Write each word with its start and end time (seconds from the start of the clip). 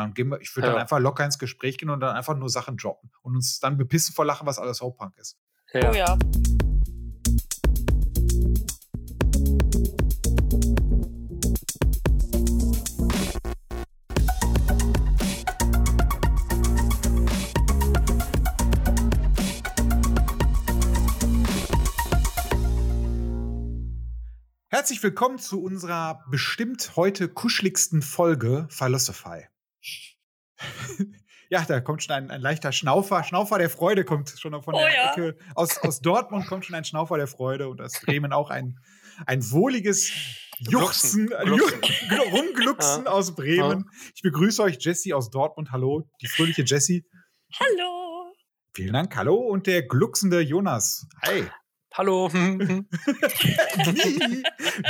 dann 0.00 0.14
gehen 0.14 0.28
wir, 0.30 0.40
ich 0.40 0.54
würde 0.56 0.68
Ja. 0.68 0.72
dann 0.72 0.82
einfach 0.82 0.98
locker 0.98 1.24
ins 1.24 1.38
Gespräch 1.38 1.78
gehen 1.78 1.90
und 1.90 2.00
dann 2.00 2.16
einfach 2.16 2.36
nur 2.36 2.48
Sachen 2.50 2.76
droppen 2.76 3.10
und 3.22 3.36
uns 3.36 3.60
dann 3.60 3.76
bepissen 3.76 4.14
vor 4.14 4.24
Lachen, 4.24 4.46
was 4.46 4.58
alles 4.58 4.80
Hauptpunk 4.80 5.16
ist. 5.18 5.36
Ja. 5.72 5.90
Oh 5.90 5.94
ja. 5.94 6.18
Herzlich 24.72 25.02
willkommen 25.02 25.38
zu 25.38 25.62
unserer 25.62 26.24
bestimmt 26.30 26.96
heute 26.96 27.28
kuscheligsten 27.28 28.02
Folge 28.02 28.66
Philosophy. 28.70 29.46
Ja, 31.50 31.64
da 31.66 31.80
kommt 31.80 32.02
schon 32.02 32.14
ein, 32.14 32.30
ein 32.30 32.40
leichter 32.40 32.72
Schnaufer. 32.72 33.22
Schnaufer 33.24 33.58
der 33.58 33.68
Freude 33.68 34.04
kommt 34.04 34.30
schon 34.38 34.52
von 34.62 34.74
Oh 34.74 34.78
der 34.78 34.94
ja. 34.94 35.10
Ecke. 35.12 35.36
Aus, 35.54 35.76
aus 35.78 36.00
Dortmund 36.00 36.46
kommt 36.46 36.64
schon 36.64 36.74
ein 36.76 36.84
Schnaufer 36.84 37.16
der 37.18 37.26
Freude 37.26 37.68
und 37.68 37.80
aus 37.82 38.00
Bremen 38.00 38.32
auch 38.32 38.50
ein, 38.50 38.78
ein 39.26 39.42
wohliges 39.50 40.12
Juchzen, 40.60 41.26
Glucksen. 41.26 41.68
Ju- 42.08 42.30
Rumglucksen 42.30 43.06
aus 43.06 43.34
Bremen. 43.34 43.84
Ich 44.14 44.22
begrüße 44.22 44.62
euch, 44.62 44.76
Jessie 44.80 45.12
aus 45.12 45.30
Dortmund. 45.30 45.72
Hallo, 45.72 46.08
die 46.22 46.28
fröhliche 46.28 46.62
Jessie. 46.62 47.04
Hallo. 47.58 48.32
Vielen 48.74 48.92
Dank. 48.92 49.16
Hallo 49.16 49.34
und 49.34 49.66
der 49.66 49.82
glucksende 49.82 50.40
Jonas. 50.40 51.06
Hi. 51.22 51.44
Hallo. 51.92 52.30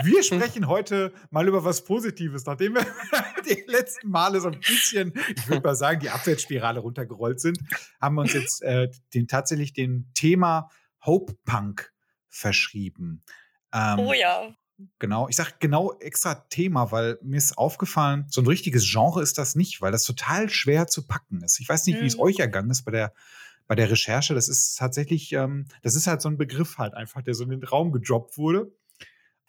Wir 0.05 0.23
sprechen 0.23 0.69
heute 0.69 1.13
mal 1.31 1.49
über 1.49 1.65
was 1.65 1.83
Positives, 1.85 2.45
nachdem 2.45 2.75
wir 2.75 2.87
die 3.49 3.65
letzten 3.67 4.11
Male 4.11 4.41
so 4.41 4.49
ein 4.49 4.61
bisschen, 4.61 5.13
ich 5.35 5.49
würde 5.49 5.63
mal 5.67 5.75
sagen, 5.75 6.01
die 6.01 6.11
Abwärtsspirale 6.11 6.81
runtergerollt 6.81 7.41
sind, 7.41 7.59
haben 8.01 8.17
wir 8.17 8.23
uns 8.23 8.35
jetzt 8.35 8.63
äh, 8.63 8.91
den, 9.15 9.29
tatsächlich 9.29 9.73
dem 9.73 10.11
Thema 10.15 10.69
Hope 11.05 11.35
Punk 11.45 11.93
verschrieben. 12.29 13.23
Ähm, 13.73 13.99
Oh 13.99 14.13
ja. 14.13 14.55
Genau, 14.99 15.29
ich 15.29 15.37
sage 15.37 15.53
genau 15.61 15.93
extra 16.01 16.35
Thema, 16.35 16.91
weil 16.91 17.19
mir 17.23 17.37
ist 17.37 17.59
aufgefallen, 17.59 18.25
so 18.31 18.41
ein 18.41 18.47
richtiges 18.47 18.91
Genre 18.91 19.23
ist 19.23 19.37
das 19.37 19.55
nicht, 19.55 19.83
weil 19.83 19.93
das 19.93 20.05
total 20.05 20.49
schwer 20.49 20.87
zu 20.87 21.07
packen 21.07 21.43
ist. 21.43 21.61
Ich 21.61 21.69
weiß 21.69 21.85
nicht, 21.87 22.01
wie 22.01 22.07
es 22.07 22.17
Mhm. 22.17 22.23
euch 22.23 22.39
ergangen 22.39 22.71
ist 22.71 22.85
bei 22.85 22.93
der 22.93 23.13
bei 23.71 23.77
der 23.77 23.89
Recherche. 23.89 24.35
Das 24.35 24.49
ist 24.49 24.75
tatsächlich, 24.77 25.31
ähm, 25.33 25.67
das 25.83 25.95
ist 25.95 26.09
halt 26.09 26.21
so 26.21 26.29
ein 26.29 26.37
Begriff 26.37 26.79
halt 26.79 26.93
einfach, 26.95 27.23
der 27.23 27.35
so 27.35 27.45
in 27.45 27.51
den 27.51 27.63
Raum 27.63 27.93
gedroppt 27.93 28.37
wurde. 28.37 28.73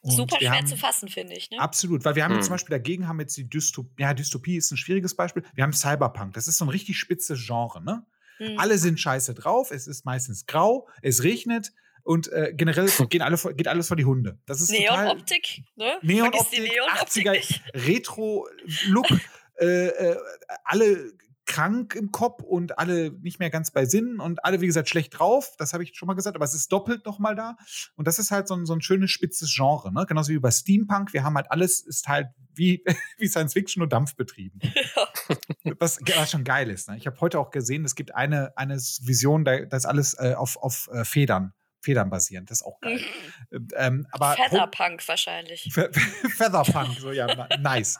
Und 0.02 0.12
Super 0.12 0.38
schwer 0.38 0.52
haben- 0.52 0.68
zu 0.68 0.78
fassen, 0.78 1.10
finde 1.10 1.34
ich. 1.34 1.50
Ne? 1.50 1.60
Absolut, 1.60 2.06
weil 2.06 2.14
wir 2.16 2.24
haben 2.24 2.34
jetzt 2.34 2.42
Hm. 2.42 2.46
zum 2.46 2.54
Beispiel 2.54 2.78
dagegen 2.78 3.08
haben 3.08 3.20
jetzt 3.20 3.36
die 3.36 3.50
Dystopie, 3.50 3.96
ja, 4.04 4.14
Dystopie 4.14 4.58
ist 4.58 4.70
ein 4.70 4.78
schwieriges 4.78 5.16
Beispiel. 5.16 5.42
Wir 5.56 5.64
haben 5.64 5.74
Cyberpunk, 5.74 6.34
das 6.36 6.48
ist 6.48 6.60
so 6.60 6.66
ein 6.66 6.70
richtig 6.70 7.00
spitzes 7.00 7.44
Genre, 7.48 7.84
ne? 7.84 8.06
Hm. 8.38 8.60
Alle 8.60 8.78
sind 8.78 9.00
scheiße 9.00 9.34
drauf, 9.34 9.72
es 9.72 9.88
ist 9.88 10.06
meistens 10.06 10.46
grau, 10.46 10.88
es 11.02 11.24
regnet 11.24 11.72
und 12.04 12.32
äh, 12.32 12.54
generell 12.56 12.86
gehen 13.10 13.24
alle 13.24 13.38
geht 13.56 13.68
alles 13.68 13.88
vor 13.88 13.98
die 13.98 14.06
Hunde. 14.06 14.38
Das 14.46 14.62
ist 14.62 14.68
total 14.72 15.06
Neonoptik, 15.06 15.64
ne? 15.76 15.98
Neonoptik, 16.04 16.60
Neonoptik 16.60 17.28
80er 17.28 17.32
nicht. 17.32 17.62
Retro-Look, 17.74 19.08
äh, 19.60 19.88
äh, 19.88 20.18
alle 20.64 21.12
krank 21.52 21.96
im 21.96 22.12
Kopf 22.12 22.42
und 22.44 22.80
alle 22.80 23.12
nicht 23.22 23.40
mehr 23.40 23.50
ganz 23.50 23.72
bei 23.72 23.86
Sinnen 23.86 24.22
und 24.22 24.46
alle, 24.46 24.62
wie 24.62 24.68
gesagt, 24.68 24.88
schlecht 24.88 25.20
drauf. 25.20 25.56
Das 25.58 25.74
habe 25.74 25.84
ich 25.84 25.92
schon 25.96 26.08
mal 26.08 26.14
gesagt, 26.14 26.38
aber 26.38 26.46
es 26.46 26.54
ist 26.54 26.72
doppelt 26.72 27.06
noch 27.06 27.20
mal 27.20 27.36
da. 27.36 27.58
Und 27.96 28.08
das 28.08 28.20
ist 28.20 28.32
halt 28.32 28.48
so 28.48 28.56
ein, 28.56 28.66
so 28.66 28.74
ein 28.74 28.80
schönes, 28.80 29.12
spitzes 29.12 29.54
Genre, 29.54 29.92
ne? 29.92 30.06
Genauso 30.08 30.32
wie 30.32 30.40
bei 30.40 30.50
Steampunk. 30.50 31.12
Wir 31.12 31.26
haben 31.26 31.36
halt 31.36 31.52
alles, 31.52 31.82
ist 31.82 32.08
halt 32.08 32.28
wie, 32.56 32.84
wie 33.18 33.28
Science 33.28 33.52
Fiction 33.52 33.84
und 33.84 33.92
Dampf 33.92 34.16
betrieben. 34.16 34.60
was, 35.78 36.00
was 36.00 36.32
schon 36.32 36.46
geil 36.46 36.70
ist. 36.70 36.88
Ne? 36.88 36.96
Ich 36.96 37.06
habe 37.06 37.20
heute 37.20 37.38
auch 37.38 37.52
gesehen, 37.52 37.84
es 37.84 37.96
gibt 37.96 38.16
eine, 38.16 38.58
eine 38.58 38.78
Vision, 38.78 39.44
da 39.44 39.66
das 39.66 39.84
ist 39.84 39.90
alles 39.90 40.14
äh, 40.20 40.36
auf, 40.36 40.56
auf 40.56 40.90
äh, 40.94 41.04
Federn, 41.04 41.54
Federn 41.82 42.10
basierend. 42.10 42.50
Das 42.50 42.60
ist 42.60 42.64
auch 42.66 42.80
geil. 42.80 43.00
ähm, 43.76 44.08
aber 44.12 44.34
Featherpunk 44.36 45.08
wahrscheinlich. 45.08 45.70
Fe- 45.74 45.92
Featherpunk, 46.38 47.00
so 47.00 47.12
ja, 47.12 47.48
nice. 47.58 48.00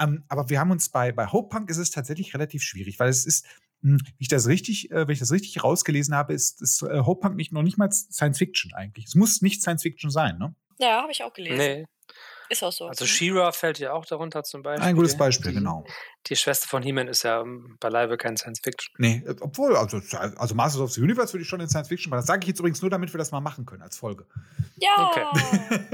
ähm, 0.00 0.24
aber 0.28 0.48
wir 0.50 0.58
haben 0.60 0.70
uns 0.70 0.88
bei, 0.88 1.12
bei 1.12 1.26
Hope 1.26 1.48
Punk 1.48 1.70
ist 1.70 1.76
es 1.78 1.90
tatsächlich 1.90 2.34
relativ 2.34 2.62
schwierig, 2.62 2.98
weil 2.98 3.08
es 3.08 3.26
ist, 3.26 3.46
mh, 3.82 3.98
wie 4.16 4.22
ich 4.24 4.28
das 4.28 4.46
richtig, 4.46 4.90
äh, 4.90 5.06
wenn 5.06 5.12
ich 5.12 5.18
das 5.20 5.30
richtig 5.32 5.62
rausgelesen 5.62 6.14
habe, 6.14 6.32
ist, 6.32 6.62
ist 6.62 6.82
äh, 6.82 7.00
Hope 7.00 7.20
Punk 7.20 7.36
nicht 7.36 7.52
noch 7.52 7.62
nicht 7.62 7.78
mal 7.78 7.90
Science 7.92 8.38
Fiction 8.38 8.72
eigentlich. 8.74 9.06
Es 9.06 9.14
muss 9.14 9.42
nicht 9.42 9.62
Science 9.62 9.82
Fiction 9.82 10.10
sein, 10.10 10.38
ne? 10.38 10.54
Ja, 10.78 11.02
habe 11.02 11.12
ich 11.12 11.22
auch 11.24 11.32
gelesen. 11.32 11.56
nee. 11.58 11.84
Ist 12.50 12.62
auch 12.62 12.72
so. 12.72 12.86
Also 12.86 13.04
She-Ra 13.06 13.52
fällt 13.52 13.78
ja 13.78 13.92
auch 13.92 14.06
darunter 14.06 14.42
zum 14.42 14.62
Beispiel. 14.62 14.86
Ein 14.86 14.96
gutes 14.96 15.16
Beispiel, 15.16 15.50
die, 15.52 15.58
genau. 15.58 15.84
Die 16.26 16.36
Schwester 16.36 16.66
von 16.68 16.82
He-Man 16.82 17.08
ist 17.08 17.22
ja 17.22 17.40
ähm, 17.42 17.76
beileibe 17.80 18.16
kein 18.16 18.36
Science-Fiction. 18.36 18.94
Nee, 18.98 19.22
äh, 19.26 19.36
obwohl, 19.40 19.76
also, 19.76 20.00
also 20.16 20.54
Masters 20.54 20.80
of 20.80 20.92
the 20.92 21.00
Universe 21.02 21.32
würde 21.34 21.42
ich 21.42 21.48
schon 21.48 21.60
in 21.60 21.68
Science 21.68 21.88
Fiction, 21.88 22.10
weil 22.10 22.18
das 22.18 22.26
sage 22.26 22.40
ich 22.42 22.48
jetzt 22.48 22.58
übrigens 22.60 22.80
nur, 22.80 22.90
damit 22.90 23.12
wir 23.12 23.18
das 23.18 23.30
mal 23.32 23.40
machen 23.40 23.66
können 23.66 23.82
als 23.82 23.96
Folge. 23.98 24.26
ja. 24.76 25.10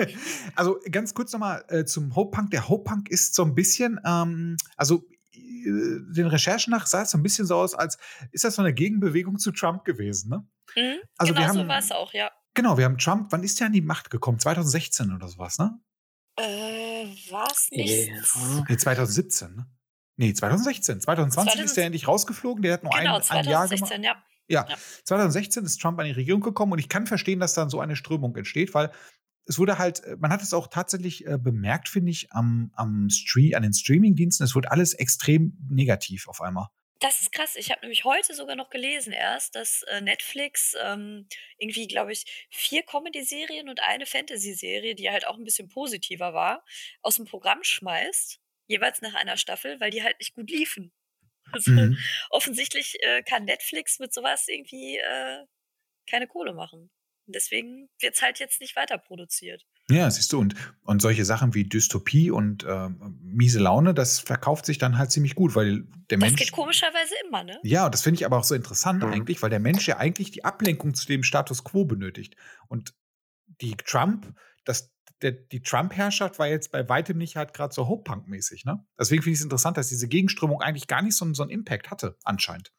also 0.54 0.78
ganz 0.91 1.14
kurz 1.14 1.32
nochmal 1.32 1.64
äh, 1.69 1.84
zum 1.84 2.14
Hope 2.14 2.37
Punk. 2.37 2.50
Der 2.50 2.69
Hope 2.69 2.84
Punk 2.84 3.10
ist 3.10 3.34
so 3.34 3.43
ein 3.44 3.54
bisschen, 3.54 4.00
ähm, 4.04 4.56
also 4.76 5.04
äh, 5.32 6.00
den 6.14 6.26
Recherchen 6.26 6.70
nach 6.70 6.87
sah 6.87 7.03
es 7.03 7.10
so 7.10 7.19
ein 7.19 7.22
bisschen 7.22 7.47
so 7.47 7.56
aus, 7.56 7.75
als 7.75 7.98
ist 8.32 8.44
das 8.44 8.54
so 8.56 8.62
eine 8.62 8.72
Gegenbewegung 8.75 9.38
zu 9.38 9.50
Trump 9.53 9.84
gewesen, 9.84 10.31
ne? 10.31 10.47
Mhm. 10.76 10.98
Also 11.19 11.32
genau 11.32 11.44
wir 11.44 11.48
haben- 11.48 11.59
so 11.59 11.69
war 11.69 11.78
es 11.78 11.91
auch, 11.91 12.12
ja. 12.12 12.31
Genau, 12.54 12.78
wir 12.78 12.84
haben 12.84 12.98
Trump, 12.98 13.32
wann 13.32 13.43
ist 13.43 13.59
der 13.59 13.66
an 13.66 13.72
die 13.72 13.81
Macht 13.81 14.10
gekommen? 14.10 14.38
2016 14.38 15.12
oder 15.12 15.26
sowas, 15.26 15.59
ne? 15.59 15.76
Äh, 16.37 17.06
war 17.31 17.49
es 17.50 17.71
nicht? 17.71 18.09
Ja. 18.09 18.65
Nee, 18.69 18.77
2017, 18.77 19.55
ne? 19.55 19.67
Nee, 20.17 20.33
2016. 20.33 21.00
2020 21.00 21.53
ist 21.55 21.59
2000 21.61 21.77
der 21.77 21.84
endlich 21.87 22.09
rausgeflogen, 22.09 22.62
der 22.62 22.75
hat 22.75 22.83
nur 22.83 22.93
Genau, 22.93 23.17
ein, 23.17 23.22
ein 23.31 23.45
Jahr 23.47 23.69
gemacht. 23.69 23.89
2016, 23.89 24.03
ja. 24.03 24.17
Ja, 24.47 24.67
Ja. 24.69 24.77
2016 25.05 25.65
ist 25.65 25.81
Trump 25.81 25.99
an 25.99 26.06
die 26.06 26.12
Regierung 26.12 26.41
gekommen 26.41 26.73
und 26.73 26.78
ich 26.78 26.89
kann 26.89 27.06
verstehen, 27.06 27.41
dass 27.41 27.55
dann 27.55 27.71
so 27.71 27.81
eine 27.81 27.97
Strömung 27.97 28.37
entsteht, 28.37 28.75
weil 28.75 28.91
es 29.47 29.59
wurde 29.59 29.78
halt, 29.78 30.05
äh, 30.05 30.17
man 30.19 30.31
hat 30.31 30.43
es 30.43 30.53
auch 30.55 30.69
tatsächlich 30.69 31.27
äh, 31.27 31.39
bemerkt, 31.39 31.89
finde 31.89 32.11
ich, 32.11 32.33
am, 32.33 32.71
am 32.75 33.09
Stream, 33.11 33.55
an 33.55 33.62
den 33.62 33.73
Streamingdiensten, 33.73 34.44
es 34.44 34.55
wurde 34.55 34.71
alles 34.71 34.94
extrem 34.94 35.56
negativ 35.69 36.28
auf 36.28 36.41
einmal. 36.41 36.69
Das 37.04 37.20
ist 37.20 37.32
krass. 37.32 37.56
Ich 37.56 37.70
habe 37.70 37.82
nämlich 37.82 38.04
heute 38.04 38.34
sogar 38.34 38.56
noch 38.56 38.70
gelesen 38.70 39.12
erst, 39.12 39.54
dass 39.56 39.82
äh, 39.82 40.00
Netflix 40.00 40.75
ähm, 40.81 41.28
irgendwie, 41.59 41.87
glaube 41.87 42.12
ich, 42.12 42.47
vier 42.50 42.82
Comedy-Serien 42.82 43.69
und 43.69 43.81
eine 43.81 44.06
Fantasy-Serie, 44.06 44.94
die 44.94 45.10
halt 45.10 45.26
auch 45.26 45.37
ein 45.37 45.44
bisschen 45.44 45.69
positiver 45.69 46.32
war, 46.32 46.64
aus 47.03 47.16
dem 47.16 47.26
Programm 47.26 47.62
schmeißt, 47.62 48.41
jeweils 48.69 49.03
nach 49.03 49.14
einer 49.14 49.37
Staffel, 49.37 49.81
weil 49.81 49.91
die 49.91 50.03
halt 50.03 50.19
nicht 50.19 50.34
gut 50.34 50.50
liefen. 50.50 50.93
Also 51.53 51.70
Mhm. 51.70 51.98
offensichtlich 52.31 52.97
äh, 53.03 53.22
kann 53.22 53.44
Netflix 53.44 53.98
mit 54.00 54.14
sowas 54.14 54.48
irgendwie 54.48 54.98
äh, 54.98 55.44
keine 56.09 56.26
Kohle 56.28 56.54
machen. 56.54 56.91
Und 57.26 57.37
deswegen 57.37 57.91
wird's 58.00 58.22
halt 58.22 58.41
jetzt 58.41 58.60
nicht 58.60 58.76
weiter 58.76 58.98
produziert. 58.98 59.66
Ja, 59.91 60.11
siehst 60.11 60.33
du, 60.33 60.39
und, 60.39 60.55
und 60.83 61.03
solche 61.03 61.25
Sachen 61.27 61.53
wie 61.53 61.65
Dystopie 61.65 62.31
und 62.31 62.65
ähm, 62.67 63.19
miese 63.22 63.59
Laune, 63.61 63.93
das 63.93 64.19
verkauft 64.19 64.65
sich 64.65 64.78
dann 64.78 64.97
halt 64.97 65.11
ziemlich 65.11 65.34
gut, 65.34 65.55
weil 65.55 65.83
der 66.11 66.17
Das 66.19 66.31
Mensch. 66.31 66.41
geht 66.41 66.53
komischerweise 66.53 67.12
immer, 67.27 67.45
ne? 67.45 67.59
Ja, 67.62 67.84
und 67.84 67.93
das 67.94 68.00
finde 68.03 68.17
ich 68.21 68.25
aber 68.25 68.39
auch 68.39 68.44
so 68.44 68.55
interessant 68.55 69.03
Mhm. 69.03 69.11
eigentlich, 69.12 69.43
weil 69.43 69.50
der 69.50 69.61
Mensch 69.61 69.87
ja 69.87 69.99
eigentlich 69.99 70.31
die 70.31 70.44
Ablenkung 70.44 70.94
zu 70.94 71.06
dem 71.06 71.23
Status 71.23 71.65
quo 71.65 71.84
benötigt. 71.84 72.34
Und 72.69 72.94
die 73.61 73.77
Trump, 73.77 74.33
das, 74.65 74.91
der, 75.21 75.33
die 75.33 75.61
Trump-Herrschaft 75.61 76.39
war 76.39 76.47
jetzt 76.49 76.73
bei 76.73 76.89
weitem 76.89 77.19
nicht 77.19 77.37
halt 77.37 77.53
gerade 77.53 77.75
so 77.75 77.87
Hope-Punk-mäßig, 77.87 78.65
ne? 78.65 78.84
Deswegen 78.99 79.23
finde 79.23 79.34
ich 79.34 79.41
es 79.41 79.44
interessant, 79.44 79.77
dass 79.77 79.89
diese 79.89 80.09
Gegenströmung 80.09 80.62
eigentlich 80.62 80.87
gar 80.87 81.03
nicht 81.03 81.15
so, 81.17 81.31
so 81.34 81.43
einen 81.43 81.50
Impact 81.50 81.91
hatte, 81.91 82.17
anscheinend. 82.25 82.73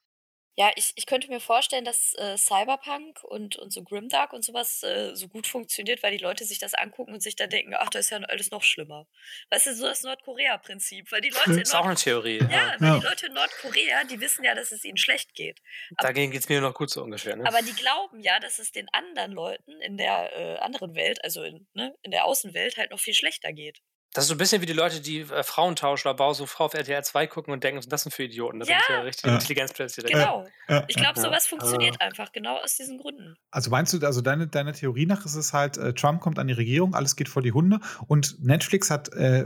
Ja, 0.58 0.72
ich, 0.76 0.94
ich 0.96 1.06
könnte 1.06 1.28
mir 1.28 1.42
vorstellen, 1.42 1.84
dass 1.84 2.14
äh, 2.16 2.38
Cyberpunk 2.38 3.24
und, 3.26 3.58
und 3.58 3.74
so 3.74 3.84
Grimdark 3.84 4.32
und 4.32 4.44
sowas 4.44 4.84
äh, 4.84 5.14
so 5.14 5.28
gut 5.28 5.48
funktioniert, 5.48 6.02
weil 6.02 6.12
die 6.18 6.24
Leute 6.24 6.46
sich 6.46 6.60
das 6.60 6.74
angucken 6.74 7.14
und 7.14 7.22
sich 7.22 7.36
dann 7.36 7.50
denken, 7.50 7.74
ach, 7.78 7.90
das 7.90 8.06
ist 8.06 8.10
ja 8.12 8.20
alles 8.20 8.52
noch 8.52 8.64
schlimmer. 8.64 9.06
Weißt 9.50 9.68
du, 9.68 9.76
so 9.76 9.86
das 9.86 10.04
Nordkorea-Prinzip, 10.04 11.12
weil 11.12 11.20
die 11.20 11.30
Leute 11.30 11.54
in 11.54 11.60
Ist 11.60 11.76
auch 11.76 11.84
eine 11.86 11.96
Theorie. 11.96 12.38
ja, 12.40 12.48
Ja. 12.50 12.76
weil 12.80 12.88
Ja. 12.88 13.00
die 13.00 13.06
Leute 13.06 13.26
in 13.28 13.34
Nordkorea, 13.34 14.04
die 14.06 14.22
wissen 14.22 14.46
ja, 14.46 14.56
dass 14.56 14.72
es 14.72 14.85
ihnen 14.85 14.97
schlecht 14.97 15.35
geht. 15.35 15.62
Dagegen 15.97 16.32
geht's 16.32 16.47
mir 16.47 16.62
noch 16.62 16.74
gut 16.74 16.90
so 16.90 17.03
ungefähr. 17.03 17.35
Ne? 17.35 17.46
Aber 17.46 17.62
die 17.62 17.74
glauben 17.74 18.22
ja, 18.22 18.40
dass 18.40 18.58
es 18.59 18.72
den 18.72 18.88
anderen 18.94 19.34
Leuten 19.34 19.82
in 19.82 19.97
der 19.97 20.32
äh, 20.38 20.58
anderen 20.59 20.96
Welt, 20.96 21.22
also 21.24 21.44
in, 21.44 21.68
ne, 21.74 21.94
in 22.02 22.12
der 22.12 22.24
Außenwelt, 22.26 22.78
halt 22.78 22.91
noch 22.91 23.00
viel 23.00 23.14
schlechter 23.14 23.52
geht. 23.52 23.82
Das 24.16 24.23
ist 24.23 24.29
so 24.29 24.34
ein 24.34 24.38
bisschen 24.38 24.62
wie 24.62 24.66
die 24.66 24.73
Leute, 24.73 25.02
die 25.02 25.20
äh, 25.20 25.44
Frauentausch 25.44 26.06
oder 26.06 26.16
Bausuchfrau 26.16 26.66
auf 26.66 26.73
RTL 26.73 27.03
2 27.03 27.28
gucken 27.28 27.53
und 27.53 27.64
denken, 27.64 27.78
was 27.78 27.84
sind 27.84 27.91
das 27.94 28.03
denn 28.03 28.12
für 28.14 28.23
Idioten? 28.23 28.59
Das 28.59 28.70
Ja. 28.70 28.79
sind 28.88 28.96
ja 28.96 29.02
richtig 29.02 29.26
Ja. 29.26 29.34
Intelligenzplätze. 29.35 30.02
Genau. 30.03 30.47
Ja, 30.70 30.85
Ich 30.88 30.96
glaube, 30.96 31.17
Ja. 31.20 31.22
sowas 31.22 31.46
funktioniert 31.47 31.97
Also- 32.02 32.09
einfach 32.22 32.32
genau 32.32 32.58
aus 32.58 32.76
diesen 32.78 32.97
Gründen. 32.97 33.35
Also 33.52 33.70
meinst 33.70 33.94
du, 33.94 34.06
also 34.06 34.22
deine, 34.22 34.47
deine 34.47 34.72
Theorie 34.72 35.06
nach 35.06 35.26
ist 35.26 35.35
es 35.35 35.52
halt, 35.53 35.78
äh, 35.78 35.94
Trump 35.94 36.22
kommt 36.22 36.40
an 36.40 36.47
die 36.47 36.53
Regierung, 36.53 36.96
alles 36.96 37.16
geht 37.17 37.28
vor 37.29 37.41
die 37.41 37.52
Hunde 37.52 37.79
und 38.08 38.41
Netflix 38.44 38.90
hat 38.90 39.09
äh, 39.09 39.46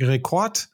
Rekord 0.00 0.68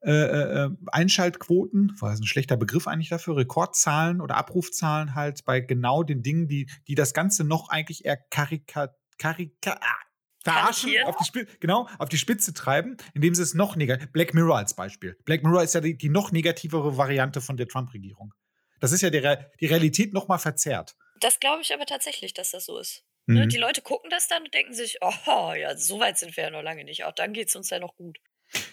äh, 0.00 0.12
äh, 0.12 0.70
Einschaltquoten, 0.92 1.92
war 2.00 2.10
ein 2.12 2.24
schlechter 2.24 2.56
Begriff 2.56 2.86
eigentlich 2.86 3.08
dafür, 3.08 3.36
Rekordzahlen 3.36 4.20
oder 4.20 4.36
Abrufzahlen 4.36 5.14
halt 5.16 5.44
bei 5.44 5.60
genau 5.60 6.04
den 6.04 6.22
Dingen, 6.22 6.46
die, 6.46 6.70
die 6.86 6.94
das 6.94 7.14
Ganze 7.14 7.42
noch 7.42 7.68
eigentlich 7.70 8.04
eher 8.04 8.16
karika, 8.16 8.94
karika, 9.18 9.72
ah, 9.80 9.96
verarschen, 10.44 10.90
auf 11.04 11.16
die, 11.30 11.46
genau, 11.60 11.88
auf 11.98 12.08
die 12.08 12.18
Spitze 12.18 12.54
treiben, 12.54 12.96
indem 13.14 13.34
sie 13.34 13.42
es 13.42 13.54
noch 13.54 13.76
negativ. 13.76 14.10
Black 14.12 14.34
Mirror 14.34 14.58
als 14.58 14.74
Beispiel. 14.74 15.16
Black 15.24 15.42
Mirror 15.42 15.62
ist 15.62 15.74
ja 15.74 15.80
die, 15.80 15.96
die 15.96 16.08
noch 16.08 16.32
negativere 16.32 16.96
Variante 16.96 17.40
von 17.40 17.56
der 17.56 17.68
Trump-Regierung. 17.68 18.34
Das 18.80 18.92
ist 18.92 19.02
ja 19.02 19.10
die, 19.10 19.18
Re 19.18 19.50
die 19.60 19.66
Realität 19.66 20.12
noch 20.12 20.28
mal 20.28 20.38
verzerrt. 20.38 20.96
Das 21.20 21.40
glaube 21.40 21.62
ich 21.62 21.74
aber 21.74 21.86
tatsächlich, 21.86 22.32
dass 22.34 22.52
das 22.52 22.66
so 22.66 22.78
ist. 22.78 23.04
Ne, 23.26 23.44
mhm. 23.44 23.48
Die 23.48 23.58
Leute 23.58 23.82
gucken 23.82 24.08
das 24.10 24.28
dann 24.28 24.44
und 24.44 24.54
denken 24.54 24.72
sich, 24.72 24.98
oh 25.02 25.52
ja, 25.54 25.76
so 25.76 26.00
weit 26.00 26.18
sind 26.18 26.36
wir 26.36 26.44
ja 26.44 26.50
noch 26.50 26.62
lange 26.62 26.84
nicht. 26.84 27.04
Auch 27.04 27.12
dann 27.12 27.32
geht 27.32 27.48
es 27.48 27.56
uns 27.56 27.70
ja 27.70 27.78
noch 27.78 27.94
gut. 27.96 28.18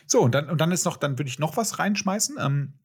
So, 0.07 0.21
und 0.21 0.33
dann, 0.33 0.49
und 0.49 0.61
dann 0.61 0.71
ist 0.71 0.85
noch, 0.85 0.97
dann 0.97 1.17
würde 1.17 1.29
ich 1.29 1.39
noch 1.39 1.57
was 1.57 1.79
reinschmeißen. 1.79 2.37
Ähm, 2.39 2.79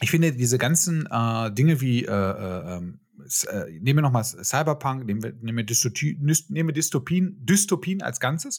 ich 0.00 0.10
finde 0.10 0.32
diese 0.32 0.58
ganzen 0.58 1.08
äh, 1.10 1.50
Dinge 1.52 1.80
wie, 1.80 2.04
äh, 2.04 2.10
äh, 2.10 2.76
ähm, 2.76 3.00
äh, 3.44 3.66
nehmen 3.80 3.98
wir 3.98 4.02
nochmal 4.02 4.24
Cyberpunk, 4.24 5.04
nehmen 5.04 5.22
wir, 5.22 5.32
nehmen 5.34 5.58
wir, 5.58 5.64
Dystopien, 5.64 6.20
nehmen 6.48 6.68
wir 6.68 6.74
Dystopien, 6.74 7.36
Dystopien 7.44 8.02
als 8.02 8.20
Ganzes, 8.20 8.58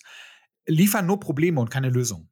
liefern 0.66 1.06
nur 1.06 1.20
Probleme 1.20 1.60
und 1.60 1.70
keine 1.70 1.90
Lösung. 1.90 2.30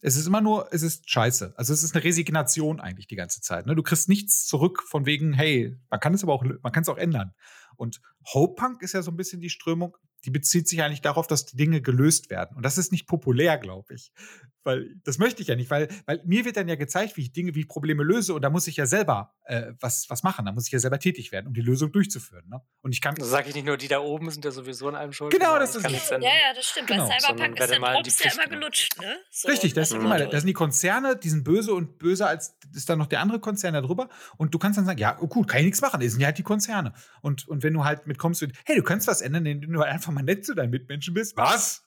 Es 0.00 0.16
ist 0.16 0.26
immer 0.26 0.42
nur, 0.42 0.68
es 0.72 0.82
ist 0.82 1.08
scheiße. 1.08 1.54
Also 1.56 1.72
es 1.72 1.82
ist 1.82 1.94
eine 1.94 2.04
Resignation 2.04 2.78
eigentlich 2.78 3.06
die 3.06 3.16
ganze 3.16 3.40
Zeit. 3.40 3.64
Ne? 3.64 3.74
Du 3.74 3.82
kriegst 3.82 4.08
nichts 4.08 4.44
zurück 4.46 4.82
von 4.82 5.06
wegen, 5.06 5.32
hey, 5.32 5.76
man 5.88 5.98
kann 5.98 6.12
es 6.12 6.22
aber 6.22 6.34
auch, 6.34 6.44
man 6.44 6.72
kann 6.72 6.82
es 6.82 6.90
auch 6.90 6.98
ändern. 6.98 7.32
Und 7.76 8.02
Hope 8.34 8.54
Punk 8.54 8.82
ist 8.82 8.92
ja 8.92 9.02
so 9.02 9.10
ein 9.10 9.16
bisschen 9.16 9.40
die 9.40 9.48
Strömung, 9.48 9.96
die 10.24 10.30
bezieht 10.30 10.68
sich 10.68 10.82
eigentlich 10.82 11.02
darauf, 11.02 11.26
dass 11.26 11.46
die 11.46 11.56
Dinge 11.56 11.80
gelöst 11.80 12.30
werden. 12.30 12.56
Und 12.56 12.64
das 12.64 12.78
ist 12.78 12.92
nicht 12.92 13.06
populär, 13.06 13.58
glaube 13.58 13.94
ich. 13.94 14.12
Weil 14.64 14.94
das 15.04 15.18
möchte 15.18 15.42
ich 15.42 15.48
ja 15.48 15.56
nicht, 15.56 15.70
weil, 15.70 15.88
weil 16.06 16.22
mir 16.24 16.46
wird 16.46 16.56
dann 16.56 16.68
ja 16.68 16.76
gezeigt, 16.76 17.18
wie 17.18 17.20
ich 17.20 17.32
Dinge, 17.32 17.54
wie 17.54 17.60
ich 17.60 17.68
Probleme 17.68 18.02
löse 18.02 18.32
und 18.32 18.40
da 18.40 18.48
muss 18.48 18.66
ich 18.66 18.76
ja 18.76 18.86
selber 18.86 19.34
äh, 19.44 19.72
was, 19.78 20.08
was 20.08 20.22
machen, 20.22 20.46
da 20.46 20.52
muss 20.52 20.66
ich 20.66 20.72
ja 20.72 20.78
selber 20.78 20.98
tätig 20.98 21.32
werden, 21.32 21.48
um 21.48 21.52
die 21.52 21.60
Lösung 21.60 21.92
durchzuführen. 21.92 22.48
Ne? 22.48 22.62
Und 22.80 22.92
ich 22.92 23.02
kann. 23.02 23.14
Das 23.14 23.28
sage 23.28 23.50
ich 23.50 23.54
nicht 23.54 23.66
nur, 23.66 23.76
die 23.76 23.88
da 23.88 23.98
oben 23.98 24.30
sind 24.30 24.42
ja 24.44 24.50
sowieso 24.50 24.88
in 24.88 24.94
einem 24.94 25.12
Schuld. 25.12 25.32
Genau, 25.32 25.58
das 25.58 25.76
ist 25.76 25.84
Ja, 25.84 26.18
ja, 26.18 26.30
das 26.54 26.64
stimmt. 26.64 26.88
Genau. 26.88 27.06
Bei 27.06 27.18
Cyberpunk 27.18 27.58
ist 27.58 27.70
der 27.70 27.78
Drops 27.78 28.24
ja 28.24 28.32
immer 28.32 28.46
gelutscht, 28.46 28.98
ne? 28.98 29.18
So, 29.30 29.48
Richtig, 29.48 29.74
das, 29.74 29.90
ist 29.90 29.96
immer, 29.96 30.18
das 30.18 30.40
sind 30.40 30.48
die 30.48 30.54
Konzerne, 30.54 31.16
die 31.16 31.28
sind 31.28 31.44
böse 31.44 31.74
und 31.74 31.98
böser 31.98 32.28
als 32.28 32.56
ist 32.72 32.88
dann 32.88 32.98
noch 32.98 33.06
der 33.06 33.20
andere 33.20 33.40
Konzern 33.40 33.74
da 33.74 33.82
drüber. 33.82 34.08
Und 34.38 34.54
du 34.54 34.58
kannst 34.58 34.78
dann 34.78 34.86
sagen, 34.86 34.98
ja, 34.98 35.18
oh, 35.20 35.26
gut, 35.26 35.46
kann 35.46 35.60
ich 35.60 35.66
nichts 35.66 35.82
machen, 35.82 36.00
das 36.00 36.12
sind 36.12 36.20
ja 36.20 36.28
halt 36.28 36.38
die 36.38 36.42
Konzerne. 36.42 36.94
Und, 37.20 37.46
und 37.48 37.62
wenn 37.62 37.74
du 37.74 37.84
halt 37.84 38.06
mitkommst 38.06 38.42
und, 38.42 38.52
hey, 38.64 38.76
du 38.76 38.82
kannst 38.82 39.06
was 39.06 39.20
ändern, 39.20 39.44
indem 39.44 39.72
du 39.72 39.82
einfach 39.82 40.12
mal 40.14 40.22
nett 40.22 40.44
zu 40.44 40.54
deinen 40.54 40.70
Mitmenschen 40.70 41.14
bist. 41.14 41.36
Was? 41.36 41.86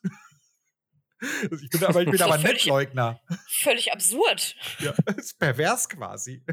Also 1.19 1.63
ich 1.63 1.69
bin 1.71 1.83
aber, 1.83 2.01
ich 2.01 2.12
bin 2.12 2.21
aber 2.21 2.38
Nettleugner. 2.38 3.19
Völlig 3.47 3.91
absurd. 3.91 4.56
Ja, 4.79 4.94
ist 5.18 5.39
pervers 5.39 5.89
quasi. 5.89 6.44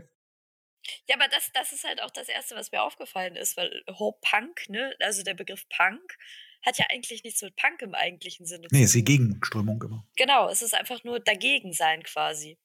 Ja, 1.09 1.17
aber 1.17 1.29
das, 1.29 1.51
das 1.53 1.73
ist 1.73 1.85
halt 1.85 2.01
auch 2.03 2.11
das 2.11 2.29
Erste, 2.29 2.55
was 2.57 2.73
mir 2.73 2.83
aufgefallen 2.83 3.37
ist, 3.37 3.57
weil 3.57 3.83
Hope 3.91 4.19
Punk, 4.23 4.69
ne, 4.69 4.95
also 5.01 5.23
der 5.23 5.35
Begriff 5.35 5.69
Punk, 5.69 6.17
hat 6.65 6.79
ja 6.79 6.87
eigentlich 6.91 7.23
nichts 7.25 7.43
mit 7.43 7.57
Punk 7.57 7.83
im 7.83 7.95
eigentlichen 7.95 8.47
Sinne. 8.47 8.69
Nee, 8.71 8.85
ist 8.85 8.95
die 8.95 9.05
Gegenströmung 9.05 9.83
immer. 9.83 10.07
Genau, 10.17 10.49
es 10.49 10.63
ist 10.63 10.75
einfach 10.75 11.05
nur 11.05 11.21
dagegen 11.21 11.73
sein 11.73 12.03
quasi. 12.03 12.59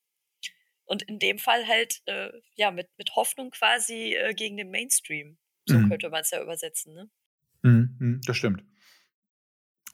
Und 0.86 1.04
in 1.04 1.20
dem 1.20 1.38
Fall 1.38 1.68
halt, 1.68 2.02
äh, 2.06 2.32
ja, 2.56 2.72
mit, 2.72 2.90
mit 2.98 3.16
Hoffnung 3.16 3.52
quasi 3.52 4.16
äh, 4.16 4.34
gegen 4.34 4.58
den 4.58 4.72
Mainstream. 4.72 5.38
So 5.68 5.78
mhm. 5.78 5.90
könnte 5.90 6.10
man 6.10 6.22
es 6.22 6.32
ja 6.32 6.42
übersetzen, 6.42 6.94
ne? 6.94 7.10
Mhm, 7.62 7.98
mhm 8.00 8.22
das 8.26 8.38
stimmt. 8.38 8.64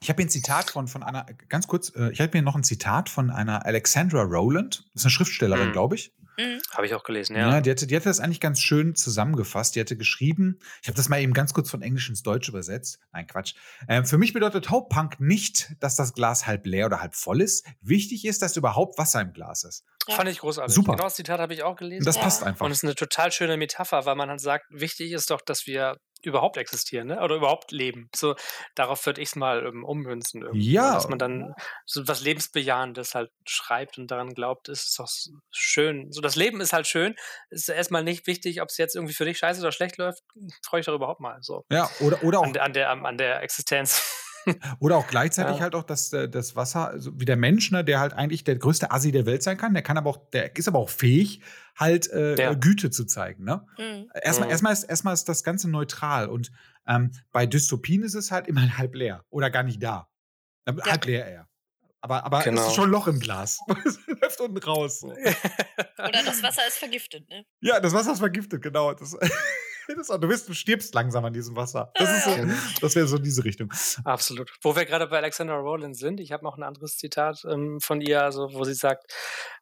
Ich 0.00 0.08
habe 0.08 0.22
hier 0.22 0.26
ein 0.26 0.30
Zitat 0.30 0.70
von, 0.70 0.88
von 0.88 1.02
einer, 1.02 1.26
ganz 1.48 1.66
kurz, 1.66 1.92
äh, 1.96 2.10
ich 2.10 2.20
habe 2.20 2.32
hier 2.32 2.42
noch 2.42 2.56
ein 2.56 2.64
Zitat 2.64 3.08
von 3.08 3.30
einer 3.30 3.64
Alexandra 3.64 4.22
Rowland. 4.22 4.84
Das 4.92 5.02
ist 5.02 5.06
eine 5.06 5.10
Schriftstellerin, 5.10 5.68
mhm. 5.68 5.72
glaube 5.72 5.94
ich. 5.94 6.12
Mhm. 6.38 6.60
Habe 6.74 6.86
ich 6.86 6.94
auch 6.94 7.02
gelesen, 7.02 7.34
ja. 7.34 7.50
ja 7.50 7.60
die, 7.60 7.70
hatte, 7.70 7.86
die 7.86 7.96
hatte 7.96 8.08
das 8.08 8.20
eigentlich 8.20 8.40
ganz 8.40 8.60
schön 8.60 8.94
zusammengefasst. 8.94 9.74
Die 9.74 9.80
hatte 9.80 9.96
geschrieben, 9.96 10.58
ich 10.82 10.88
habe 10.88 10.96
das 10.96 11.08
mal 11.08 11.20
eben 11.20 11.32
ganz 11.32 11.54
kurz 11.54 11.70
von 11.70 11.82
Englisch 11.82 12.08
ins 12.08 12.22
Deutsch 12.22 12.48
übersetzt. 12.48 12.98
Nein, 13.12 13.26
Quatsch. 13.26 13.54
Ähm, 13.88 14.04
für 14.04 14.18
mich 14.18 14.32
bedeutet 14.32 14.70
Hope 14.70 14.94
Punk 14.94 15.18
nicht, 15.18 15.74
dass 15.80 15.96
das 15.96 16.12
Glas 16.12 16.46
halb 16.46 16.66
leer 16.66 16.86
oder 16.86 17.00
halb 17.00 17.14
voll 17.14 17.40
ist. 17.40 17.66
Wichtig 17.80 18.24
ist, 18.26 18.42
dass 18.42 18.56
überhaupt 18.56 18.98
Wasser 18.98 19.22
im 19.22 19.32
Glas 19.32 19.64
ist. 19.64 19.84
Ja. 20.06 20.14
Fand 20.14 20.28
ich 20.28 20.38
großartig. 20.40 20.74
Super. 20.74 20.92
Genau 20.92 21.04
das 21.04 21.14
Zitat 21.14 21.40
habe 21.40 21.54
ich 21.54 21.62
auch 21.62 21.76
gelesen. 21.76 22.02
Und 22.02 22.06
das 22.06 22.16
ja. 22.16 22.22
passt 22.22 22.42
einfach. 22.42 22.66
Und 22.66 22.72
es 22.72 22.78
ist 22.78 22.84
eine 22.84 22.94
total 22.94 23.32
schöne 23.32 23.56
Metapher, 23.56 24.04
weil 24.04 24.14
man 24.14 24.28
halt 24.28 24.40
sagt, 24.40 24.66
wichtig 24.70 25.12
ist 25.12 25.30
doch, 25.30 25.40
dass 25.40 25.66
wir 25.66 25.96
überhaupt 26.26 26.56
existieren, 26.56 27.06
ne? 27.06 27.20
Oder 27.22 27.36
überhaupt 27.36 27.70
leben. 27.72 28.10
So, 28.14 28.34
darauf 28.74 29.06
würde 29.06 29.22
ich 29.22 29.28
es 29.28 29.36
mal 29.36 29.64
ähm, 29.64 29.84
ummünzen. 29.84 30.42
Irgendwie. 30.42 30.72
Ja. 30.72 30.94
Dass 30.94 31.08
man 31.08 31.18
dann 31.18 31.54
so 31.84 32.06
was 32.06 32.20
Lebensbejahendes 32.20 33.14
halt 33.14 33.30
schreibt 33.46 33.98
und 33.98 34.10
daran 34.10 34.34
glaubt, 34.34 34.68
ist 34.68 34.98
doch 34.98 35.08
schön. 35.50 36.12
So, 36.12 36.20
das 36.20 36.36
Leben 36.36 36.60
ist 36.60 36.72
halt 36.72 36.86
schön. 36.86 37.14
Ist 37.50 37.68
erstmal 37.68 38.04
nicht 38.04 38.26
wichtig, 38.26 38.60
ob 38.60 38.68
es 38.68 38.76
jetzt 38.76 38.96
irgendwie 38.96 39.14
für 39.14 39.24
dich 39.24 39.38
scheiße 39.38 39.60
oder 39.60 39.72
schlecht 39.72 39.96
läuft. 39.96 40.22
Freue 40.64 40.80
ich 40.80 40.86
doch 40.86 40.94
überhaupt 40.94 41.20
mal. 41.20 41.38
So. 41.40 41.64
Ja, 41.70 41.88
oder, 42.00 42.22
oder 42.22 42.40
auch. 42.40 42.44
An, 42.44 42.56
an 42.56 42.72
der, 42.72 42.90
an 42.90 43.16
der 43.16 43.42
Existenz. 43.42 44.24
Oder 44.78 44.96
auch 44.96 45.06
gleichzeitig 45.06 45.56
ja. 45.56 45.62
halt 45.62 45.74
auch, 45.74 45.82
dass 45.82 46.12
äh, 46.12 46.28
das 46.28 46.56
Wasser, 46.56 46.88
also 46.88 47.18
wie 47.18 47.24
der 47.24 47.36
Mensch, 47.36 47.70
ne, 47.70 47.84
der 47.84 48.00
halt 48.00 48.12
eigentlich 48.12 48.44
der 48.44 48.56
größte 48.56 48.90
Assi 48.90 49.12
der 49.12 49.26
Welt 49.26 49.42
sein 49.42 49.56
kann, 49.56 49.74
der 49.74 49.82
kann 49.82 49.98
aber 49.98 50.10
auch, 50.10 50.30
der 50.30 50.56
ist 50.56 50.68
aber 50.68 50.78
auch 50.78 50.90
fähig, 50.90 51.40
halt 51.76 52.10
äh, 52.12 52.36
ja. 52.36 52.54
Güte 52.54 52.90
zu 52.90 53.04
zeigen. 53.04 53.44
Ne? 53.44 53.66
Mhm. 53.78 54.10
Erstmal, 54.22 54.48
mhm. 54.48 54.52
erstmal, 54.52 54.72
ist, 54.72 54.82
erstmal 54.84 55.14
ist 55.14 55.28
das 55.28 55.44
Ganze 55.44 55.68
neutral 55.68 56.28
und 56.28 56.50
ähm, 56.86 57.12
bei 57.32 57.46
Dystopien 57.46 58.02
ist 58.02 58.14
es 58.14 58.30
halt 58.30 58.46
immer 58.46 58.60
halb 58.78 58.94
leer 58.94 59.24
oder 59.30 59.50
gar 59.50 59.62
nicht 59.62 59.82
da. 59.82 60.08
Ja. 60.68 60.84
Halb 60.84 61.04
leer 61.06 61.26
eher. 61.26 61.48
Aber, 62.00 62.24
aber 62.24 62.42
genau. 62.42 62.60
es 62.60 62.68
ist 62.68 62.74
schon 62.74 62.88
ein 62.88 62.92
Loch 62.92 63.08
im 63.08 63.18
Glas. 63.18 63.58
es 63.84 63.98
läuft 64.06 64.40
unten 64.40 64.58
raus. 64.58 65.00
So. 65.00 65.08
Oder 65.98 66.22
das 66.24 66.40
Wasser 66.40 66.62
ist 66.68 66.76
vergiftet, 66.76 67.28
ne? 67.28 67.44
Ja, 67.60 67.80
das 67.80 67.92
Wasser 67.94 68.12
ist 68.12 68.20
vergiftet, 68.20 68.62
genau. 68.62 68.94
Das 68.94 69.16
du 69.88 70.28
wirst, 70.28 70.48
du 70.48 70.54
stirbst 70.54 70.94
langsam 70.94 71.24
an 71.24 71.32
diesem 71.32 71.56
Wasser. 71.56 71.92
Das, 71.94 72.24
so, 72.24 72.30
das 72.80 72.94
wäre 72.94 73.06
so 73.06 73.18
diese 73.18 73.44
Richtung. 73.44 73.72
Absolut. 74.04 74.52
Wo 74.62 74.76
wir 74.76 74.84
gerade 74.84 75.06
bei 75.06 75.18
Alexandra 75.18 75.56
Rowland 75.56 75.96
sind, 75.96 76.20
ich 76.20 76.32
habe 76.32 76.44
noch 76.44 76.56
ein 76.56 76.62
anderes 76.62 76.96
Zitat 76.96 77.44
ähm, 77.50 77.80
von 77.80 78.00
ihr, 78.00 78.22
also 78.22 78.52
wo 78.52 78.64
sie 78.64 78.74
sagt, 78.74 79.12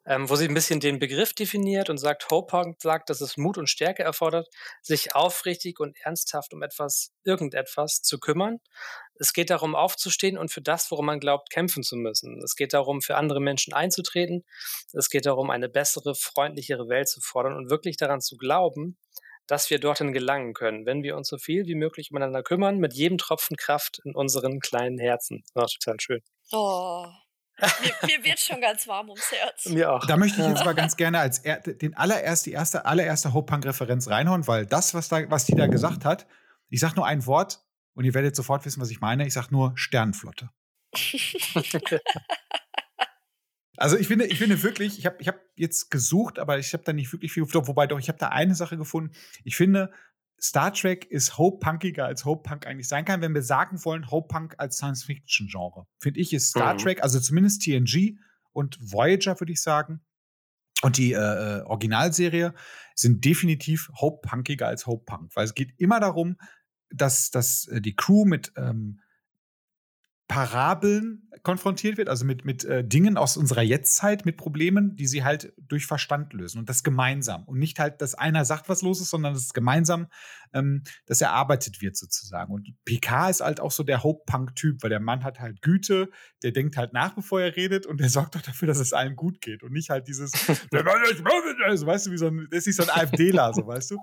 ähm, 0.05 0.29
wo 0.29 0.35
sie 0.35 0.47
ein 0.47 0.53
bisschen 0.53 0.79
den 0.79 0.99
Begriff 0.99 1.33
definiert 1.33 1.89
und 1.89 1.97
sagt, 1.97 2.29
Hope 2.29 2.75
sagt, 2.79 3.09
dass 3.09 3.21
es 3.21 3.37
Mut 3.37 3.57
und 3.57 3.69
Stärke 3.69 4.03
erfordert, 4.03 4.47
sich 4.81 5.15
aufrichtig 5.15 5.79
und 5.79 5.97
ernsthaft 6.03 6.53
um 6.53 6.61
etwas, 6.61 7.11
irgendetwas 7.23 8.01
zu 8.01 8.19
kümmern. 8.19 8.59
Es 9.17 9.33
geht 9.33 9.49
darum, 9.49 9.75
aufzustehen 9.75 10.37
und 10.37 10.51
für 10.51 10.61
das, 10.61 10.91
worum 10.91 11.05
man 11.05 11.19
glaubt, 11.19 11.49
kämpfen 11.49 11.83
zu 11.83 11.95
müssen. 11.95 12.41
Es 12.43 12.55
geht 12.55 12.73
darum, 12.73 13.01
für 13.01 13.15
andere 13.15 13.39
Menschen 13.39 13.73
einzutreten. 13.73 14.43
Es 14.93 15.09
geht 15.09 15.25
darum, 15.25 15.49
eine 15.49 15.69
bessere, 15.69 16.15
freundlichere 16.15 16.89
Welt 16.89 17.07
zu 17.07 17.21
fordern 17.21 17.55
und 17.55 17.69
wirklich 17.69 17.97
daran 17.97 18.19
zu 18.19 18.35
glauben, 18.35 18.97
dass 19.47 19.69
wir 19.69 19.79
dorthin 19.79 20.13
gelangen 20.13 20.53
können, 20.53 20.85
wenn 20.85 21.03
wir 21.03 21.15
uns 21.15 21.27
so 21.27 21.37
viel 21.37 21.65
wie 21.65 21.75
möglich 21.75 22.11
umeinander 22.11 22.43
kümmern, 22.43 22.77
mit 22.77 22.93
jedem 22.93 23.17
Tropfen 23.17 23.57
Kraft 23.57 23.99
in 24.03 24.15
unseren 24.15 24.59
kleinen 24.59 24.97
Herzen. 24.97 25.43
Oh, 25.53 25.65
total 25.65 25.99
schön. 25.99 26.21
Oh. 26.51 27.07
Mir, 27.57 27.93
mir, 28.07 28.25
wird 28.25 28.39
schon 28.39 28.59
ganz 28.59 28.85
warm 28.85 29.09
ums 29.09 29.31
Herz. 29.31 29.65
Mir 29.69 29.93
auch. 29.93 30.05
Da 30.05 30.17
möchte 30.17 30.41
ich 30.41 30.47
jetzt 30.47 30.65
mal 30.65 30.75
ganz 30.75 30.97
gerne 30.97 31.19
als 31.19 31.39
er, 31.39 31.59
den 31.59 31.95
allererst, 31.95 32.45
die 32.45 32.51
erste, 32.51 32.85
allererste 32.85 33.33
Hope 33.33 33.45
Punk-Referenz 33.45 34.09
reinhauen, 34.09 34.45
weil 34.47 34.65
das, 34.65 34.93
was, 34.93 35.07
da, 35.07 35.29
was 35.29 35.45
die 35.45 35.55
da 35.55 35.67
gesagt 35.67 36.03
hat, 36.03 36.27
ich 36.69 36.81
sage 36.81 36.95
nur 36.95 37.05
ein 37.05 37.25
Wort 37.25 37.61
und 37.93 38.03
ihr 38.03 38.13
werdet 38.13 38.35
sofort 38.35 38.65
wissen, 38.65 38.81
was 38.81 38.91
ich 38.91 38.99
meine. 38.99 39.25
Ich 39.25 39.33
sage 39.33 39.47
nur 39.51 39.71
Sternflotte. 39.75 40.49
Also 43.77 43.97
ich 43.97 44.07
finde, 44.07 44.25
ich 44.25 44.37
finde 44.37 44.61
wirklich, 44.63 44.99
ich 44.99 45.05
habe 45.05 45.17
ich 45.19 45.27
hab 45.27 45.39
jetzt 45.55 45.91
gesucht, 45.91 46.39
aber 46.39 46.59
ich 46.59 46.73
habe 46.73 46.83
da 46.83 46.93
nicht 46.93 47.11
wirklich 47.11 47.31
viel 47.31 47.43
gefunden. 47.43 47.67
Wobei 47.67 47.87
doch, 47.87 47.99
ich 47.99 48.07
habe 48.07 48.19
da 48.19 48.29
eine 48.29 48.55
Sache 48.55 48.77
gefunden. 48.77 49.13
Ich 49.43 49.55
finde, 49.55 49.91
Star 50.39 50.73
Trek 50.73 51.05
ist 51.05 51.37
Hope 51.37 51.59
punkiger 51.59 52.05
als 52.05 52.25
Hope 52.25 52.47
Punk 52.47 52.67
eigentlich 52.67 52.87
sein 52.87 53.05
kann, 53.05 53.21
wenn 53.21 53.33
wir 53.33 53.41
sagen 53.41 53.83
wollen, 53.85 54.09
Hope 54.11 54.27
Punk 54.27 54.55
als 54.57 54.77
Science-Fiction-Genre. 54.77 55.87
Finde 55.99 56.19
ich, 56.19 56.33
ist 56.33 56.49
Star 56.49 56.73
mhm. 56.73 56.77
Trek, 56.79 57.03
also 57.03 57.19
zumindest 57.19 57.63
TNG 57.63 58.17
und 58.51 58.77
Voyager, 58.79 59.39
würde 59.39 59.53
ich 59.53 59.61
sagen, 59.61 60.01
und 60.81 60.97
die 60.97 61.13
äh, 61.13 61.17
äh, 61.17 61.61
Originalserie 61.61 62.53
sind 62.95 63.23
definitiv 63.23 63.89
Hope 63.95 64.27
punkiger 64.27 64.67
als 64.67 64.85
Hope 64.85 65.05
Punk, 65.05 65.35
weil 65.35 65.45
es 65.45 65.55
geht 65.55 65.73
immer 65.77 65.99
darum, 65.99 66.37
dass, 66.89 67.31
dass 67.31 67.67
äh, 67.67 67.81
die 67.81 67.95
Crew 67.95 68.25
mit 68.25 68.51
ähm, 68.57 68.99
Parabeln 70.27 71.25
konfrontiert 71.43 71.97
wird, 71.97 72.09
also 72.09 72.25
mit, 72.25 72.43
mit 72.43 72.65
äh, 72.65 72.83
Dingen 72.83 73.17
aus 73.17 73.37
unserer 73.37 73.61
Jetztzeit, 73.61 74.25
mit 74.25 74.35
Problemen, 74.35 74.95
die 74.95 75.05
sie 75.05 75.23
halt 75.23 75.53
durch 75.57 75.85
Verstand 75.85 76.33
lösen 76.33 76.57
und 76.57 76.67
das 76.67 76.83
gemeinsam. 76.83 77.43
Und 77.45 77.59
nicht 77.59 77.79
halt, 77.79 78.01
dass 78.01 78.15
einer 78.15 78.43
sagt, 78.45 78.67
was 78.67 78.81
los 78.81 78.99
ist, 78.99 79.11
sondern 79.11 79.35
das 79.35 79.53
gemeinsam, 79.53 80.07
ähm, 80.53 80.83
das 81.05 81.21
erarbeitet 81.21 81.81
wird 81.81 81.95
sozusagen. 81.95 82.51
Und 82.51 82.73
PK 82.85 83.29
ist 83.29 83.41
halt 83.41 83.59
auch 83.59 83.71
so 83.71 83.83
der 83.83 84.03
Hope-Punk-Typ, 84.03 84.81
weil 84.81 84.89
der 84.89 84.99
Mann 84.99 85.23
hat 85.23 85.39
halt 85.39 85.61
Güte, 85.61 86.09
der 86.41 86.51
denkt 86.51 86.77
halt 86.77 86.93
nach, 86.93 87.13
bevor 87.13 87.41
er 87.41 87.55
redet 87.55 87.85
und 87.85 87.99
der 87.99 88.09
sorgt 88.15 88.35
auch 88.35 88.41
dafür, 88.41 88.67
dass 88.67 88.79
es 88.79 88.91
allen 88.91 89.15
gut 89.15 89.39
geht 89.41 89.61
und 89.61 89.71
nicht 89.71 89.91
halt 89.91 90.07
dieses, 90.07 90.31
also, 91.65 91.85
weißt 91.85 92.07
du, 92.07 92.11
wie 92.11 92.17
so 92.17 92.27
ein, 92.27 92.47
das 92.49 92.59
ist 92.59 92.67
nicht 92.67 92.75
so 92.77 92.83
ein 92.83 92.89
AfDler, 92.89 93.53
so 93.53 93.67
weißt 93.67 93.91
du. 93.91 93.97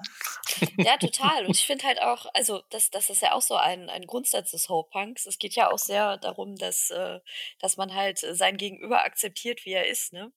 Ja, 0.76 0.97
total. 0.97 1.47
Und 1.47 1.57
ich 1.57 1.67
finde 1.67 1.85
halt 1.85 2.00
auch, 2.00 2.26
also 2.35 2.62
das, 2.71 2.91
das 2.91 3.11
ist 3.11 3.23
ja 3.23 3.33
auch 3.33 3.43
so 3.43 3.57
ein, 3.57 3.88
ein 3.88 4.02
Grundsatz 4.07 4.52
des 4.52 4.69
Hope-Punks. 4.69 5.26
Es 5.26 5.38
geht 5.38 5.55
ja 5.55 5.71
auch 5.71 5.79
sehr 5.79 6.12
darum, 6.19 6.57
dass, 6.57 6.90
äh, 6.90 7.21
dass 7.61 7.76
man 7.76 7.95
halt 7.95 8.19
sein 8.19 8.57
Gegenüber 8.57 9.04
akzeptiert, 9.04 9.64
wie 9.64 9.73
er 9.73 9.88
ist, 9.88 10.12
ne? 10.12 10.33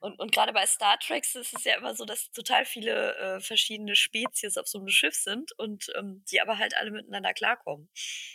Und, 0.00 0.18
und 0.18 0.32
gerade 0.32 0.54
bei 0.54 0.64
Star 0.66 0.98
Trek 0.98 1.24
ist 1.24 1.52
es 1.54 1.64
ja 1.64 1.76
immer 1.76 1.94
so, 1.94 2.06
dass 2.06 2.30
total 2.32 2.64
viele 2.64 3.14
äh, 3.16 3.40
verschiedene 3.40 3.94
Spezies 3.94 4.56
auf 4.56 4.66
so 4.66 4.78
einem 4.78 4.88
Schiff 4.88 5.14
sind 5.14 5.52
und 5.58 5.92
ähm, 5.98 6.24
die 6.30 6.40
aber 6.40 6.56
halt 6.56 6.74
alle 6.78 6.90
miteinander 6.90 7.34
klarkommen. 7.34 7.90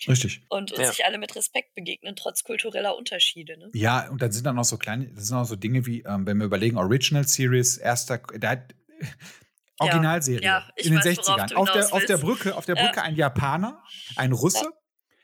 Richtig. 0.08 0.42
Und, 0.50 0.72
und 0.72 0.80
Ja. 0.80 0.92
sich 0.92 1.06
alle 1.06 1.18
mit 1.18 1.36
Respekt 1.36 1.74
begegnen, 1.74 2.16
trotz 2.16 2.44
kultureller 2.44 2.96
Unterschiede. 2.96 3.58
Ne? 3.58 3.72
Ja, 3.74 4.08
und 4.12 4.22
dann 4.22 4.32
sind 4.32 4.46
dann 4.46 4.56
noch 4.58 4.64
so 4.64 4.78
kleine, 4.78 5.12
das 5.12 5.26
sind 5.28 5.38
auch 5.38 5.46
so 5.46 5.56
Dinge 5.56 5.88
wie, 5.88 6.04
ähm, 6.04 6.28
wenn 6.28 6.38
wir 6.38 6.46
überlegen, 6.46 6.78
Original 6.78 7.28
Series, 7.28 7.78
erster, 7.78 8.20
der 8.20 8.50
hat 8.52 8.76
Originalserie 9.80 10.42
Ja, 10.46 10.70
in 10.78 10.92
den 10.92 11.00
weiß, 11.04 11.18
worauf 11.18 11.42
60ern. 11.42 11.50
du 11.50 11.56
Auf 11.58 11.72
der, 11.72 11.94
auf 11.94 12.06
der. 12.06 12.18
Brücke, 12.18 12.56
auf 12.56 12.66
der 12.66 12.76
Ja. 12.76 12.86
Brücke 12.86 13.02
ein 13.02 13.16
Japaner, 13.16 13.84
ein 14.16 14.32
Russe, 14.32 14.72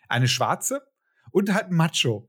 eine 0.10 0.28
Schwarze 0.28 0.82
und 1.32 1.54
halt 1.54 1.72
Macho. 1.72 2.28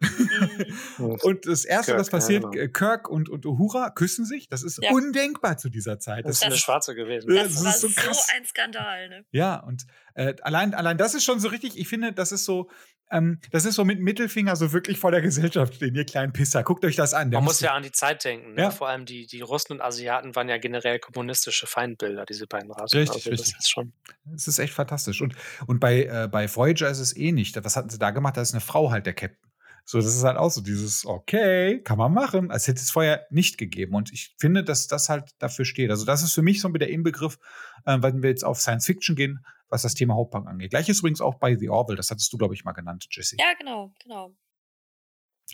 Und 0.98 1.46
das 1.46 1.64
erste, 1.64 1.92
Kirk, 1.92 2.00
was 2.00 2.10
passiert, 2.10 2.42
ja, 2.44 2.50
genau. 2.50 2.62
äh, 2.64 2.68
Kirk 2.68 3.08
und, 3.08 3.28
und 3.28 3.46
Uhura 3.46 3.90
küssen 3.90 4.24
sich. 4.24 4.48
Das 4.48 4.62
ist 4.62 4.78
Ja. 4.82 4.90
undenkbar 4.92 5.56
zu 5.58 5.68
dieser 5.68 5.98
Zeit. 5.98 6.24
Das 6.24 6.30
Das 6.32 6.36
ist 6.38 6.44
eine 6.44 6.56
Schwarze 6.56 6.94
gewesen. 6.94 7.32
Ja, 7.34 7.44
Das, 7.44 7.54
das 7.54 7.64
war 7.64 7.70
ist 7.74 7.80
so 7.80 7.88
so, 7.88 7.94
krass. 8.00 8.28
ein 8.36 8.44
Skandal. 8.46 9.08
Ne? 9.08 9.24
Ja, 9.30 9.56
und 9.56 9.86
äh, 10.14 10.34
allein, 10.42 10.74
allein 10.74 10.98
das 10.98 11.14
ist 11.14 11.24
schon 11.24 11.40
so 11.40 11.48
richtig, 11.48 11.78
ich 11.78 11.88
finde, 11.88 12.12
das 12.12 12.32
ist 12.32 12.44
so, 12.44 12.70
ähm, 13.10 13.40
das 13.50 13.66
ist 13.66 13.74
so 13.74 13.84
mit 13.84 14.00
Mittelfinger 14.00 14.56
so 14.56 14.72
wirklich 14.72 14.98
vor 14.98 15.10
der 15.10 15.20
Gesellschaft 15.20 15.74
stehen, 15.74 15.94
ihr 15.94 16.06
kleinen 16.06 16.32
Pisser. 16.32 16.62
Guckt 16.62 16.82
euch 16.84 16.96
das 16.96 17.12
an. 17.12 17.28
Man 17.28 17.44
muss 17.44 17.60
ja 17.60 17.74
an 17.74 17.82
die 17.82 17.92
Zeit 17.92 18.24
denken. 18.24 18.54
Ne? 18.54 18.62
Ja. 18.62 18.70
Vor 18.70 18.88
allem 18.88 19.04
die, 19.04 19.26
die 19.26 19.42
Russen 19.42 19.72
und 19.74 19.80
Asiaten 19.82 20.34
waren 20.34 20.48
ja 20.48 20.56
generell 20.56 20.98
kommunistische 20.98 21.66
Feindbilder, 21.66 22.24
diese 22.24 22.46
beiden 22.46 22.70
Rassen. 22.70 22.96
Richtig, 22.98 23.16
also 23.26 23.30
richtig. 23.30 23.52
Das 23.52 23.64
ist 23.64 23.70
schon. 23.70 23.92
Es 24.34 24.48
ist 24.48 24.58
echt 24.58 24.72
fantastisch. 24.72 25.20
Und, 25.20 25.34
und 25.66 25.78
bei, 25.78 26.04
äh, 26.04 26.28
bei 26.30 26.48
Voyager 26.54 26.88
ist 26.88 27.00
es 27.00 27.14
eh 27.14 27.32
nicht. 27.32 27.62
Was 27.62 27.76
hatten 27.76 27.90
sie 27.90 27.98
da 27.98 28.12
gemacht? 28.12 28.38
Da 28.38 28.40
ist 28.40 28.54
eine 28.54 28.62
Frau 28.62 28.90
halt 28.90 29.04
der 29.04 29.12
Captain. 29.12 29.38
So, 29.84 29.98
das 29.98 30.14
ist 30.14 30.24
halt 30.24 30.36
auch 30.36 30.50
so 30.50 30.60
dieses, 30.60 31.04
okay, 31.04 31.80
kann 31.82 31.98
man 31.98 32.12
machen. 32.12 32.50
Als 32.50 32.68
hätte 32.68 32.80
es 32.80 32.90
vorher 32.90 33.26
nicht 33.30 33.58
gegeben. 33.58 33.94
Und 33.94 34.12
ich 34.12 34.34
finde, 34.38 34.64
dass 34.64 34.86
das 34.86 35.08
halt 35.08 35.30
dafür 35.38 35.64
steht. 35.64 35.90
Also, 35.90 36.04
das 36.04 36.22
ist 36.22 36.32
für 36.32 36.42
mich 36.42 36.60
so 36.60 36.68
der 36.68 36.88
Inbegriff, 36.88 37.38
äh, 37.84 37.98
wenn 38.00 38.22
wir 38.22 38.30
jetzt 38.30 38.44
auf 38.44 38.60
Science 38.60 38.86
Fiction 38.86 39.16
gehen, 39.16 39.44
was 39.68 39.82
das 39.82 39.94
Thema 39.94 40.14
Hauptbank 40.14 40.46
angeht. 40.46 40.70
Gleiches 40.70 41.00
übrigens 41.00 41.20
auch 41.20 41.38
bei 41.38 41.56
The 41.56 41.70
Orville. 41.70 41.96
Das 41.96 42.10
hattest 42.10 42.32
du, 42.32 42.36
glaube 42.38 42.54
ich, 42.54 42.64
mal 42.64 42.72
genannt, 42.72 43.06
Jesse. 43.10 43.36
Ja, 43.38 43.54
genau, 43.58 43.92
genau. 44.02 44.34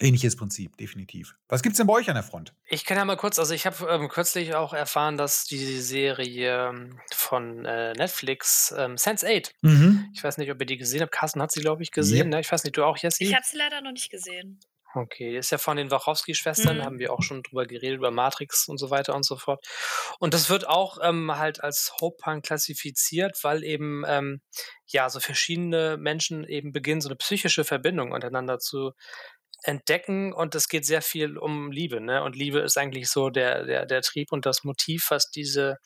Ähnliches 0.01 0.37
Prinzip, 0.37 0.77
definitiv. 0.77 1.35
Was 1.49 1.63
gibt's 1.63 1.79
denn 1.79 1.87
bei 1.87 1.95
euch 1.95 2.09
an 2.09 2.15
der 2.15 2.23
Front? 2.23 2.53
Ich 2.69 2.85
kann 2.85 2.97
ja 2.97 3.05
mal 3.05 3.17
kurz, 3.17 3.39
also 3.39 3.53
ich 3.55 3.67
habe 3.67 3.87
ähm, 3.91 4.09
kürzlich 4.09 4.55
auch 4.55 4.73
erfahren, 4.73 5.17
dass 5.17 5.45
die 5.45 5.81
Serie 5.81 6.69
ähm, 6.69 7.01
von 7.13 7.65
äh, 7.65 7.93
Netflix 7.95 8.73
ähm, 8.77 8.95
Sense8, 8.97 9.51
Mhm. 9.63 10.09
ich 10.15 10.23
weiß 10.23 10.39
nicht, 10.39 10.51
ob 10.51 10.61
ihr 10.61 10.67
die 10.67 10.77
gesehen 10.77 11.01
habt, 11.03 11.13
Carsten 11.13 11.43
hat 11.43 11.51
sie, 11.53 11.61
glaube 11.61 11.83
ich, 11.83 11.91
gesehen, 11.91 12.27
Yep. 12.27 12.35
ne? 12.35 12.41
ich 12.41 12.51
weiß 12.53 12.65
nicht, 12.65 12.77
du 12.77 12.85
auch, 12.85 12.97
Jessie? 12.97 13.25
Ich 13.25 13.35
habe 13.35 13.45
sie 13.45 13.57
leider 13.57 13.81
noch 13.81 13.93
nicht 13.93 14.11
gesehen. 14.11 14.61
Okay, 14.95 15.37
ist 15.37 15.51
ja 15.51 15.59
von 15.59 15.77
den 15.77 15.91
Wachowski-Schwestern, 15.91 16.79
Mhm. 16.79 16.83
haben 16.85 16.99
wir 16.99 17.13
auch 17.13 17.23
schon 17.23 17.43
drüber 17.43 17.67
geredet, 17.67 17.99
über 17.99 18.11
Matrix 18.11 18.69
und 18.69 18.79
so 18.79 18.89
weiter 18.89 19.15
und 19.15 19.23
so 19.23 19.37
fort. 19.37 19.63
Und 20.19 20.33
das 20.33 20.49
wird 20.49 20.67
auch 20.67 20.99
ähm, 21.03 21.37
halt 21.37 21.63
als 21.63 21.93
Hope-Punk 22.01 22.47
klassifiziert, 22.47 23.37
weil 23.45 23.65
eben 23.65 24.03
ähm, 24.07 24.41
ja 24.87 25.11
so 25.11 25.21
verschiedene 25.21 25.99
Menschen 25.99 26.43
eben 26.45 26.73
beginnen, 26.73 27.03
so 27.03 27.11
eine 27.11 27.17
psychische 27.17 27.65
Verbindung 27.65 28.13
untereinander 28.13 28.59
zu 28.59 28.93
entdecken 29.63 30.33
und 30.33 30.55
es 30.55 30.69
geht 30.69 30.87
sehr 30.87 31.03
viel 31.03 31.37
um 31.37 31.73
Liebe, 31.73 32.01
ne? 32.01 32.23
Und 32.23 32.37
Liebe 32.37 32.61
ist 32.61 32.79
eigentlich 32.79 33.09
so 33.11 33.31
der, 33.31 33.65
der, 33.65 33.87
der 33.87 34.03
Trieb 34.03 34.33
und 34.33 34.47
das 34.47 34.65
Motiv, 34.65 35.11
was 35.11 35.31
diese 35.31 35.79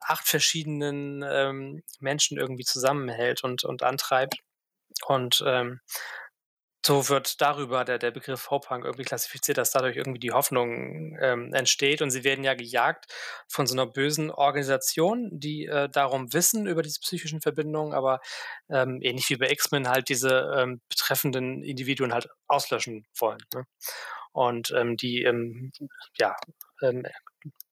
acht 0.00 0.26
verschiedenen 0.26 1.24
ähm, 1.28 1.82
Menschen 2.00 2.38
irgendwie 2.38 2.64
zusammenhält 2.64 3.44
und, 3.44 3.64
und 3.64 3.82
antreibt. 3.82 4.36
Und 5.06 5.42
ähm, 5.46 5.80
so 6.86 7.08
wird 7.08 7.40
darüber 7.40 7.84
der, 7.84 7.98
der 7.98 8.12
Begriff 8.12 8.48
Hope-Punk 8.48 8.84
irgendwie 8.84 9.04
klassifiziert, 9.04 9.58
dass 9.58 9.72
dadurch 9.72 9.96
irgendwie 9.96 10.20
die 10.20 10.30
Hoffnung 10.30 11.18
ähm, 11.20 11.52
entsteht. 11.52 12.00
Und 12.00 12.12
sie 12.12 12.22
werden 12.22 12.44
ja 12.44 12.54
gejagt 12.54 13.12
von 13.48 13.66
so 13.66 13.74
einer 13.74 13.86
bösen 13.86 14.30
Organisation, 14.30 15.28
die 15.32 15.66
äh, 15.66 15.88
darum 15.88 16.32
wissen 16.32 16.68
über 16.68 16.82
diese 16.82 17.00
psychischen 17.00 17.40
Verbindungen, 17.40 17.92
aber 17.92 18.20
ähm, 18.70 19.00
ähnlich 19.02 19.28
wie 19.30 19.36
bei 19.36 19.50
X-Men 19.50 19.88
halt 19.88 20.08
diese 20.08 20.54
ähm, 20.56 20.80
betreffenden 20.88 21.64
Individuen 21.64 22.14
halt 22.14 22.28
auslöschen 22.46 23.04
wollen. 23.18 23.40
Ne? 23.52 23.64
Und 24.30 24.70
ähm, 24.70 24.96
die 24.96 25.24
ähm, 25.24 25.72
ja, 26.18 26.36
ähm, 26.82 27.04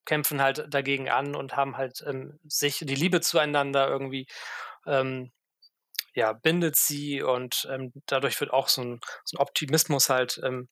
kämpfen 0.07 0.43
halt 0.43 0.67
dagegen 0.75 1.09
an 1.09 1.37
und 1.37 1.57
haben 1.57 1.77
halt 1.77 2.05
sich 2.49 2.79
die 2.83 2.95
Liebe 2.95 3.21
zueinander 3.21 3.89
irgendwie 3.89 4.27
ja, 6.15 6.33
bindet 6.33 6.77
sie 6.77 7.23
und 7.23 7.69
ähm, 7.71 7.93
dadurch 8.07 8.41
wird 8.41 8.53
auch 8.53 8.69
so 8.69 8.83
ein, 8.83 9.01
so 9.25 9.37
ein 9.37 9.41
Optimismus 9.41 10.09
halt 10.09 10.41
ähm, 10.45 10.69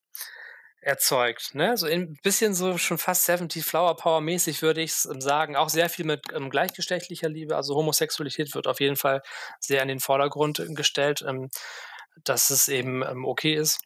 erzeugt. 0.81 1.55
Ne? 1.55 1.77
So 1.77 1.87
ein 1.87 2.17
bisschen 2.23 2.55
so 2.55 2.77
schon 2.77 2.99
fast 2.99 3.27
70 3.27 3.65
Flower 3.65 3.97
Power 3.97 4.21
mäßig 4.21 4.63
würde 4.63 4.83
ich 4.83 4.91
es 4.91 5.03
sagen. 5.03 5.57
Auch 5.57 5.69
sehr 5.69 5.89
viel 5.89 6.05
mit 6.05 6.27
ähm, 6.33 6.51
gleichgeschlechtlicher 6.51 7.29
Liebe. 7.29 7.57
Also 7.57 7.75
Homosexualität 7.75 8.55
wird 8.55 8.67
auf 8.67 8.81
jeden 8.81 8.97
Fall 8.97 9.23
sehr 9.61 9.83
in 9.83 9.89
den 9.89 10.01
Vordergrund 10.01 10.59
äh, 10.59 10.73
gestellt, 10.75 11.25
ähm, 11.27 11.51
dass 12.25 12.51
es 12.51 12.69
eben 12.69 13.03
ähm, 13.03 13.25
okay 13.25 13.55
ist 13.55 13.81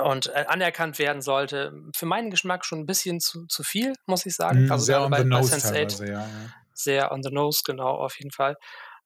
und 0.00 0.28
äh, 0.28 0.44
anerkannt 0.48 0.98
werden 0.98 1.20
sollte. 1.20 1.72
Für 1.94 2.06
meinen 2.06 2.30
Geschmack 2.30 2.64
schon 2.64 2.80
ein 2.80 2.86
bisschen 2.86 3.20
zu, 3.20 3.46
zu 3.46 3.62
viel, 3.62 3.94
muss 4.06 4.26
ich 4.26 4.34
sagen. 4.34 4.64
Mhm, 4.64 4.72
also 4.72 4.84
sehr 4.84 5.02
on 5.02 5.10
bei, 5.10 5.18
the 5.18 5.24
bei 5.24 5.28
nose 5.28 5.54
Sense8 5.54 5.72
teilweise, 5.72 6.06
ja. 6.06 6.20
ja. 6.20 6.28
sehr 6.72 7.12
on 7.12 7.22
the 7.22 7.30
nose, 7.30 7.60
genau, 7.64 7.90
auf 7.90 8.18
jeden 8.18 8.32
Fall. 8.32 8.56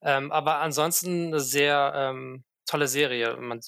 Ähm, 0.03 0.31
aber 0.33 0.61
ansonsten 0.61 1.29
eine 1.29 1.41
sehr 1.41 1.93
ähm, 1.95 2.45
tolle 2.67 2.89
Serie. 2.89 3.37
Man 3.37 3.61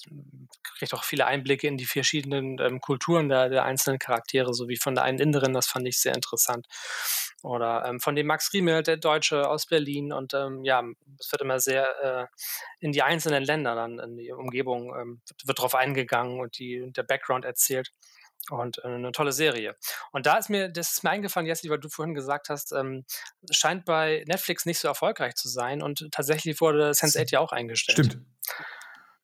kriegt 0.77 0.93
auch 0.93 1.03
viele 1.03 1.25
Einblicke 1.25 1.67
in 1.67 1.77
die 1.77 1.85
verschiedenen 1.85 2.59
ähm, 2.59 2.81
Kulturen 2.81 3.29
der, 3.29 3.49
der 3.49 3.63
einzelnen 3.63 3.97
Charaktere, 3.99 4.53
sowie 4.53 4.77
von 4.77 4.95
der 4.95 5.05
einen 5.05 5.19
Inneren, 5.19 5.53
das 5.53 5.67
fand 5.67 5.87
ich 5.87 5.97
sehr 5.99 6.13
interessant. 6.13 6.67
Oder 7.41 7.85
ähm, 7.85 7.99
von 7.99 8.15
dem 8.15 8.27
Max 8.27 8.51
Riemel, 8.53 8.83
der 8.83 8.97
Deutsche 8.97 9.49
aus 9.49 9.65
Berlin. 9.65 10.11
Und 10.11 10.33
ähm, 10.33 10.63
ja, 10.63 10.83
es 11.17 11.31
wird 11.31 11.41
immer 11.41 11.59
sehr 11.59 11.87
äh, 12.03 12.25
in 12.79 12.91
die 12.91 13.01
einzelnen 13.01 13.43
Länder 13.43 13.75
dann, 13.75 13.99
in 13.99 14.17
die 14.17 14.31
Umgebung, 14.31 14.93
ähm, 14.95 15.21
wird, 15.27 15.47
wird 15.47 15.59
drauf 15.59 15.75
eingegangen 15.75 16.39
und 16.39 16.59
die, 16.59 16.91
der 16.91 17.03
Background 17.03 17.45
erzählt. 17.45 17.91
Und 18.49 18.79
äh, 18.83 18.87
eine 18.87 19.11
tolle 19.11 19.31
Serie. 19.31 19.75
Und 20.11 20.25
da 20.25 20.37
ist 20.37 20.49
mir, 20.49 20.69
das 20.69 20.91
ist 20.91 21.03
mir 21.03 21.11
eingefallen, 21.11 21.47
Jesse, 21.47 21.69
weil 21.69 21.79
du 21.79 21.89
vorhin 21.89 22.15
gesagt 22.15 22.49
hast, 22.49 22.71
ähm, 22.71 23.05
scheint 23.51 23.85
bei 23.85 24.23
Netflix 24.27 24.65
nicht 24.65 24.79
so 24.79 24.87
erfolgreich 24.87 25.35
zu 25.35 25.47
sein 25.49 25.81
und 25.81 26.07
tatsächlich 26.11 26.59
wurde 26.61 26.91
Sense8 26.91 27.31
ja 27.31 27.39
auch 27.39 27.51
eingestellt. 27.51 28.05
Stimmt. 28.05 28.25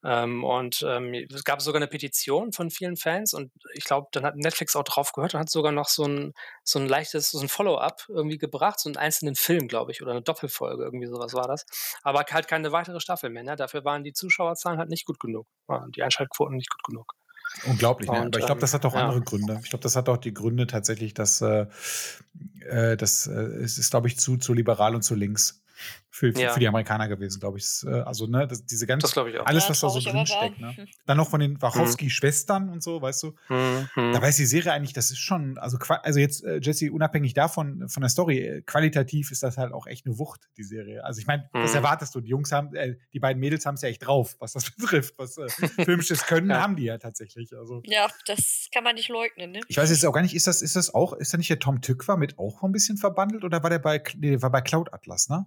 Ähm, 0.06 0.44
und 0.44 0.84
ähm, 0.86 1.14
es 1.14 1.42
gab 1.42 1.60
sogar 1.60 1.80
eine 1.80 1.88
Petition 1.88 2.52
von 2.52 2.70
vielen 2.70 2.96
Fans 2.96 3.34
und 3.34 3.50
ich 3.74 3.84
glaube, 3.84 4.06
dann 4.12 4.24
hat 4.24 4.36
Netflix 4.36 4.76
auch 4.76 4.84
drauf 4.84 5.10
gehört 5.12 5.34
und 5.34 5.40
hat 5.40 5.50
sogar 5.50 5.72
noch 5.72 5.88
so 5.88 6.04
ein, 6.04 6.32
so 6.62 6.78
ein 6.78 6.86
leichtes, 6.86 7.32
so 7.32 7.40
ein 7.40 7.48
Follow-up 7.48 8.04
irgendwie 8.08 8.38
gebracht, 8.38 8.78
so 8.78 8.88
einen 8.88 8.98
einzelnen 8.98 9.34
Film, 9.34 9.66
glaube 9.66 9.90
ich, 9.90 10.02
oder 10.02 10.12
eine 10.12 10.22
Doppelfolge, 10.22 10.84
irgendwie 10.84 11.06
sowas 11.08 11.34
war 11.34 11.48
das. 11.48 11.66
Aber 12.02 12.24
halt 12.30 12.46
keine 12.46 12.70
weitere 12.70 13.00
Staffel 13.00 13.30
mehr. 13.30 13.42
Ne? 13.42 13.56
Dafür 13.56 13.84
waren 13.84 14.04
die 14.04 14.12
Zuschauerzahlen 14.12 14.78
halt 14.78 14.90
nicht 14.90 15.06
gut 15.06 15.18
genug, 15.18 15.48
die 15.88 16.04
Einschaltquoten 16.04 16.56
nicht 16.56 16.70
gut 16.70 16.84
genug. 16.84 17.12
Unglaublich, 17.64 18.10
ne? 18.10 18.20
Und, 18.20 18.26
aber 18.26 18.38
ich 18.38 18.46
glaube, 18.46 18.60
das 18.60 18.74
hat 18.74 18.84
auch 18.84 18.94
ja. 18.94 19.06
andere 19.06 19.22
Gründe. 19.22 19.60
Ich 19.62 19.70
glaube, 19.70 19.82
das 19.82 19.96
hat 19.96 20.08
auch 20.08 20.18
die 20.18 20.34
Gründe 20.34 20.66
tatsächlich, 20.66 21.14
dass 21.14 21.40
äh, 21.40 21.66
äh, 22.60 22.96
das 22.96 23.26
äh, 23.26 23.32
es 23.32 23.78
ist, 23.78 23.90
glaube 23.90 24.08
ich, 24.08 24.18
zu, 24.18 24.36
zu 24.36 24.52
liberal 24.52 24.94
und 24.94 25.02
zu 25.02 25.14
links 25.14 25.62
für, 26.16 26.32
für, 26.32 26.40
Ja. 26.40 26.52
für 26.52 26.60
die 26.60 26.68
Amerikaner 26.68 27.08
gewesen, 27.08 27.40
glaube 27.40 27.58
ich. 27.58 27.66
Äh, 27.86 27.90
Also, 28.00 28.26
ne, 28.26 28.46
das, 28.46 28.64
diese 28.64 28.86
ganze, 28.86 29.02
Das 29.06 29.26
ich 29.26 29.38
auch. 29.38 29.44
alles, 29.44 29.64
Ja, 29.64 29.70
was 29.70 29.80
da 29.80 29.90
so 29.90 30.00
drin 30.00 30.26
steckt, 30.26 30.58
ne? 30.60 30.74
Dann 31.04 31.18
noch 31.18 31.28
von 31.28 31.40
den 31.40 31.60
Wachowski-Schwestern 31.60 32.70
und 32.70 32.82
so, 32.82 33.02
weißt 33.02 33.22
du? 33.24 33.34
Mhm, 33.50 33.88
mhm. 33.94 34.12
Da 34.12 34.22
weiß 34.22 34.36
die 34.36 34.46
Serie 34.46 34.72
eigentlich, 34.72 34.94
das 34.94 35.10
ist 35.10 35.18
schon, 35.18 35.58
also, 35.58 35.76
also 35.78 36.18
jetzt, 36.18 36.42
äh, 36.44 36.58
Jesse, 36.62 36.90
unabhängig 36.90 37.34
davon, 37.34 37.86
von 37.88 38.00
der 38.00 38.08
Story, 38.08 38.38
äh, 38.38 38.62
qualitativ 38.62 39.30
ist 39.30 39.42
das 39.42 39.58
halt 39.58 39.72
auch 39.72 39.86
echt 39.86 40.06
eine 40.06 40.18
Wucht, 40.18 40.48
die 40.56 40.62
Serie. 40.64 41.04
Also 41.04 41.20
ich 41.20 41.26
meine, 41.26 41.48
was 41.52 41.72
Mhm. 41.72 41.76
erwartest 41.76 42.14
du? 42.14 42.20
Die 42.22 42.30
Jungs 42.30 42.50
haben, 42.50 42.74
äh, 42.74 42.96
die 43.12 43.20
beiden 43.20 43.38
Mädels 43.40 43.66
haben 43.66 43.74
es 43.74 43.82
ja 43.82 43.88
echt 43.90 44.06
drauf, 44.06 44.36
was 44.38 44.52
das 44.54 44.70
betrifft. 44.76 45.14
Was 45.18 45.36
äh, 45.36 45.48
filmisches 45.84 46.24
Können 46.24 46.48
Ja. 46.50 46.62
haben 46.62 46.76
die 46.76 46.84
ja 46.84 46.96
tatsächlich. 46.98 47.52
Also 47.54 47.82
Ja, 47.84 48.08
das 48.26 48.68
kann 48.72 48.84
man 48.84 48.94
nicht 48.94 49.08
leugnen, 49.10 49.50
ne? 49.52 49.60
ich 49.68 49.76
weiß 49.76 49.90
jetzt 49.90 50.04
auch 50.06 50.12
gar 50.12 50.22
nicht, 50.22 50.34
ist 50.34 50.46
das, 50.46 50.62
ist 50.62 50.76
das 50.76 50.94
auch, 50.94 51.12
ist 51.12 51.32
da 51.34 51.38
nicht 51.38 51.50
der 51.50 51.58
Tom 51.58 51.80
Tückwer 51.82 52.16
mit 52.16 52.38
auch 52.38 52.62
ein 52.62 52.72
bisschen 52.72 52.96
verbandelt 52.96 53.44
oder 53.44 53.62
war 53.62 53.70
der 53.70 53.78
bei, 53.80 54.02
nee, 54.16 54.30
der 54.30 54.40
war 54.42 54.50
bei 54.50 54.60
Cloud 54.62 54.92
Atlas, 54.94 55.28
ne? 55.28 55.44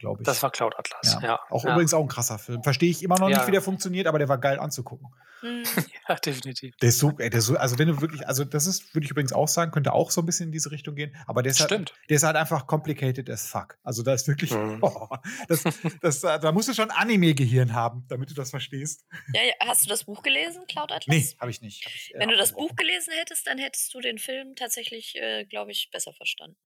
Glaube 0.00 0.22
ich. 0.22 0.26
Das 0.26 0.42
war 0.42 0.50
Cloud 0.50 0.74
Atlas, 0.78 1.14
ja. 1.14 1.20
ja. 1.22 1.40
Auch 1.50 1.64
ja. 1.64 1.72
übrigens 1.72 1.94
auch 1.94 2.00
ein 2.02 2.08
krasser 2.08 2.38
Film. 2.38 2.62
Verstehe 2.62 2.90
ich 2.90 3.02
immer 3.02 3.18
noch 3.18 3.28
Ja. 3.28 3.36
nicht, 3.38 3.46
wie 3.46 3.52
der 3.52 3.62
funktioniert, 3.62 4.06
aber 4.06 4.18
der 4.18 4.28
war 4.28 4.38
geil 4.38 4.58
anzugucken. 4.58 5.06
Hm. 5.40 5.62
Ja, 6.08 6.16
definitiv. 6.16 6.74
Der 6.78 6.88
ist 6.88 6.98
so, 6.98 7.10
ey, 7.18 7.30
der 7.30 7.38
ist 7.38 7.46
so, 7.46 7.56
also 7.56 7.78
wenn 7.78 7.86
du 7.88 8.00
wirklich, 8.00 8.26
also 8.26 8.44
das 8.44 8.66
ist, 8.66 8.94
würde 8.94 9.04
ich 9.04 9.10
übrigens 9.12 9.32
auch 9.32 9.46
sagen, 9.46 9.70
könnte 9.70 9.92
auch 9.92 10.10
so 10.10 10.20
ein 10.22 10.26
bisschen 10.26 10.46
in 10.46 10.52
diese 10.52 10.70
Richtung 10.72 10.96
gehen, 10.96 11.14
aber 11.26 11.42
der 11.42 11.52
ist 11.52 11.60
halt, 11.60 11.70
Stimmt. 11.70 11.94
der 12.08 12.16
ist 12.16 12.24
halt 12.24 12.34
einfach 12.36 12.66
complicated 12.66 13.30
as 13.30 13.46
fuck. 13.46 13.78
Also 13.84 14.02
da 14.02 14.12
ist 14.14 14.26
wirklich, 14.26 14.50
Mhm. 14.50 14.78
oh, 14.82 15.08
das, 15.48 15.62
das, 16.00 16.20
da 16.20 16.50
musst 16.52 16.68
du 16.68 16.74
schon 16.74 16.90
Anime-Gehirn 16.90 17.74
haben, 17.74 18.04
damit 18.08 18.30
du 18.30 18.34
das 18.34 18.50
verstehst. 18.50 19.04
Ja, 19.34 19.42
ja, 19.42 19.52
hast 19.68 19.84
du 19.84 19.88
das 19.88 20.04
Buch 20.04 20.22
gelesen, 20.22 20.64
Cloud 20.66 20.90
Atlas? 20.92 21.14
Nee, 21.14 21.36
habe 21.38 21.50
ich 21.50 21.60
nicht. 21.62 21.84
Hab 21.86 21.92
ich, 21.94 22.14
äh, 22.14 22.18
Wenn 22.18 22.28
du 22.30 22.36
das. 22.36 22.52
Buch 22.52 22.74
gelesen 22.74 23.12
hättest, 23.18 23.46
dann 23.46 23.58
hättest 23.58 23.94
du 23.94 24.00
den 24.00 24.18
Film 24.18 24.54
tatsächlich, 24.56 25.14
äh, 25.16 25.44
glaube 25.44 25.70
ich, 25.70 25.90
besser 25.92 26.12
verstanden. 26.12 26.56